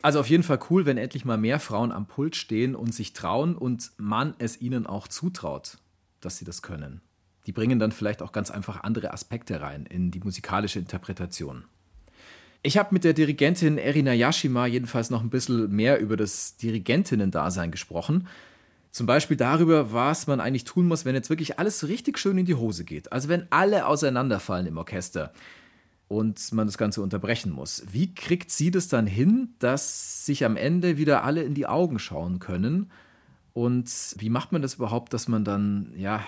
Also 0.00 0.20
auf 0.20 0.30
jeden 0.30 0.44
Fall 0.44 0.60
cool, 0.70 0.86
wenn 0.86 0.96
endlich 0.96 1.24
mal 1.24 1.36
mehr 1.36 1.58
Frauen 1.58 1.90
am 1.90 2.06
Pult 2.06 2.36
stehen 2.36 2.76
und 2.76 2.94
sich 2.94 3.14
trauen 3.14 3.56
und 3.56 3.90
man 3.96 4.34
es 4.38 4.60
ihnen 4.60 4.86
auch 4.86 5.08
zutraut, 5.08 5.78
dass 6.20 6.38
sie 6.38 6.44
das 6.44 6.62
können. 6.62 7.02
Die 7.46 7.52
bringen 7.52 7.80
dann 7.80 7.90
vielleicht 7.90 8.22
auch 8.22 8.30
ganz 8.30 8.52
einfach 8.52 8.84
andere 8.84 9.12
Aspekte 9.12 9.60
rein 9.60 9.86
in 9.86 10.12
die 10.12 10.20
musikalische 10.20 10.78
Interpretation. 10.78 11.64
Ich 12.62 12.76
habe 12.76 12.92
mit 12.92 13.04
der 13.04 13.12
Dirigentin 13.12 13.78
Erina 13.78 14.12
Yashima 14.12 14.66
jedenfalls 14.66 15.10
noch 15.10 15.22
ein 15.22 15.30
bisschen 15.30 15.70
mehr 15.70 16.00
über 16.00 16.16
das 16.16 16.56
Dirigentinnen-Dasein 16.56 17.70
gesprochen. 17.70 18.26
Zum 18.90 19.06
Beispiel 19.06 19.36
darüber, 19.36 19.92
was 19.92 20.26
man 20.26 20.40
eigentlich 20.40 20.64
tun 20.64 20.88
muss, 20.88 21.04
wenn 21.04 21.14
jetzt 21.14 21.30
wirklich 21.30 21.58
alles 21.58 21.86
richtig 21.86 22.18
schön 22.18 22.38
in 22.38 22.46
die 22.46 22.56
Hose 22.56 22.84
geht. 22.84 23.12
Also 23.12 23.28
wenn 23.28 23.46
alle 23.50 23.86
auseinanderfallen 23.86 24.66
im 24.66 24.76
Orchester 24.76 25.32
und 26.08 26.52
man 26.52 26.66
das 26.66 26.78
Ganze 26.78 27.02
unterbrechen 27.02 27.52
muss. 27.52 27.84
Wie 27.92 28.14
kriegt 28.14 28.50
sie 28.50 28.70
das 28.70 28.88
dann 28.88 29.06
hin, 29.06 29.54
dass 29.58 30.24
sich 30.24 30.44
am 30.44 30.56
Ende 30.56 30.96
wieder 30.96 31.22
alle 31.22 31.42
in 31.42 31.54
die 31.54 31.66
Augen 31.66 31.98
schauen 31.98 32.38
können? 32.38 32.90
Und 33.52 33.90
wie 34.18 34.30
macht 34.30 34.52
man 34.52 34.62
das 34.62 34.74
überhaupt, 34.74 35.12
dass 35.12 35.28
man 35.28 35.44
dann 35.44 35.92
ja 35.96 36.24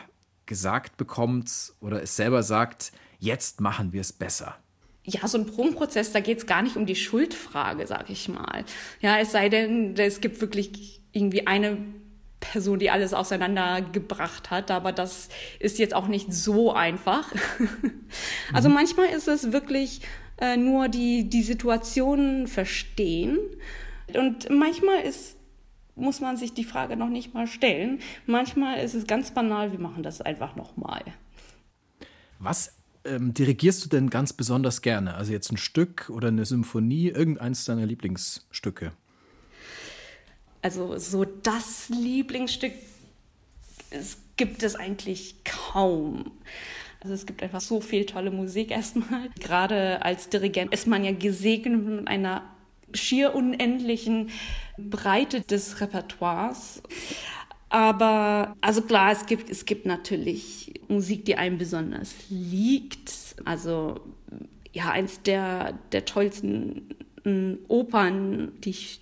gesagt 0.47 0.97
bekommt 0.97 1.73
oder 1.81 2.03
es 2.03 2.15
selber 2.15 2.43
sagt, 2.43 2.93
jetzt 3.19 3.61
machen 3.61 3.93
wir 3.93 4.03
es 4.03 4.13
besser? 4.13 4.57
Ja, 5.05 5.27
so 5.27 5.39
ein 5.39 5.47
Probenprozess, 5.47 6.13
da 6.13 6.21
geht 6.21 6.39
es 6.39 6.47
gar 6.47 6.63
nicht 6.63 6.77
um 6.77 6.87
die 6.87 6.97
Schuldfrage, 6.97 7.87
sag 7.87 8.11
ich 8.11 8.29
mal. 8.29 8.65
Ja, 9.01 9.19
es 9.19 9.33
sei 9.33 9.49
denn, 9.49 9.95
es 9.97 10.21
gibt 10.21 10.41
wirklich 10.41 11.01
irgendwie 11.13 11.47
eine 11.47 11.79
Person, 12.41 12.79
die 12.79 12.91
alles 12.91 13.15
auseinandergebracht 13.15 14.51
hat, 14.51 14.71
aber 14.71 14.93
das 14.93 15.29
ist 15.59 15.79
jetzt 15.79 15.95
auch 15.95 16.07
nicht 16.07 16.33
so 16.33 16.73
einfach. 16.73 17.33
also 18.53 18.69
mhm. 18.69 18.75
manchmal 18.75 19.07
ist 19.07 19.29
es 19.29 19.53
wirklich 19.53 20.01
äh, 20.41 20.57
nur 20.57 20.89
die, 20.89 21.29
die 21.29 21.43
Situation 21.43 22.47
verstehen 22.47 23.39
und 24.15 24.51
manchmal 24.51 25.03
ist 25.03 25.37
muss 25.97 26.21
man 26.21 26.39
sich 26.39 26.55
die 26.55 26.65
Frage 26.65 26.97
noch 26.97 27.11
nicht 27.11 27.35
mal 27.35 27.47
stellen. 27.47 28.01
Manchmal 28.25 28.83
ist 28.83 28.95
es 28.95 29.07
ganz 29.07 29.33
banal, 29.33 29.73
wir 29.73 29.79
machen 29.79 30.03
das 30.03 30.23
einfach 30.23 30.57
nochmal. 30.57 31.05
Was 32.39 32.80
ähm, 33.05 33.35
dirigierst 33.35 33.85
du 33.85 33.89
denn 33.89 34.11
ganz 34.11 34.33
besonders 34.33 34.83
gerne? 34.83 35.15
Also 35.15 35.33
jetzt 35.33 35.51
ein 35.51 35.57
Stück 35.57 36.11
oder 36.11 36.29
eine 36.29 36.45
Symphonie, 36.45 37.09
irgendeins 37.09 37.65
deiner 37.65 37.87
Lieblingsstücke? 37.87 38.93
Also 40.63 40.99
so 40.99 41.25
das 41.25 41.89
Lieblingsstück 41.89 42.73
es 43.91 44.19
gibt 44.37 44.63
es 44.63 44.77
eigentlich 44.77 45.35
kaum. 45.45 46.31
Also 47.01 47.15
es 47.15 47.27
gibt 47.27 47.43
einfach 47.43 47.61
so 47.61 47.81
viel 47.81 48.07
tolle 48.07 48.31
Musik 48.31 48.71
erstmal. 48.71 49.29
Gerade 49.41 50.03
als 50.03 50.29
Dirigent 50.29 50.73
ist 50.73 50.87
man 50.87 51.05
ja 51.05 51.13
gesegnet 51.13 51.85
mit 51.85 52.09
einer 52.09 52.43
schier 52.93 53.35
unendlichen 53.35 54.31
Breite 54.79 55.43
des 55.43 55.81
Repertoires. 55.81 56.83
Aber 57.71 58.57
also 58.61 58.83
klar, 58.83 59.13
es 59.13 59.27
gibt, 59.27 59.49
es 59.49 59.65
gibt 59.65 59.87
natürlich 59.87 60.75
Musik, 60.89 61.25
die 61.25 61.37
einem 61.37 61.57
besonders 61.57 62.15
liegt. 62.29 63.37
Also 63.45 64.01
ja, 64.73 64.91
eins 64.91 65.23
der, 65.23 65.79
der 65.93 66.05
tollsten 66.05 66.95
äh, 67.25 67.57
Opern, 67.69 68.53
die 68.61 68.71
ich 68.71 69.01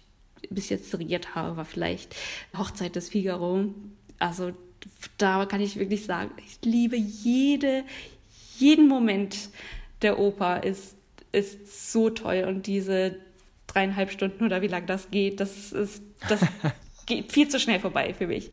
bis 0.51 0.69
jetzt 0.69 0.93
dirigiert 0.93 1.35
habe, 1.35 1.57
war 1.57 1.64
vielleicht 1.64 2.14
Hochzeit 2.57 2.95
des 2.95 3.09
Figaro. 3.09 3.75
Also 4.19 4.53
da 5.16 5.47
kann 5.47 5.62
ich 5.62 5.79
wirklich 5.79 6.05
sagen, 6.05 6.31
ich 6.47 6.59
liebe 6.62 6.97
jede, 6.97 7.85
jeden 8.59 8.87
Moment 8.87 9.49
der 10.03 10.19
Oper 10.19 10.62
ist, 10.62 10.95
ist 11.33 11.91
so 11.91 12.11
toll 12.11 12.45
und 12.47 12.66
diese 12.66 13.16
dreieinhalb 13.66 14.11
Stunden 14.11 14.45
oder 14.45 14.62
wie 14.62 14.69
lange 14.69 14.87
das 14.87 15.11
geht, 15.11 15.41
das 15.41 15.73
ist, 15.73 16.03
das 16.29 16.41
geht 17.07 17.33
viel 17.33 17.49
zu 17.49 17.59
schnell 17.59 17.81
vorbei 17.81 18.14
für 18.14 18.27
mich. 18.27 18.53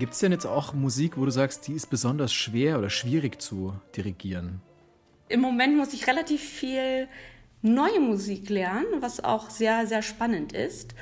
Gibt 0.00 0.14
es 0.14 0.20
denn 0.20 0.32
jetzt 0.32 0.46
auch 0.46 0.72
Musik, 0.72 1.18
wo 1.18 1.26
du 1.26 1.30
sagst, 1.30 1.68
die 1.68 1.74
ist 1.74 1.90
besonders 1.90 2.32
schwer 2.32 2.78
oder 2.78 2.88
schwierig 2.88 3.42
zu 3.42 3.74
dirigieren? 3.94 4.62
Im 5.28 5.40
Moment 5.40 5.76
muss 5.76 5.92
ich 5.92 6.06
relativ 6.06 6.40
viel 6.40 7.06
neue 7.60 8.00
Musik 8.00 8.48
lernen, 8.48 8.86
was 9.00 9.22
auch 9.22 9.50
sehr, 9.50 9.86
sehr 9.86 10.00
spannend 10.00 10.54
ist. 10.54 10.94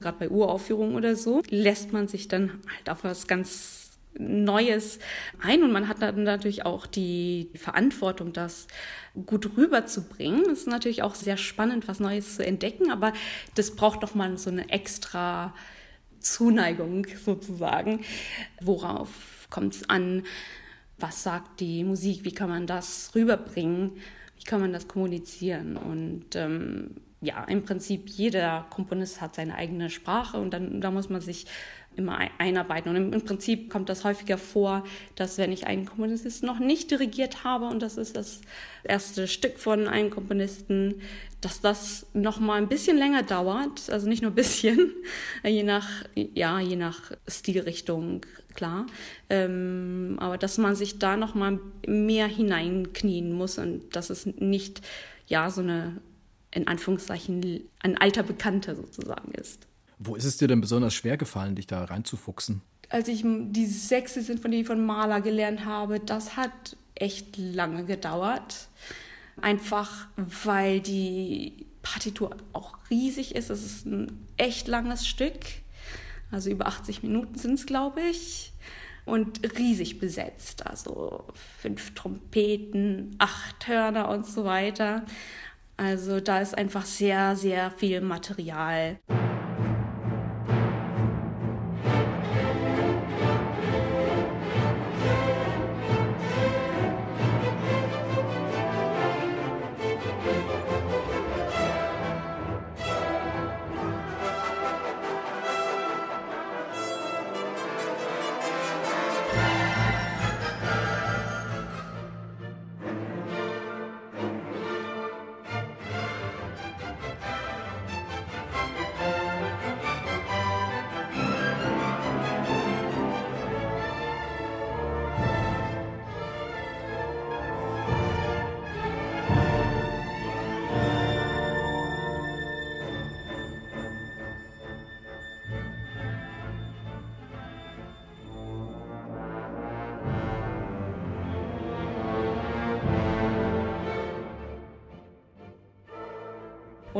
Gerade 0.00 0.18
bei 0.18 0.28
Uraufführungen 0.28 0.96
oder 0.96 1.14
so 1.14 1.40
lässt 1.50 1.92
man 1.92 2.08
sich 2.08 2.26
dann 2.26 2.58
halt 2.76 2.90
auf 2.90 3.04
was 3.04 3.28
ganz 3.28 3.92
Neues 4.18 4.98
ein 5.40 5.62
und 5.62 5.70
man 5.70 5.86
hat 5.86 6.02
dann 6.02 6.24
natürlich 6.24 6.66
auch 6.66 6.86
die 6.86 7.48
Verantwortung, 7.54 8.32
das 8.32 8.66
gut 9.24 9.56
rüberzubringen. 9.56 10.50
Es 10.50 10.62
ist 10.62 10.66
natürlich 10.66 11.04
auch 11.04 11.14
sehr 11.14 11.36
spannend, 11.36 11.86
was 11.86 12.00
Neues 12.00 12.34
zu 12.34 12.44
entdecken, 12.44 12.90
aber 12.90 13.12
das 13.54 13.76
braucht 13.76 14.02
doch 14.02 14.16
mal 14.16 14.36
so 14.36 14.50
eine 14.50 14.68
extra 14.68 15.54
Zuneigung 16.22 17.06
sozusagen. 17.24 18.00
Worauf 18.60 19.48
kommt 19.50 19.74
es 19.74 19.88
an? 19.88 20.24
Was 20.98 21.22
sagt 21.22 21.60
die 21.60 21.84
Musik? 21.84 22.24
Wie 22.24 22.32
kann 22.32 22.48
man 22.48 22.66
das 22.66 23.12
rüberbringen? 23.14 23.92
Wie 24.38 24.44
kann 24.44 24.60
man 24.60 24.72
das 24.72 24.88
kommunizieren? 24.88 25.76
Und 25.76 26.34
ähm, 26.34 26.96
ja, 27.20 27.44
im 27.44 27.64
Prinzip 27.64 28.08
jeder 28.08 28.66
Komponist 28.70 29.20
hat 29.20 29.36
seine 29.36 29.54
eigene 29.54 29.90
Sprache 29.90 30.38
und 30.38 30.52
dann 30.52 30.80
da 30.80 30.90
muss 30.90 31.08
man 31.08 31.20
sich 31.20 31.46
immer 31.94 32.18
einarbeiten. 32.38 32.90
Und 32.90 32.96
im, 32.96 33.12
im, 33.12 33.24
Prinzip 33.24 33.70
kommt 33.70 33.88
das 33.88 34.04
häufiger 34.04 34.38
vor, 34.38 34.84
dass 35.14 35.38
wenn 35.38 35.52
ich 35.52 35.66
einen 35.66 35.86
Komponisten 35.86 36.46
noch 36.46 36.58
nicht 36.58 36.90
dirigiert 36.90 37.44
habe 37.44 37.66
und 37.66 37.82
das 37.82 37.96
ist 37.96 38.16
das 38.16 38.40
erste 38.82 39.28
Stück 39.28 39.58
von 39.58 39.86
einem 39.88 40.10
Komponisten, 40.10 41.00
dass 41.42 41.60
das 41.60 42.06
noch 42.14 42.40
mal 42.40 42.54
ein 42.54 42.68
bisschen 42.68 42.96
länger 42.96 43.22
dauert, 43.22 43.90
also 43.90 44.08
nicht 44.08 44.22
nur 44.22 44.30
ein 44.30 44.36
bisschen, 44.36 44.92
je 45.44 45.62
nach 45.62 45.88
ja 46.14 46.58
je 46.60 46.76
nach 46.76 47.12
Stilrichtung 47.28 48.22
klar, 48.54 48.86
ähm, 49.28 50.16
aber 50.18 50.38
dass 50.38 50.56
man 50.56 50.74
sich 50.74 50.98
da 50.98 51.16
noch 51.16 51.34
mal 51.34 51.58
mehr 51.86 52.26
hineinknien 52.26 53.32
muss 53.32 53.58
und 53.58 53.94
dass 53.94 54.08
es 54.08 54.24
nicht 54.24 54.80
ja 55.26 55.50
so 55.50 55.60
eine 55.60 56.00
in 56.52 56.68
Anführungszeichen 56.68 57.62
ein 57.80 57.96
alter 57.98 58.22
Bekannter 58.22 58.76
sozusagen 58.76 59.32
ist. 59.32 59.66
Wo 59.98 60.14
ist 60.14 60.24
es 60.24 60.36
dir 60.36 60.48
denn 60.48 60.60
besonders 60.60 60.94
schwer 60.94 61.16
gefallen, 61.16 61.54
dich 61.54 61.66
da 61.66 61.84
reinzufuchsen? 61.84 62.60
Als 62.88 63.08
ich 63.08 63.22
die 63.24 63.66
sechste 63.66 64.20
Sinfonie 64.20 64.64
von 64.64 64.84
Mahler 64.84 65.22
gelernt 65.22 65.64
habe, 65.64 65.98
das 65.98 66.36
hat 66.36 66.76
echt 66.94 67.36
lange 67.38 67.84
gedauert. 67.84 68.68
Einfach 69.40 70.08
weil 70.16 70.80
die 70.80 71.66
Partitur 71.82 72.36
auch 72.52 72.78
riesig 72.90 73.34
ist. 73.34 73.50
Es 73.50 73.64
ist 73.64 73.86
ein 73.86 74.26
echt 74.36 74.68
langes 74.68 75.06
Stück. 75.06 75.40
Also 76.30 76.50
über 76.50 76.66
80 76.66 77.02
Minuten 77.02 77.36
sind 77.36 77.54
es, 77.54 77.66
glaube 77.66 78.00
ich. 78.02 78.52
Und 79.04 79.40
riesig 79.58 79.98
besetzt. 79.98 80.66
Also 80.66 81.24
fünf 81.60 81.94
Trompeten, 81.94 83.16
acht 83.18 83.66
Hörner 83.66 84.08
und 84.08 84.26
so 84.26 84.44
weiter. 84.44 85.04
Also 85.76 86.20
da 86.20 86.40
ist 86.40 86.56
einfach 86.56 86.84
sehr, 86.84 87.34
sehr 87.34 87.70
viel 87.72 88.00
Material. 88.00 88.98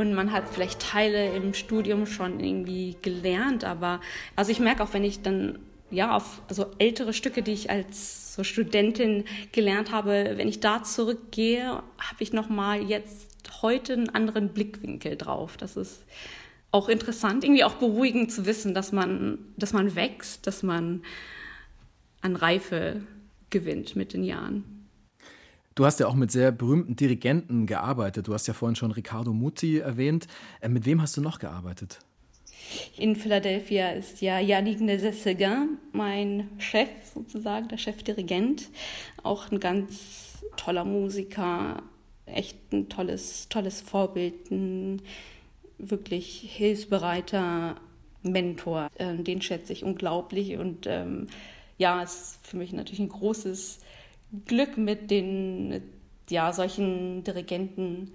Und 0.03 0.15
man 0.15 0.33
hat 0.33 0.49
vielleicht 0.49 0.81
Teile 0.81 1.33
im 1.33 1.55
Studium 1.55 2.07
schon 2.07 2.41
irgendwie 2.41 2.97
gelernt, 3.03 3.63
aber 3.63 4.01
also 4.35 4.51
ich 4.51 4.59
merke 4.59 4.83
auch, 4.83 4.93
wenn 4.95 5.05
ich 5.05 5.23
dann 5.23 5.61
ja 5.93 6.17
auf 6.17 6.43
also 6.49 6.67
ältere 6.79 7.13
Stücke, 7.13 7.41
die 7.41 7.53
ich 7.53 7.71
als 7.71 8.35
so 8.35 8.43
Studentin 8.43 9.23
gelernt 9.53 9.93
habe, 9.93 10.33
wenn 10.35 10.49
ich 10.49 10.59
da 10.59 10.83
zurückgehe, 10.83 11.67
habe 11.67 12.19
ich 12.19 12.33
noch 12.33 12.49
mal 12.49 12.83
jetzt 12.83 13.29
heute 13.63 13.93
einen 13.93 14.09
anderen 14.09 14.49
Blickwinkel 14.49 15.17
drauf. 15.17 15.57
Das 15.57 15.77
ist 15.77 16.03
auch 16.73 16.89
interessant, 16.89 17.45
irgendwie 17.45 17.63
auch 17.63 17.75
beruhigend 17.75 18.33
zu 18.33 18.45
wissen, 18.45 18.75
dass 18.75 18.91
man, 18.91 19.39
dass 19.57 19.73
man 19.73 19.95
wächst, 19.95 20.49
dass 20.49 20.65
man 20.65 21.05
an 22.23 22.35
Reife 22.35 23.03
gewinnt 23.51 23.95
mit 23.95 24.15
den 24.15 24.25
Jahren. 24.25 24.82
Du 25.75 25.87
hast 25.87 26.01
ja 26.01 26.07
auch 26.07 26.15
mit 26.15 26.31
sehr 26.31 26.53
berühmten 26.53 26.97
Dirigenten 26.97 27.67
gearbeitet. 27.67 28.29
Du 28.29 28.35
hast 28.35 28.47
ja 28.47 28.55
vorhin 28.55 28.77
schon 28.77 28.93
Riccardo 28.93 29.33
Muti 29.33 29.79
erwähnt. 29.79 30.27
Äh, 30.61 30.69
mit 30.69 30.85
wem 30.85 31.01
hast 31.01 31.17
du 31.17 31.21
noch 31.21 31.39
gearbeitet? 31.39 31.99
In 32.97 33.17
Philadelphia 33.17 33.91
ist 33.91 34.21
ja 34.21 34.39
Yannick 34.39 34.81
Nézet-Séguin 34.81 35.79
mein 35.93 36.49
Chef 36.59 36.89
sozusagen, 37.15 37.69
der 37.69 37.79
Chefdirigent. 37.79 38.69
Auch 39.23 39.51
ein 39.51 39.61
ganz 39.61 40.43
toller 40.57 40.85
Musiker, 40.85 41.83
echt 42.27 42.73
ein 42.73 42.89
tolles, 42.89 43.49
tolles 43.49 43.81
Vorbild, 43.81 44.51
ein 44.51 45.03
wirklich 45.79 46.49
hilfsbereiter 46.53 47.77
Mentor. 48.23 48.91
Ähm, 48.99 49.25
den 49.25 49.43
schätze 49.43 49.73
ich 49.73 49.85
unglaublich 49.85 50.57
und 50.57 50.87
ähm, 50.87 51.27
ja, 51.79 52.03
ist 52.03 52.39
für 52.43 52.57
mich 52.57 52.73
natürlich 52.73 53.01
ein 53.01 53.09
großes 53.09 53.81
Glück 54.47 54.77
mit 54.79 55.11
den, 55.11 55.83
ja, 56.31 56.53
solchen 56.53 57.25
Dirigenten, 57.25 58.13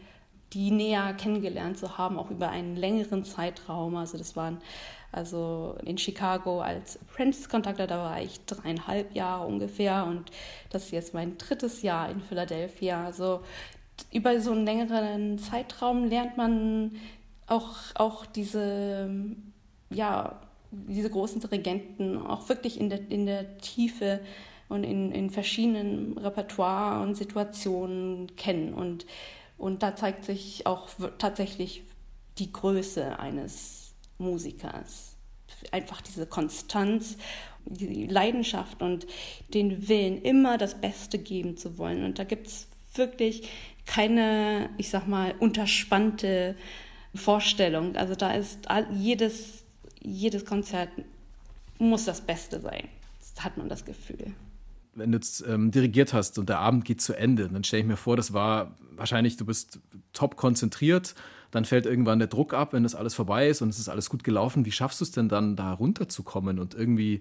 die 0.54 0.72
näher 0.72 1.14
kennengelernt 1.14 1.78
zu 1.78 1.98
haben, 1.98 2.18
auch 2.18 2.32
über 2.32 2.50
einen 2.50 2.76
längeren 2.76 3.24
Zeitraum. 3.24 3.96
Also 3.96 4.18
das 4.18 4.36
waren 4.36 4.60
also 5.12 5.78
in 5.86 5.98
Chicago 5.98 6.62
als 6.62 7.00
Apprentice-Kontakter, 7.02 7.88
da 7.88 7.98
war 7.98 8.22
ich 8.22 8.44
dreieinhalb 8.46 9.16
Jahre 9.16 9.48
ungefähr 9.48 10.06
und 10.06 10.32
das 10.70 10.86
ist 10.86 10.92
jetzt 10.92 11.14
mein 11.14 11.38
drittes 11.38 11.82
Jahr 11.82 12.10
in 12.10 12.22
Philadelphia. 12.22 13.04
Also 13.06 13.42
über 14.12 14.40
so 14.40 14.52
einen 14.52 14.66
längeren 14.66 15.40
Zeitraum 15.40 16.06
lernt 16.06 16.38
man 16.38 16.98
auch, 17.48 17.78
auch 17.96 18.26
diese, 18.26 19.10
ja, 19.90 20.40
diese 20.72 21.10
großen 21.10 21.40
Dirigenten 21.42 22.18
auch 22.18 22.50
wirklich 22.50 22.80
in 22.80 22.90
der, 22.90 23.10
in 23.10 23.26
der 23.26 23.58
Tiefe 23.60 24.20
und 24.70 24.84
in, 24.84 25.12
in 25.12 25.30
verschiedenen 25.30 26.18
Repertoire 26.18 27.02
und 27.02 27.16
Situationen 27.16 28.36
kennen. 28.36 28.74
Und, 28.74 29.06
und 29.58 29.84
da 29.84 29.96
zeigt 29.96 30.26
sich 30.26 30.66
auch 30.66 30.90
tatsächlich 31.18 31.84
die 32.38 32.52
Größe 32.52 33.20
eines 33.20 33.94
Musikers. 34.18 35.16
Einfach 35.72 36.02
diese 36.02 36.28
Konstanz, 36.28 37.18
die 37.66 38.08
Leidenschaft 38.08 38.82
und 38.82 39.08
den 39.54 39.88
Willen, 39.88 40.22
immer 40.22 40.58
das 40.58 40.80
Beste 40.80 41.18
geben 41.18 41.58
zu 41.58 41.78
wollen. 41.78 42.04
Und 42.04 42.20
da 42.20 42.24
gibt 42.24 42.48
es 42.48 42.68
wirklich 42.94 43.50
keine, 43.86 44.70
ich 44.78 44.90
sag 44.90 45.08
mal, 45.08 45.34
unterspannte 45.40 46.56
Vorstellung. 47.16 47.96
Also 47.96 48.16
da 48.16 48.34
ist 48.34 48.68
jedes, 48.92 49.64
jedes 50.02 50.46
Konzert 50.46 50.90
muss 51.80 52.06
das 52.06 52.22
Beste 52.22 52.60
sein. 52.60 52.88
Das 53.20 53.44
hat 53.44 53.58
man 53.58 53.70
das 53.70 53.86
Gefühl 53.86 54.34
wenn 54.98 55.12
du 55.12 55.18
jetzt 55.18 55.46
ähm, 55.48 55.72
dirigiert 55.72 56.14
hast 56.14 56.38
und 56.40 56.50
der 56.50 56.60
Abend 56.60 56.86
geht 56.86 57.02
zu 57.02 57.14
Ende, 57.14 57.48
dann 57.48 57.64
stelle 57.64 57.82
ich 57.82 57.88
mir 57.88 57.98
vor, 57.98 58.18
das 58.18 58.34
war 58.34 58.76
wahrscheinlich, 58.96 59.38
du 59.38 59.46
bist 59.46 59.80
top 60.14 60.36
konzentriert, 60.36 61.16
dann 61.52 61.66
fällt 61.66 61.86
irgendwann 61.86 62.20
der 62.20 62.28
Druck 62.28 62.54
ab, 62.54 62.74
wenn 62.74 62.84
das 62.84 62.96
alles 62.96 63.14
vorbei 63.14 63.48
ist 63.48 63.62
und 63.62 63.70
es 63.70 63.80
ist 63.80 63.90
alles 63.90 64.10
gut 64.10 64.24
gelaufen. 64.24 64.66
Wie 64.66 64.72
schaffst 64.72 65.00
du 65.00 65.06
es 65.06 65.12
denn 65.12 65.30
dann, 65.30 65.56
da 65.56 65.72
runterzukommen 65.72 66.60
und 66.60 66.74
irgendwie, 66.74 67.20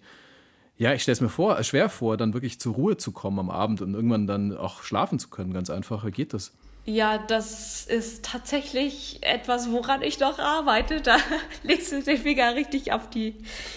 ja, 0.76 0.92
ich 0.94 1.02
stelle 1.02 1.14
es 1.14 1.20
mir 1.20 1.28
vor, 1.28 1.62
schwer 1.62 1.88
vor, 1.88 2.16
dann 2.16 2.34
wirklich 2.34 2.58
zur 2.58 2.74
Ruhe 2.74 2.96
zu 2.96 3.12
kommen 3.12 3.38
am 3.38 3.50
Abend 3.50 3.82
und 3.82 3.94
irgendwann 3.94 4.26
dann 4.26 4.56
auch 4.56 4.82
schlafen 4.82 5.18
zu 5.18 5.28
können, 5.28 5.52
ganz 5.52 5.70
einfach. 5.70 6.04
Wie 6.04 6.10
geht 6.10 6.34
das? 6.34 6.52
Ja, 6.86 7.18
das 7.18 7.84
ist 7.84 8.24
tatsächlich 8.24 9.18
etwas, 9.22 9.72
woran 9.72 10.02
ich 10.02 10.20
noch 10.20 10.38
arbeite. 10.38 11.00
Da 11.00 11.16
legst 11.62 11.92
du 11.92 12.02
den 12.02 12.18
Finger 12.18 12.54
richtig 12.54 12.92
auf 12.92 13.10
die, 13.10 13.34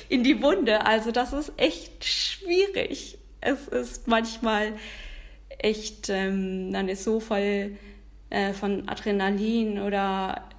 in 0.10 0.24
die 0.24 0.42
Wunde. 0.42 0.86
Also 0.86 1.12
das 1.12 1.34
ist 1.34 1.52
echt 1.58 2.06
schwierig 2.06 3.19
es 3.42 3.68
ist 3.68 4.08
manchmal 4.08 4.74
echt, 5.58 6.10
ähm, 6.10 6.72
dann 6.72 6.90
ist 6.90 7.04
so 7.04 7.20
voll 7.20 7.78
äh, 8.30 8.54
von 8.54 8.88
Adrenalin 8.88 9.80
oder 9.80 10.50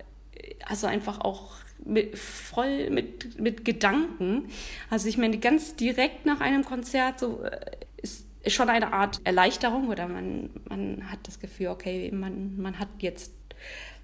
also 0.66 0.86
einfach 0.86 1.20
auch 1.20 1.52
mit, 1.84 2.18
voll 2.18 2.90
mit, 2.90 3.40
mit 3.40 3.64
Gedanken. 3.64 4.48
Also 4.90 5.08
ich 5.08 5.18
meine, 5.18 5.38
ganz 5.38 5.76
direkt 5.76 6.26
nach 6.26 6.40
einem 6.40 6.64
Konzert 6.64 7.18
so 7.18 7.42
äh, 7.42 7.60
ist, 8.02 8.26
schon 8.46 8.68
eine 8.68 8.92
Art 8.92 9.20
Erleichterung 9.24 9.88
oder 9.88 10.08
man, 10.08 10.50
man 10.68 11.10
hat 11.10 11.20
das 11.24 11.40
Gefühl, 11.40 11.68
okay, 11.68 12.10
man, 12.12 12.60
man 12.60 12.78
hat 12.78 12.88
jetzt 13.00 13.32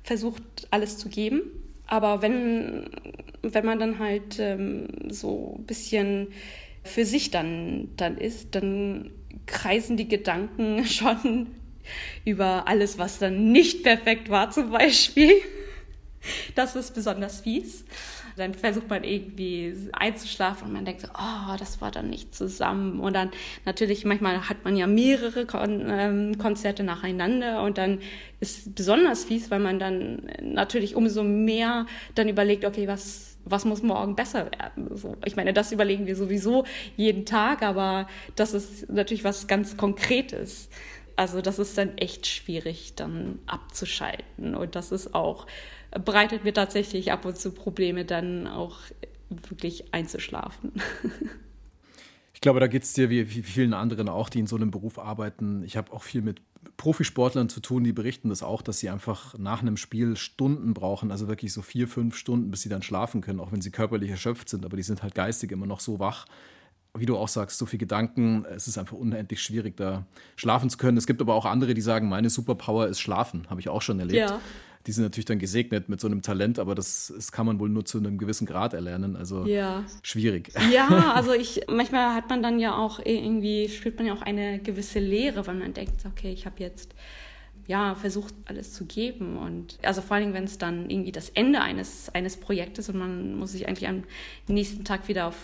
versucht, 0.03 0.43
alles 0.71 0.99
zu 0.99 1.09
geben. 1.09 1.43
Aber 1.87 2.21
wenn, 2.23 2.91
wenn 3.43 3.65
man 3.65 3.79
dann 3.79 3.99
halt 3.99 4.39
ähm, 4.39 4.89
so 5.09 5.57
ein 5.59 5.65
bisschen 5.65 6.29
für 6.87 7.05
sich 7.05 7.31
dann, 7.31 7.89
dann 7.97 8.19
ist, 8.19 8.55
dann 8.55 9.11
kreisen 9.47 9.97
die 9.97 10.09
Gedanken 10.09 10.85
schon 10.87 11.49
über 12.25 12.67
alles, 12.67 12.99
was 12.99 13.19
dann 13.19 13.53
nicht 13.53 13.83
perfekt 13.83 14.29
war 14.29 14.51
zum 14.51 14.71
Beispiel. 14.71 15.31
Das 16.55 16.75
ist 16.75 16.95
besonders 16.95 17.41
fies. 17.41 17.85
Dann 18.37 18.53
versucht 18.53 18.91
man 18.91 19.03
irgendwie 19.03 19.73
einzuschlafen 19.93 20.67
und 20.67 20.75
man 20.75 20.85
denkt 20.85 21.01
so, 21.01 21.09
oh, 21.09 21.57
das 21.59 21.81
war 21.81 21.91
dann 21.91 22.11
nicht 22.11 22.35
zusammen. 22.35 23.01
Und 23.01 23.15
dann 23.15 23.31
natürlich, 23.65 24.05
manchmal 24.05 24.49
hat 24.49 24.63
man 24.65 24.77
ja 24.77 24.87
mehrere 24.87 25.47
Kon 25.47 25.87
ähm, 25.89 26.37
Konzerte 26.37 26.83
nacheinander 26.83 27.63
und 27.63 27.79
dann 27.79 28.01
ist 28.41 28.75
besonders 28.75 29.25
fies, 29.25 29.51
weil 29.51 29.61
man 29.61 29.79
dann 29.79 30.29
natürlich 30.43 30.97
umso 30.97 31.23
mehr 31.23 31.87
dann 32.15 32.29
überlegt, 32.29 32.67
okay, 32.67 32.87
was 32.87 33.36
was 33.47 33.65
muss 33.65 33.83
morgen 33.83 34.17
besser 34.17 34.51
werden? 34.51 34.97
So, 34.97 35.17
ich 35.25 35.37
meine, 35.37 35.53
das 35.53 35.73
überlegen 35.73 36.07
wir 36.07 36.17
sowieso 36.17 36.65
jeden 36.97 37.25
Tag, 37.25 37.63
aber 37.63 38.07
das 38.35 38.53
ist 38.53 38.91
natürlich 38.91 39.25
was 39.25 39.47
ganz 39.47 39.77
Konkretes. 39.77 40.69
Also 41.15 41.41
das 41.41 41.59
ist 41.59 41.79
dann 41.79 41.97
echt 41.97 42.27
schwierig, 42.27 42.95
dann 42.97 43.39
abzuschalten. 43.47 44.55
Und 44.55 44.75
das 44.75 44.93
ist 44.93 45.15
auch, 45.15 45.47
bereitet 46.05 46.45
mir 46.45 46.53
tatsächlich 46.53 47.13
ab 47.13 47.25
und 47.25 47.39
zu 47.39 47.53
Probleme, 47.53 48.05
dann 48.05 48.47
auch 48.47 48.79
wirklich 49.31 49.95
einzuschlafen. 49.95 50.73
Ich 52.37 52.43
glaube, 52.43 52.61
da 52.61 52.67
geht 52.67 52.83
es 52.83 52.93
dir 52.93 53.09
wie, 53.09 53.35
wie 53.35 53.43
vielen 53.43 53.73
anderen 53.73 54.11
auch, 54.11 54.29
die 54.29 54.41
in 54.41 54.47
so 54.47 54.57
einem 54.57 54.71
Beruf 54.71 54.99
arbeiten. 54.99 55.65
Ich 55.65 55.79
habe 55.79 55.91
auch 55.95 56.03
viel 56.03 56.21
mit 56.21 56.43
Profisportlern 56.77 57.49
zu 57.49 57.61
tun, 57.61 57.85
die 57.85 57.93
berichten 57.93 58.29
das 58.29 58.43
auch, 58.43 58.63
dass 58.63 58.79
sie 58.79 58.91
einfach 58.91 59.37
nach 59.39 59.63
einem 59.63 59.77
Spiel 59.77 60.17
Stunden 60.17 60.75
brauchen, 60.75 61.11
also 61.11 61.29
wirklich 61.29 61.53
so 61.53 61.63
vier, 61.63 61.89
fünf 61.89 62.17
Stunden, 62.17 62.51
bis 62.51 62.63
sie 62.63 62.69
dann 62.69 62.83
schlafen 62.83 63.21
können, 63.21 63.41
auch 63.41 63.53
wenn 63.53 63.61
sie 63.61 63.71
körperlich 63.71 64.11
erschöpft 64.11 64.49
sind, 64.49 64.65
aber 64.65 64.77
die 64.77 64.83
sind 64.83 65.03
halt 65.03 65.15
geistig 65.15 65.53
immer 65.53 65.67
noch 65.67 65.81
so 65.81 65.99
wach. 65.99 66.27
Wie 66.99 67.07
du 67.07 67.17
auch 67.17 67.29
sagst, 67.29 67.59
so 67.59 67.67
viele 67.67 67.81
Gedanken, 67.81 68.47
es 68.47 68.69
ist 68.69 68.79
einfach 68.79 68.97
unendlich 68.97 69.43
schwierig, 69.43 69.77
da 69.77 70.07
schlafen 70.35 70.71
zu 70.71 70.79
können. 70.79 70.97
Es 70.97 71.07
gibt 71.07 71.21
aber 71.21 71.35
auch 71.35 71.45
andere, 71.45 71.75
die 71.75 71.83
sagen, 71.83 72.09
meine 72.09 72.31
Superpower 72.31 72.87
ist 72.87 73.01
Schlafen, 73.01 73.51
habe 73.51 73.61
ich 73.61 73.69
auch 73.69 73.83
schon 73.83 73.99
erlebt. 74.01 74.31
Ja 74.31 74.41
die 74.87 74.93
sind 74.93 75.03
natürlich 75.03 75.25
dann 75.25 75.39
gesegnet 75.39 75.89
mit 75.89 76.01
so 76.01 76.07
einem 76.07 76.23
Talent, 76.23 76.59
aber 76.59 76.75
das, 76.75 77.13
das 77.15 77.33
kann 77.33 77.47
man 77.47 77.59
wohl 77.59 77.69
nur 77.69 77.85
zu 77.85 77.99
einem 77.99 78.19
gewissen 78.19 78.47
Grad 78.47 78.73
erlernen. 78.73 79.17
Also 79.17 79.45
ja. 79.45 79.85
schwierig. 80.03 80.53
Ja, 80.73 81.13
also 81.15 81.33
ich, 81.33 81.63
manchmal 81.69 82.15
hat 82.15 82.29
man 82.29 82.43
dann 82.43 82.61
ja 82.61 82.77
auch 82.77 83.01
irgendwie, 83.05 83.69
spürt 83.69 83.97
man 83.97 84.07
ja 84.07 84.15
auch 84.15 84.23
eine 84.23 84.61
gewisse 84.61 85.01
Leere, 85.01 85.47
weil 85.47 85.57
man 85.57 85.75
denkt, 85.75 86.05
okay, 86.07 86.33
ich 86.33 86.47
habe 86.47 86.57
jetzt 86.61 86.95
ja, 87.67 87.97
versucht, 87.97 88.35
alles 88.45 88.73
zu 88.73 88.85
geben. 88.87 89.37
Und 89.37 89.79
also 89.83 90.03
vor 90.03 90.17
allem, 90.17 90.33
wenn 90.35 90.45
es 90.45 90.59
dann 90.59 90.89
irgendwie 90.89 91.13
das 91.13 91.31
Ende 91.31 91.61
eines, 91.61 92.09
eines 92.15 92.37
Projektes 92.37 92.89
und 92.89 92.99
man 92.99 93.37
muss 93.37 93.53
sich 93.53 93.67
eigentlich 93.67 93.89
am 93.89 94.05
nächsten 94.47 94.85
Tag 94.85 95.09
wieder 95.09 95.27
auf, 95.27 95.37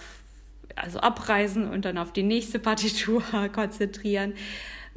also 0.77 1.01
abreisen 1.01 1.69
und 1.69 1.85
dann 1.85 1.99
auf 1.99 2.13
die 2.13 2.23
nächste 2.23 2.59
Partitur 2.59 3.23
konzentrieren. 3.53 4.35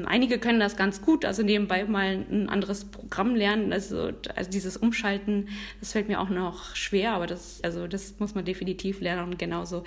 Einige 0.03 0.39
können 0.39 0.59
das 0.59 0.75
ganz 0.75 1.01
gut, 1.01 1.23
also 1.23 1.41
nebenbei 1.41 1.85
mal 1.85 2.25
ein 2.29 2.49
anderes 2.49 2.85
Programm 2.85 3.35
lernen. 3.35 3.71
Also, 3.71 4.11
also 4.35 4.49
dieses 4.49 4.75
Umschalten, 4.75 5.49
das 5.79 5.93
fällt 5.93 6.09
mir 6.09 6.19
auch 6.19 6.29
noch 6.29 6.75
schwer, 6.75 7.13
aber 7.13 7.27
das, 7.27 7.61
also 7.63 7.87
das 7.87 8.19
muss 8.19 8.35
man 8.35 8.43
definitiv 8.43 8.99
lernen 8.99 9.23
und 9.23 9.39
genauso 9.39 9.83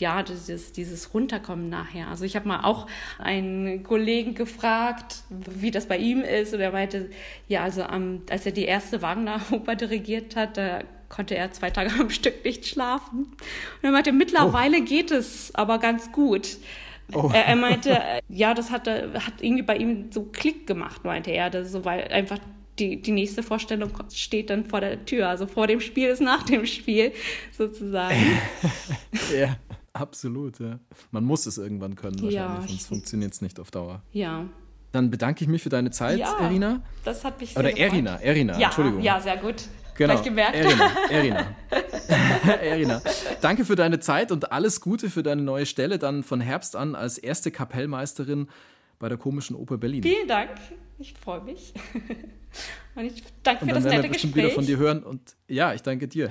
ja, 0.00 0.22
dieses, 0.22 0.72
dieses 0.72 1.14
Runterkommen 1.14 1.68
nachher. 1.68 2.08
Also 2.08 2.24
ich 2.24 2.34
habe 2.34 2.48
mal 2.48 2.64
auch 2.64 2.86
einen 3.18 3.82
Kollegen 3.82 4.34
gefragt, 4.34 5.22
wie 5.28 5.70
das 5.70 5.86
bei 5.86 5.98
ihm 5.98 6.22
ist. 6.22 6.54
Und 6.54 6.60
er 6.60 6.72
meinte, 6.72 7.10
ja, 7.48 7.62
also 7.62 7.84
um, 7.86 8.22
als 8.30 8.46
er 8.46 8.52
die 8.52 8.64
erste 8.64 9.02
Wagner-Oper 9.02 9.76
dirigiert 9.76 10.36
hat, 10.36 10.56
da 10.56 10.80
konnte 11.08 11.36
er 11.36 11.52
zwei 11.52 11.70
Tage 11.70 11.90
am 12.00 12.10
Stück 12.10 12.44
nicht 12.44 12.66
schlafen. 12.66 13.18
Und 13.18 13.82
er 13.82 13.90
meinte, 13.90 14.12
mittlerweile 14.12 14.78
oh. 14.78 14.84
geht 14.84 15.10
es 15.10 15.54
aber 15.54 15.78
ganz 15.78 16.10
gut. 16.12 16.56
Oh. 17.14 17.30
Er, 17.32 17.46
er, 17.46 17.56
meinte, 17.56 17.98
ja, 18.28 18.54
das 18.54 18.70
hat, 18.70 18.88
hat 18.88 19.34
irgendwie 19.40 19.62
bei 19.62 19.76
ihm 19.76 20.10
so 20.10 20.24
Klick 20.24 20.66
gemacht, 20.66 21.04
meinte 21.04 21.30
er, 21.30 21.50
das 21.50 21.72
so, 21.72 21.84
weil 21.84 22.08
einfach 22.08 22.38
die, 22.80 23.00
die 23.00 23.12
nächste 23.12 23.42
Vorstellung 23.42 23.90
steht 24.12 24.50
dann 24.50 24.64
vor 24.64 24.80
der 24.80 25.04
Tür. 25.04 25.28
Also 25.28 25.46
vor 25.46 25.66
dem 25.66 25.80
Spiel 25.80 26.08
ist 26.08 26.20
nach 26.20 26.42
dem 26.44 26.66
Spiel 26.66 27.12
sozusagen. 27.52 28.16
ja, 29.38 29.56
absolut. 29.92 30.58
Ja. 30.58 30.78
Man 31.10 31.24
muss 31.24 31.46
es 31.46 31.58
irgendwann 31.58 31.94
können, 31.94 32.14
wahrscheinlich, 32.14 32.34
ja, 32.34 32.64
sonst 32.66 32.86
funktioniert 32.86 33.32
es 33.32 33.42
nicht 33.42 33.60
auf 33.60 33.70
Dauer. 33.70 34.02
Ja. 34.12 34.46
Dann 34.92 35.10
bedanke 35.10 35.44
ich 35.44 35.48
mich 35.48 35.62
für 35.62 35.68
deine 35.68 35.90
Zeit, 35.90 36.18
ja, 36.18 36.36
Erina. 36.40 36.82
Das 37.04 37.24
hat 37.24 37.40
mich 37.40 37.52
sehr 37.52 37.60
Oder 37.60 37.76
Erina, 37.76 38.16
Erina, 38.16 38.58
ja, 38.58 38.66
Entschuldigung. 38.68 39.02
Ja, 39.02 39.20
sehr 39.20 39.36
gut. 39.36 39.68
Genau. 39.96 40.14
Gleich 40.14 40.24
gemerkt. 40.24 40.54
Erina, 40.56 40.90
Erina. 41.10 41.54
Erina. 42.62 43.02
Danke 43.40 43.64
für 43.64 43.76
deine 43.76 44.00
Zeit 44.00 44.32
und 44.32 44.52
alles 44.52 44.80
Gute 44.80 45.10
für 45.10 45.22
deine 45.22 45.42
neue 45.42 45.66
Stelle 45.66 45.98
dann 45.98 46.22
von 46.22 46.40
Herbst 46.40 46.76
an 46.76 46.94
als 46.94 47.18
erste 47.18 47.50
Kapellmeisterin 47.50 48.48
bei 48.98 49.08
der 49.08 49.18
Komischen 49.18 49.56
Oper 49.56 49.78
Berlin. 49.78 50.02
Vielen 50.02 50.28
Dank. 50.28 50.50
Ich 50.98 51.14
freue 51.14 51.40
mich. 51.40 51.72
Und 52.94 53.04
ich 53.04 53.22
danke 53.42 53.60
für 53.60 53.66
und 53.66 53.74
dann 53.74 53.84
das 53.84 53.92
nette 53.92 54.08
Gespräch. 54.08 54.34
wieder 54.34 54.50
von 54.50 54.66
dir 54.66 54.76
hören 54.76 55.04
und 55.04 55.36
ja, 55.46 55.72
ich 55.72 55.82
danke 55.82 56.08
dir. 56.08 56.30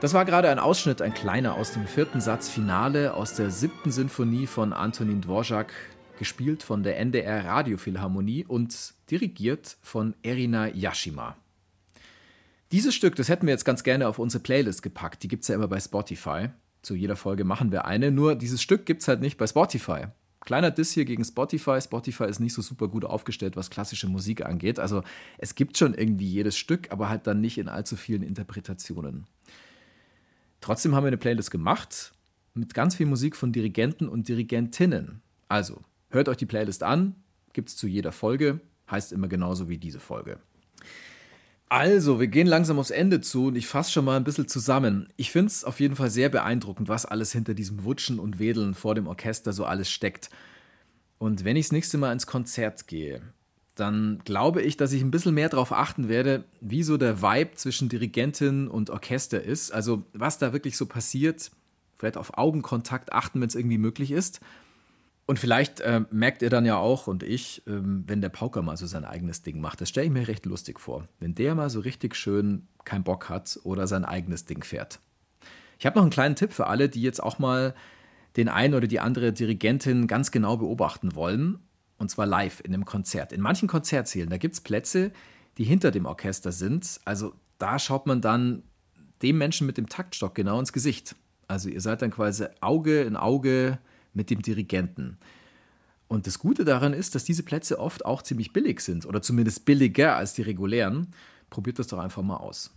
Das 0.00 0.14
war 0.14 0.24
gerade 0.24 0.48
ein 0.48 0.58
Ausschnitt, 0.58 1.02
ein 1.02 1.12
kleiner 1.12 1.56
aus 1.56 1.72
dem 1.72 1.86
vierten 1.86 2.22
Satz 2.22 2.48
Finale 2.48 3.12
aus 3.12 3.34
der 3.34 3.50
siebten 3.50 3.92
Sinfonie 3.92 4.46
von 4.46 4.72
Antonin 4.72 5.20
Dvorak, 5.20 5.74
gespielt 6.18 6.62
von 6.62 6.82
der 6.82 6.98
NDR 6.98 7.44
Radiophilharmonie 7.44 8.46
und 8.46 8.94
dirigiert 9.10 9.76
von 9.82 10.14
Erina 10.22 10.68
Yashima. 10.68 11.36
Dieses 12.72 12.94
Stück, 12.94 13.14
das 13.16 13.28
hätten 13.28 13.46
wir 13.46 13.52
jetzt 13.52 13.66
ganz 13.66 13.84
gerne 13.84 14.08
auf 14.08 14.18
unsere 14.18 14.42
Playlist 14.42 14.82
gepackt. 14.82 15.22
Die 15.22 15.28
gibt 15.28 15.42
es 15.42 15.48
ja 15.48 15.56
immer 15.56 15.68
bei 15.68 15.80
Spotify. 15.80 16.48
Zu 16.80 16.94
jeder 16.94 17.16
Folge 17.16 17.44
machen 17.44 17.70
wir 17.70 17.84
eine. 17.84 18.10
Nur 18.10 18.36
dieses 18.36 18.62
Stück 18.62 18.86
gibt 18.86 19.02
es 19.02 19.08
halt 19.08 19.20
nicht 19.20 19.36
bei 19.36 19.46
Spotify. 19.46 20.06
Kleiner 20.40 20.70
Diss 20.70 20.92
hier 20.92 21.04
gegen 21.04 21.24
Spotify. 21.24 21.78
Spotify 21.78 22.24
ist 22.24 22.40
nicht 22.40 22.54
so 22.54 22.62
super 22.62 22.88
gut 22.88 23.04
aufgestellt, 23.04 23.56
was 23.56 23.68
klassische 23.68 24.08
Musik 24.08 24.46
angeht. 24.46 24.80
Also 24.80 25.02
es 25.36 25.54
gibt 25.54 25.76
schon 25.76 25.92
irgendwie 25.92 26.26
jedes 26.26 26.56
Stück, 26.56 26.90
aber 26.90 27.10
halt 27.10 27.26
dann 27.26 27.42
nicht 27.42 27.58
in 27.58 27.68
allzu 27.68 27.96
vielen 27.96 28.22
Interpretationen. 28.22 29.26
Trotzdem 30.60 30.94
haben 30.94 31.04
wir 31.04 31.08
eine 31.08 31.16
Playlist 31.16 31.50
gemacht 31.50 32.12
mit 32.54 32.74
ganz 32.74 32.96
viel 32.96 33.06
Musik 33.06 33.36
von 33.36 33.52
Dirigenten 33.52 34.08
und 34.08 34.28
Dirigentinnen. 34.28 35.22
Also, 35.48 35.82
hört 36.10 36.28
euch 36.28 36.36
die 36.36 36.46
Playlist 36.46 36.82
an, 36.82 37.14
gibt 37.52 37.70
es 37.70 37.76
zu 37.76 37.86
jeder 37.86 38.12
Folge, 38.12 38.60
heißt 38.90 39.12
immer 39.12 39.28
genauso 39.28 39.68
wie 39.68 39.78
diese 39.78 40.00
Folge. 40.00 40.38
Also, 41.68 42.18
wir 42.18 42.26
gehen 42.26 42.48
langsam 42.48 42.80
aufs 42.80 42.90
Ende 42.90 43.20
zu 43.20 43.46
und 43.46 43.56
ich 43.56 43.68
fasse 43.68 43.92
schon 43.92 44.04
mal 44.04 44.16
ein 44.16 44.24
bisschen 44.24 44.48
zusammen. 44.48 45.08
Ich 45.16 45.30
finde 45.30 45.46
es 45.46 45.64
auf 45.64 45.78
jeden 45.78 45.94
Fall 45.94 46.10
sehr 46.10 46.28
beeindruckend, 46.28 46.88
was 46.88 47.06
alles 47.06 47.30
hinter 47.30 47.54
diesem 47.54 47.84
Wutschen 47.84 48.18
und 48.18 48.40
Wedeln 48.40 48.74
vor 48.74 48.96
dem 48.96 49.06
Orchester 49.06 49.52
so 49.52 49.64
alles 49.64 49.88
steckt. 49.88 50.30
Und 51.18 51.44
wenn 51.44 51.56
ich 51.56 51.66
das 51.66 51.72
nächste 51.72 51.96
Mal 51.96 52.12
ins 52.12 52.26
Konzert 52.26 52.88
gehe, 52.88 53.22
dann 53.74 54.20
glaube 54.24 54.62
ich, 54.62 54.76
dass 54.76 54.92
ich 54.92 55.02
ein 55.02 55.10
bisschen 55.10 55.34
mehr 55.34 55.48
darauf 55.48 55.72
achten 55.72 56.08
werde, 56.08 56.44
wie 56.60 56.82
so 56.82 56.96
der 56.96 57.22
Vibe 57.22 57.54
zwischen 57.54 57.88
Dirigentin 57.88 58.68
und 58.68 58.90
Orchester 58.90 59.42
ist. 59.42 59.72
Also 59.72 60.04
was 60.12 60.38
da 60.38 60.52
wirklich 60.52 60.76
so 60.76 60.86
passiert. 60.86 61.50
Vielleicht 61.98 62.16
auf 62.16 62.36
Augenkontakt 62.38 63.12
achten, 63.12 63.40
wenn 63.40 63.48
es 63.48 63.54
irgendwie 63.54 63.78
möglich 63.78 64.10
ist. 64.10 64.40
Und 65.26 65.38
vielleicht 65.38 65.80
äh, 65.80 66.02
merkt 66.10 66.42
ihr 66.42 66.50
dann 66.50 66.64
ja 66.64 66.76
auch 66.76 67.06
und 67.06 67.22
ich, 67.22 67.64
äh, 67.66 67.72
wenn 67.80 68.20
der 68.20 68.30
Pauker 68.30 68.62
mal 68.62 68.76
so 68.76 68.86
sein 68.86 69.04
eigenes 69.04 69.42
Ding 69.42 69.60
macht. 69.60 69.80
Das 69.80 69.88
stelle 69.88 70.06
ich 70.06 70.12
mir 70.12 70.26
recht 70.26 70.44
lustig 70.46 70.80
vor. 70.80 71.06
Wenn 71.20 71.34
der 71.34 71.54
mal 71.54 71.70
so 71.70 71.80
richtig 71.80 72.16
schön 72.16 72.66
keinen 72.84 73.04
Bock 73.04 73.28
hat 73.28 73.60
oder 73.62 73.86
sein 73.86 74.04
eigenes 74.04 74.46
Ding 74.46 74.64
fährt. 74.64 74.98
Ich 75.78 75.86
habe 75.86 75.96
noch 75.96 76.02
einen 76.02 76.10
kleinen 76.10 76.36
Tipp 76.36 76.52
für 76.52 76.66
alle, 76.66 76.88
die 76.88 77.02
jetzt 77.02 77.22
auch 77.22 77.38
mal 77.38 77.74
den 78.36 78.48
einen 78.48 78.74
oder 78.74 78.86
die 78.86 79.00
andere 79.00 79.32
Dirigentin 79.32 80.06
ganz 80.06 80.30
genau 80.30 80.56
beobachten 80.56 81.14
wollen 81.14 81.60
und 82.00 82.10
zwar 82.10 82.26
live 82.26 82.60
in 82.64 82.72
einem 82.72 82.86
Konzert. 82.86 83.30
In 83.30 83.42
manchen 83.42 83.68
Konzertsälen, 83.68 84.30
da 84.30 84.38
gibt 84.38 84.54
es 84.54 84.62
Plätze, 84.62 85.12
die 85.58 85.64
hinter 85.64 85.90
dem 85.90 86.06
Orchester 86.06 86.50
sind. 86.50 86.98
Also 87.04 87.34
da 87.58 87.78
schaut 87.78 88.06
man 88.06 88.22
dann 88.22 88.62
dem 89.20 89.36
Menschen 89.36 89.66
mit 89.66 89.76
dem 89.76 89.86
Taktstock 89.86 90.34
genau 90.34 90.58
ins 90.58 90.72
Gesicht. 90.72 91.14
Also 91.46 91.68
ihr 91.68 91.82
seid 91.82 92.00
dann 92.00 92.10
quasi 92.10 92.46
Auge 92.62 93.02
in 93.02 93.16
Auge 93.16 93.78
mit 94.14 94.30
dem 94.30 94.40
Dirigenten. 94.40 95.18
Und 96.08 96.26
das 96.26 96.38
Gute 96.38 96.64
daran 96.64 96.94
ist, 96.94 97.14
dass 97.14 97.24
diese 97.24 97.42
Plätze 97.42 97.78
oft 97.78 98.06
auch 98.06 98.22
ziemlich 98.22 98.54
billig 98.54 98.80
sind 98.80 99.04
oder 99.04 99.20
zumindest 99.20 99.66
billiger 99.66 100.16
als 100.16 100.32
die 100.32 100.42
regulären. 100.42 101.08
Probiert 101.50 101.78
das 101.78 101.88
doch 101.88 101.98
einfach 101.98 102.22
mal 102.22 102.38
aus. 102.38 102.74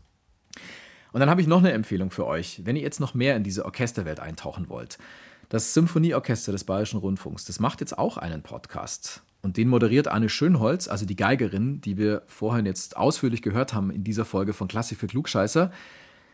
Und 1.13 1.21
dann 1.21 1.29
habe 1.29 1.39
ich 1.39 1.47
noch 1.47 1.59
eine 1.59 1.71
Empfehlung 1.71 2.11
für 2.11 2.27
euch, 2.27 2.61
wenn 2.65 2.75
ihr 2.75 2.81
jetzt 2.81 2.99
noch 2.99 3.13
mehr 3.13 3.37
in 3.37 3.43
diese 3.43 3.63
Orchesterwelt 3.63 4.19
eintauchen 4.19 4.67
wollt. 4.67 4.97
Das 5.49 5.73
Symphonieorchester 5.73 6.51
des 6.51 6.63
Bayerischen 6.63 6.99
Rundfunks, 6.99 7.45
das 7.45 7.59
macht 7.59 7.81
jetzt 7.81 7.97
auch 7.97 8.17
einen 8.17 8.41
Podcast. 8.41 9.23
Und 9.41 9.57
den 9.57 9.67
moderiert 9.67 10.07
Anne 10.07 10.29
Schönholz, 10.29 10.87
also 10.87 11.05
die 11.05 11.17
Geigerin, 11.17 11.81
die 11.81 11.97
wir 11.97 12.23
vorhin 12.27 12.65
jetzt 12.65 12.95
ausführlich 12.95 13.41
gehört 13.41 13.73
haben 13.73 13.91
in 13.91 14.03
dieser 14.03 14.23
Folge 14.25 14.53
von 14.53 14.67
Klassik 14.67 14.97
für 14.97 15.07
Klugscheißer. 15.07 15.71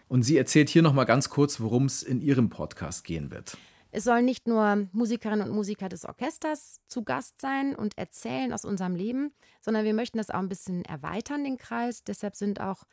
Und 0.07 0.24
sie 0.24 0.38
erzählt 0.38 0.70
hier 0.70 0.84
nochmal 0.84 1.05
ganz 1.05 1.30
kurz, 1.30 1.60
worum 1.60 1.86
es 1.86 2.03
in 2.03 2.22
ihrem 2.22 2.49
Podcast 2.49 3.03
gehen 3.03 3.32
wird. 3.32 3.57
Es 3.91 4.03
sollen 4.03 4.26
nicht 4.26 4.47
nur 4.47 4.88
Musikerinnen 4.91 5.47
und 5.47 5.55
Musiker 5.55 5.89
des 5.89 6.05
Orchesters 6.05 6.80
zu 6.88 7.03
Gast 7.03 7.41
sein 7.41 7.76
und 7.76 7.97
erzählen 7.97 8.53
aus 8.53 8.64
unserem 8.64 8.95
Leben, 8.95 9.34
sondern 9.62 9.84
wir 9.84 9.95
möchten 9.95 10.20
das 10.20 10.30
auch 10.30 10.39
ein 10.39 10.49
bisschen 10.49 10.86
erweitern, 10.86 11.43
den 11.43 11.57
Kreis. 11.57 12.03
Deshalb 12.03 12.36
sind 12.36 12.62
auch 12.62 12.84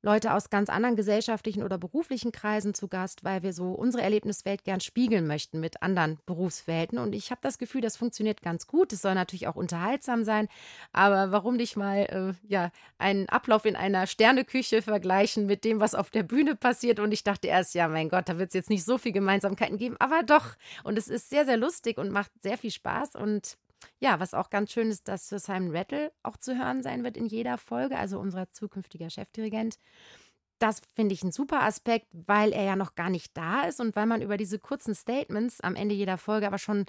Leute 0.00 0.32
aus 0.32 0.48
ganz 0.48 0.68
anderen 0.68 0.94
gesellschaftlichen 0.94 1.64
oder 1.64 1.76
beruflichen 1.76 2.30
Kreisen 2.30 2.72
zu 2.72 2.86
Gast, 2.86 3.24
weil 3.24 3.42
wir 3.42 3.52
so 3.52 3.72
unsere 3.72 4.02
Erlebniswelt 4.02 4.62
gern 4.62 4.80
spiegeln 4.80 5.26
möchten 5.26 5.58
mit 5.58 5.82
anderen 5.82 6.18
Berufswelten. 6.24 6.98
Und 6.98 7.14
ich 7.14 7.30
habe 7.30 7.40
das 7.42 7.58
Gefühl, 7.58 7.80
das 7.80 7.96
funktioniert 7.96 8.40
ganz 8.40 8.68
gut. 8.68 8.92
Es 8.92 9.02
soll 9.02 9.14
natürlich 9.14 9.48
auch 9.48 9.56
unterhaltsam 9.56 10.22
sein. 10.22 10.48
Aber 10.92 11.32
warum 11.32 11.56
nicht 11.56 11.76
mal 11.76 11.98
äh, 12.04 12.48
ja, 12.48 12.70
einen 12.98 13.28
Ablauf 13.28 13.64
in 13.64 13.74
einer 13.74 14.06
Sterneküche 14.06 14.82
vergleichen 14.82 15.46
mit 15.46 15.64
dem, 15.64 15.80
was 15.80 15.96
auf 15.96 16.10
der 16.10 16.22
Bühne 16.22 16.54
passiert? 16.54 17.00
Und 17.00 17.10
ich 17.12 17.24
dachte 17.24 17.48
erst, 17.48 17.74
ja, 17.74 17.88
mein 17.88 18.08
Gott, 18.08 18.28
da 18.28 18.38
wird 18.38 18.50
es 18.50 18.54
jetzt 18.54 18.70
nicht 18.70 18.84
so 18.84 18.98
viel 18.98 19.12
Gemeinsamkeiten 19.12 19.78
geben. 19.78 19.96
Aber 19.98 20.22
doch. 20.22 20.54
Und 20.84 20.96
es 20.96 21.08
ist 21.08 21.28
sehr, 21.28 21.44
sehr 21.44 21.56
lustig 21.56 21.98
und 21.98 22.10
macht 22.10 22.30
sehr 22.40 22.56
viel 22.56 22.70
Spaß. 22.70 23.16
Und 23.16 23.56
ja, 24.00 24.20
was 24.20 24.34
auch 24.34 24.50
ganz 24.50 24.72
schön 24.72 24.90
ist, 24.90 25.08
dass 25.08 25.28
Sir 25.28 25.38
Simon 25.38 25.74
Rattle 25.74 26.12
auch 26.22 26.36
zu 26.36 26.56
hören 26.58 26.82
sein 26.82 27.04
wird 27.04 27.16
in 27.16 27.26
jeder 27.26 27.58
Folge, 27.58 27.96
also 27.96 28.18
unser 28.18 28.50
zukünftiger 28.50 29.10
Chefdirigent. 29.10 29.78
Das 30.58 30.80
finde 30.94 31.14
ich 31.14 31.22
ein 31.22 31.32
super 31.32 31.62
Aspekt, 31.62 32.08
weil 32.12 32.52
er 32.52 32.64
ja 32.64 32.76
noch 32.76 32.96
gar 32.96 33.10
nicht 33.10 33.36
da 33.36 33.62
ist 33.62 33.80
und 33.80 33.94
weil 33.94 34.06
man 34.06 34.22
über 34.22 34.36
diese 34.36 34.58
kurzen 34.58 34.94
Statements 34.94 35.60
am 35.60 35.76
Ende 35.76 35.94
jeder 35.94 36.18
Folge 36.18 36.46
aber 36.46 36.58
schon 36.58 36.86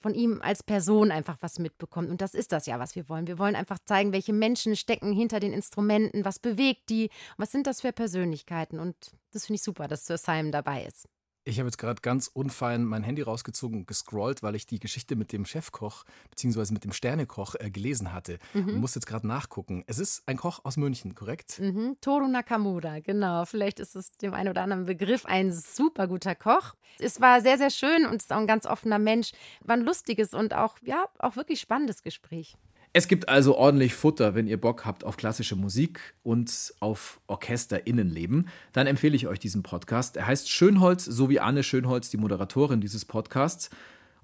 von 0.00 0.14
ihm 0.14 0.40
als 0.42 0.62
Person 0.62 1.10
einfach 1.10 1.36
was 1.40 1.58
mitbekommt. 1.58 2.08
Und 2.08 2.22
das 2.22 2.34
ist 2.34 2.52
das 2.52 2.66
ja, 2.66 2.78
was 2.78 2.96
wir 2.96 3.08
wollen. 3.08 3.26
Wir 3.26 3.38
wollen 3.38 3.54
einfach 3.54 3.78
zeigen, 3.84 4.12
welche 4.12 4.32
Menschen 4.32 4.74
stecken 4.74 5.12
hinter 5.12 5.40
den 5.40 5.52
Instrumenten, 5.52 6.24
was 6.24 6.38
bewegt 6.38 6.88
die, 6.88 7.10
was 7.36 7.52
sind 7.52 7.66
das 7.66 7.82
für 7.82 7.92
Persönlichkeiten. 7.92 8.78
Und 8.78 8.96
das 9.32 9.46
finde 9.46 9.56
ich 9.56 9.62
super, 9.62 9.88
dass 9.88 10.06
Sir 10.06 10.16
Simon 10.16 10.52
dabei 10.52 10.84
ist. 10.84 11.06
Ich 11.44 11.58
habe 11.58 11.68
jetzt 11.68 11.78
gerade 11.78 12.02
ganz 12.02 12.28
unfein 12.28 12.84
mein 12.84 13.02
Handy 13.02 13.22
rausgezogen 13.22 13.78
und 13.78 13.86
gescrollt, 13.86 14.42
weil 14.42 14.54
ich 14.54 14.66
die 14.66 14.78
Geschichte 14.78 15.16
mit 15.16 15.32
dem 15.32 15.46
Chefkoch 15.46 16.04
bzw. 16.30 16.72
mit 16.72 16.84
dem 16.84 16.92
Sternekoch 16.92 17.54
äh, 17.58 17.70
gelesen 17.70 18.12
hatte. 18.12 18.38
Mhm. 18.52 18.68
Und 18.68 18.76
muss 18.76 18.94
jetzt 18.94 19.06
gerade 19.06 19.26
nachgucken. 19.26 19.82
Es 19.86 19.98
ist 19.98 20.22
ein 20.26 20.36
Koch 20.36 20.60
aus 20.64 20.76
München, 20.76 21.14
korrekt? 21.14 21.58
Mhm. 21.58 21.96
Toru 22.02 22.28
Nakamura, 22.28 23.00
genau. 23.00 23.46
Vielleicht 23.46 23.80
ist 23.80 23.96
es 23.96 24.12
dem 24.18 24.34
einen 24.34 24.50
oder 24.50 24.62
anderen 24.62 24.84
Begriff 24.84 25.24
ein 25.24 25.50
super 25.50 26.08
guter 26.08 26.34
Koch. 26.34 26.74
Es 26.98 27.22
war 27.22 27.40
sehr, 27.40 27.56
sehr 27.56 27.70
schön 27.70 28.04
und 28.04 28.16
ist 28.16 28.32
auch 28.32 28.38
ein 28.38 28.46
ganz 28.46 28.66
offener 28.66 28.98
Mensch. 28.98 29.32
War 29.62 29.76
ein 29.76 29.82
lustiges 29.82 30.34
und 30.34 30.52
auch, 30.52 30.76
ja, 30.82 31.06
auch 31.18 31.36
wirklich 31.36 31.60
spannendes 31.60 32.02
Gespräch. 32.02 32.56
Es 32.92 33.06
gibt 33.06 33.28
also 33.28 33.56
ordentlich 33.56 33.94
Futter, 33.94 34.34
wenn 34.34 34.48
ihr 34.48 34.60
Bock 34.60 34.84
habt 34.84 35.04
auf 35.04 35.16
klassische 35.16 35.54
Musik 35.54 36.14
und 36.24 36.74
auf 36.80 37.20
Orchesterinnenleben. 37.28 38.48
Dann 38.72 38.88
empfehle 38.88 39.14
ich 39.14 39.28
euch 39.28 39.38
diesen 39.38 39.62
Podcast. 39.62 40.16
Er 40.16 40.26
heißt 40.26 40.50
Schönholz, 40.50 41.04
so 41.04 41.28
wie 41.28 41.38
Anne 41.38 41.62
Schönholz, 41.62 42.10
die 42.10 42.16
Moderatorin 42.16 42.80
dieses 42.80 43.04
Podcasts. 43.04 43.70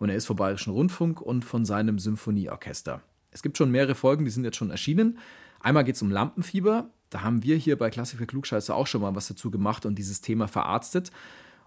Und 0.00 0.08
er 0.08 0.16
ist 0.16 0.26
vom 0.26 0.36
Bayerischen 0.36 0.72
Rundfunk 0.72 1.20
und 1.20 1.44
von 1.44 1.64
seinem 1.64 2.00
Symphonieorchester. 2.00 3.02
Es 3.30 3.42
gibt 3.42 3.56
schon 3.56 3.70
mehrere 3.70 3.94
Folgen, 3.94 4.24
die 4.24 4.32
sind 4.32 4.42
jetzt 4.42 4.56
schon 4.56 4.70
erschienen. 4.70 5.18
Einmal 5.60 5.84
geht 5.84 5.94
es 5.94 6.02
um 6.02 6.10
Lampenfieber. 6.10 6.90
Da 7.10 7.22
haben 7.22 7.44
wir 7.44 7.54
hier 7.56 7.78
bei 7.78 7.90
Klassik 7.90 8.18
für 8.18 8.26
Klugscheiße 8.26 8.74
auch 8.74 8.88
schon 8.88 9.00
mal 9.00 9.14
was 9.14 9.28
dazu 9.28 9.52
gemacht 9.52 9.86
und 9.86 9.96
dieses 9.96 10.22
Thema 10.22 10.48
verarztet. 10.48 11.12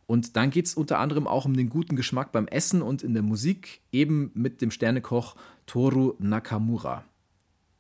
Und 0.10 0.36
dann 0.36 0.50
geht 0.50 0.66
es 0.66 0.74
unter 0.74 0.98
anderem 0.98 1.28
auch 1.28 1.46
um 1.46 1.56
den 1.56 1.70
guten 1.70 1.96
Geschmack 1.96 2.32
beim 2.32 2.48
Essen 2.48 2.82
und 2.82 3.04
in 3.04 3.14
der 3.14 3.22
Musik, 3.22 3.82
eben 3.92 4.32
mit 4.34 4.60
dem 4.60 4.72
Sternekoch 4.72 5.36
Toru 5.68 6.16
Nakamura. 6.18 7.04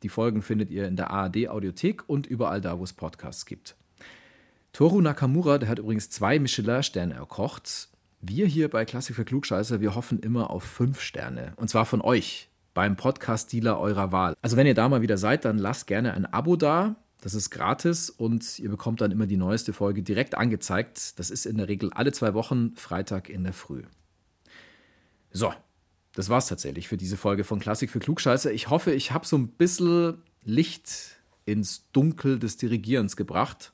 Die 0.03 0.09
Folgen 0.09 0.43
findet 0.43 0.69
ihr 0.69 0.87
in 0.87 0.95
der 0.95 1.09
ARD 1.09 1.49
Audiothek 1.49 2.07
und 2.07 2.27
überall 2.27 2.61
da, 2.61 2.77
wo 2.77 2.83
es 2.83 2.93
Podcasts 2.93 3.47
gibt. 3.47 3.75
Toru 4.73 5.01
Nakamura, 5.01 5.57
der 5.57 5.69
hat 5.69 5.79
übrigens 5.79 6.11
zwei 6.11 6.37
Michelin-Sterne 6.37 7.15
erkocht. 7.15 7.89
Wir 8.21 8.45
hier 8.45 8.69
bei 8.69 8.85
Klassik 8.85 9.15
für 9.15 9.25
Klugscheißer, 9.25 9.81
wir 9.81 9.95
hoffen 9.95 10.19
immer 10.19 10.51
auf 10.51 10.61
fünf 10.61 11.01
Sterne. 11.01 11.53
Und 11.55 11.71
zwar 11.71 11.87
von 11.87 11.99
euch, 11.99 12.47
beim 12.75 12.95
Podcast-Dealer 12.95 13.79
eurer 13.79 14.11
Wahl. 14.11 14.35
Also 14.43 14.55
wenn 14.55 14.67
ihr 14.67 14.75
da 14.75 14.87
mal 14.87 15.01
wieder 15.01 15.17
seid, 15.17 15.45
dann 15.45 15.57
lasst 15.57 15.87
gerne 15.87 16.13
ein 16.13 16.27
Abo 16.27 16.57
da. 16.57 16.95
Das 17.21 17.33
ist 17.33 17.49
gratis 17.49 18.09
und 18.09 18.59
ihr 18.59 18.69
bekommt 18.69 19.01
dann 19.01 19.11
immer 19.11 19.27
die 19.27 19.37
neueste 19.37 19.73
Folge 19.73 20.03
direkt 20.03 20.35
angezeigt. 20.35 21.19
Das 21.19 21.29
ist 21.29 21.45
in 21.45 21.57
der 21.57 21.67
Regel 21.67 21.91
alle 21.91 22.13
zwei 22.13 22.33
Wochen, 22.33 22.75
Freitag 22.75 23.29
in 23.29 23.43
der 23.43 23.53
Früh. 23.53 23.83
So, 25.31 25.53
das 26.13 26.29
war's 26.29 26.47
tatsächlich 26.47 26.87
für 26.87 26.97
diese 26.97 27.17
Folge 27.17 27.43
von 27.43 27.59
Klassik 27.59 27.91
für 27.91 27.99
Klugscheißer. 27.99 28.51
Ich 28.51 28.69
hoffe, 28.69 28.91
ich 28.91 29.11
habe 29.11 29.27
so 29.27 29.37
ein 29.37 29.49
bisschen 29.49 30.21
Licht 30.43 31.17
ins 31.45 31.91
Dunkel 31.91 32.39
des 32.39 32.57
Dirigierens 32.57 33.17
gebracht 33.17 33.73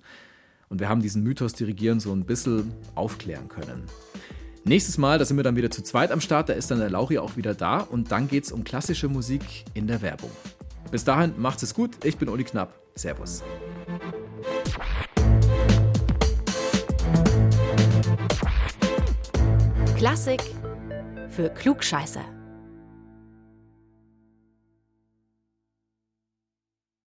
und 0.69 0.79
wir 0.79 0.89
haben 0.89 1.01
diesen 1.01 1.21
Mythos 1.21 1.53
Dirigieren 1.53 1.99
so 1.99 2.11
ein 2.11 2.25
bisschen 2.25 2.73
aufklären 2.95 3.47
können. 3.47 3.83
Nächstes 4.63 4.97
Mal, 4.97 5.19
da 5.19 5.25
sind 5.25 5.37
wir 5.37 5.43
dann 5.43 5.55
wieder 5.55 5.69
zu 5.69 5.83
zweit 5.83 6.11
am 6.11 6.21
Start, 6.21 6.49
da 6.49 6.53
ist 6.53 6.71
dann 6.71 6.79
der 6.79 6.89
Lauri 6.89 7.19
auch 7.19 7.37
wieder 7.37 7.53
da 7.53 7.79
und 7.79 8.11
dann 8.11 8.27
geht 8.27 8.45
es 8.45 8.51
um 8.51 8.63
klassische 8.63 9.07
Musik 9.07 9.65
in 9.75 9.85
der 9.85 10.01
Werbung. 10.01 10.31
Bis 10.89 11.03
dahin, 11.03 11.33
macht's 11.37 11.61
es 11.61 11.75
gut. 11.75 12.03
Ich 12.03 12.17
bin 12.17 12.29
Uli 12.29 12.43
Knapp. 12.43 12.84
Servus. 12.97 13.43
Klassik 19.97 20.41
für 21.29 21.49
Klugscheißer. 21.49 22.34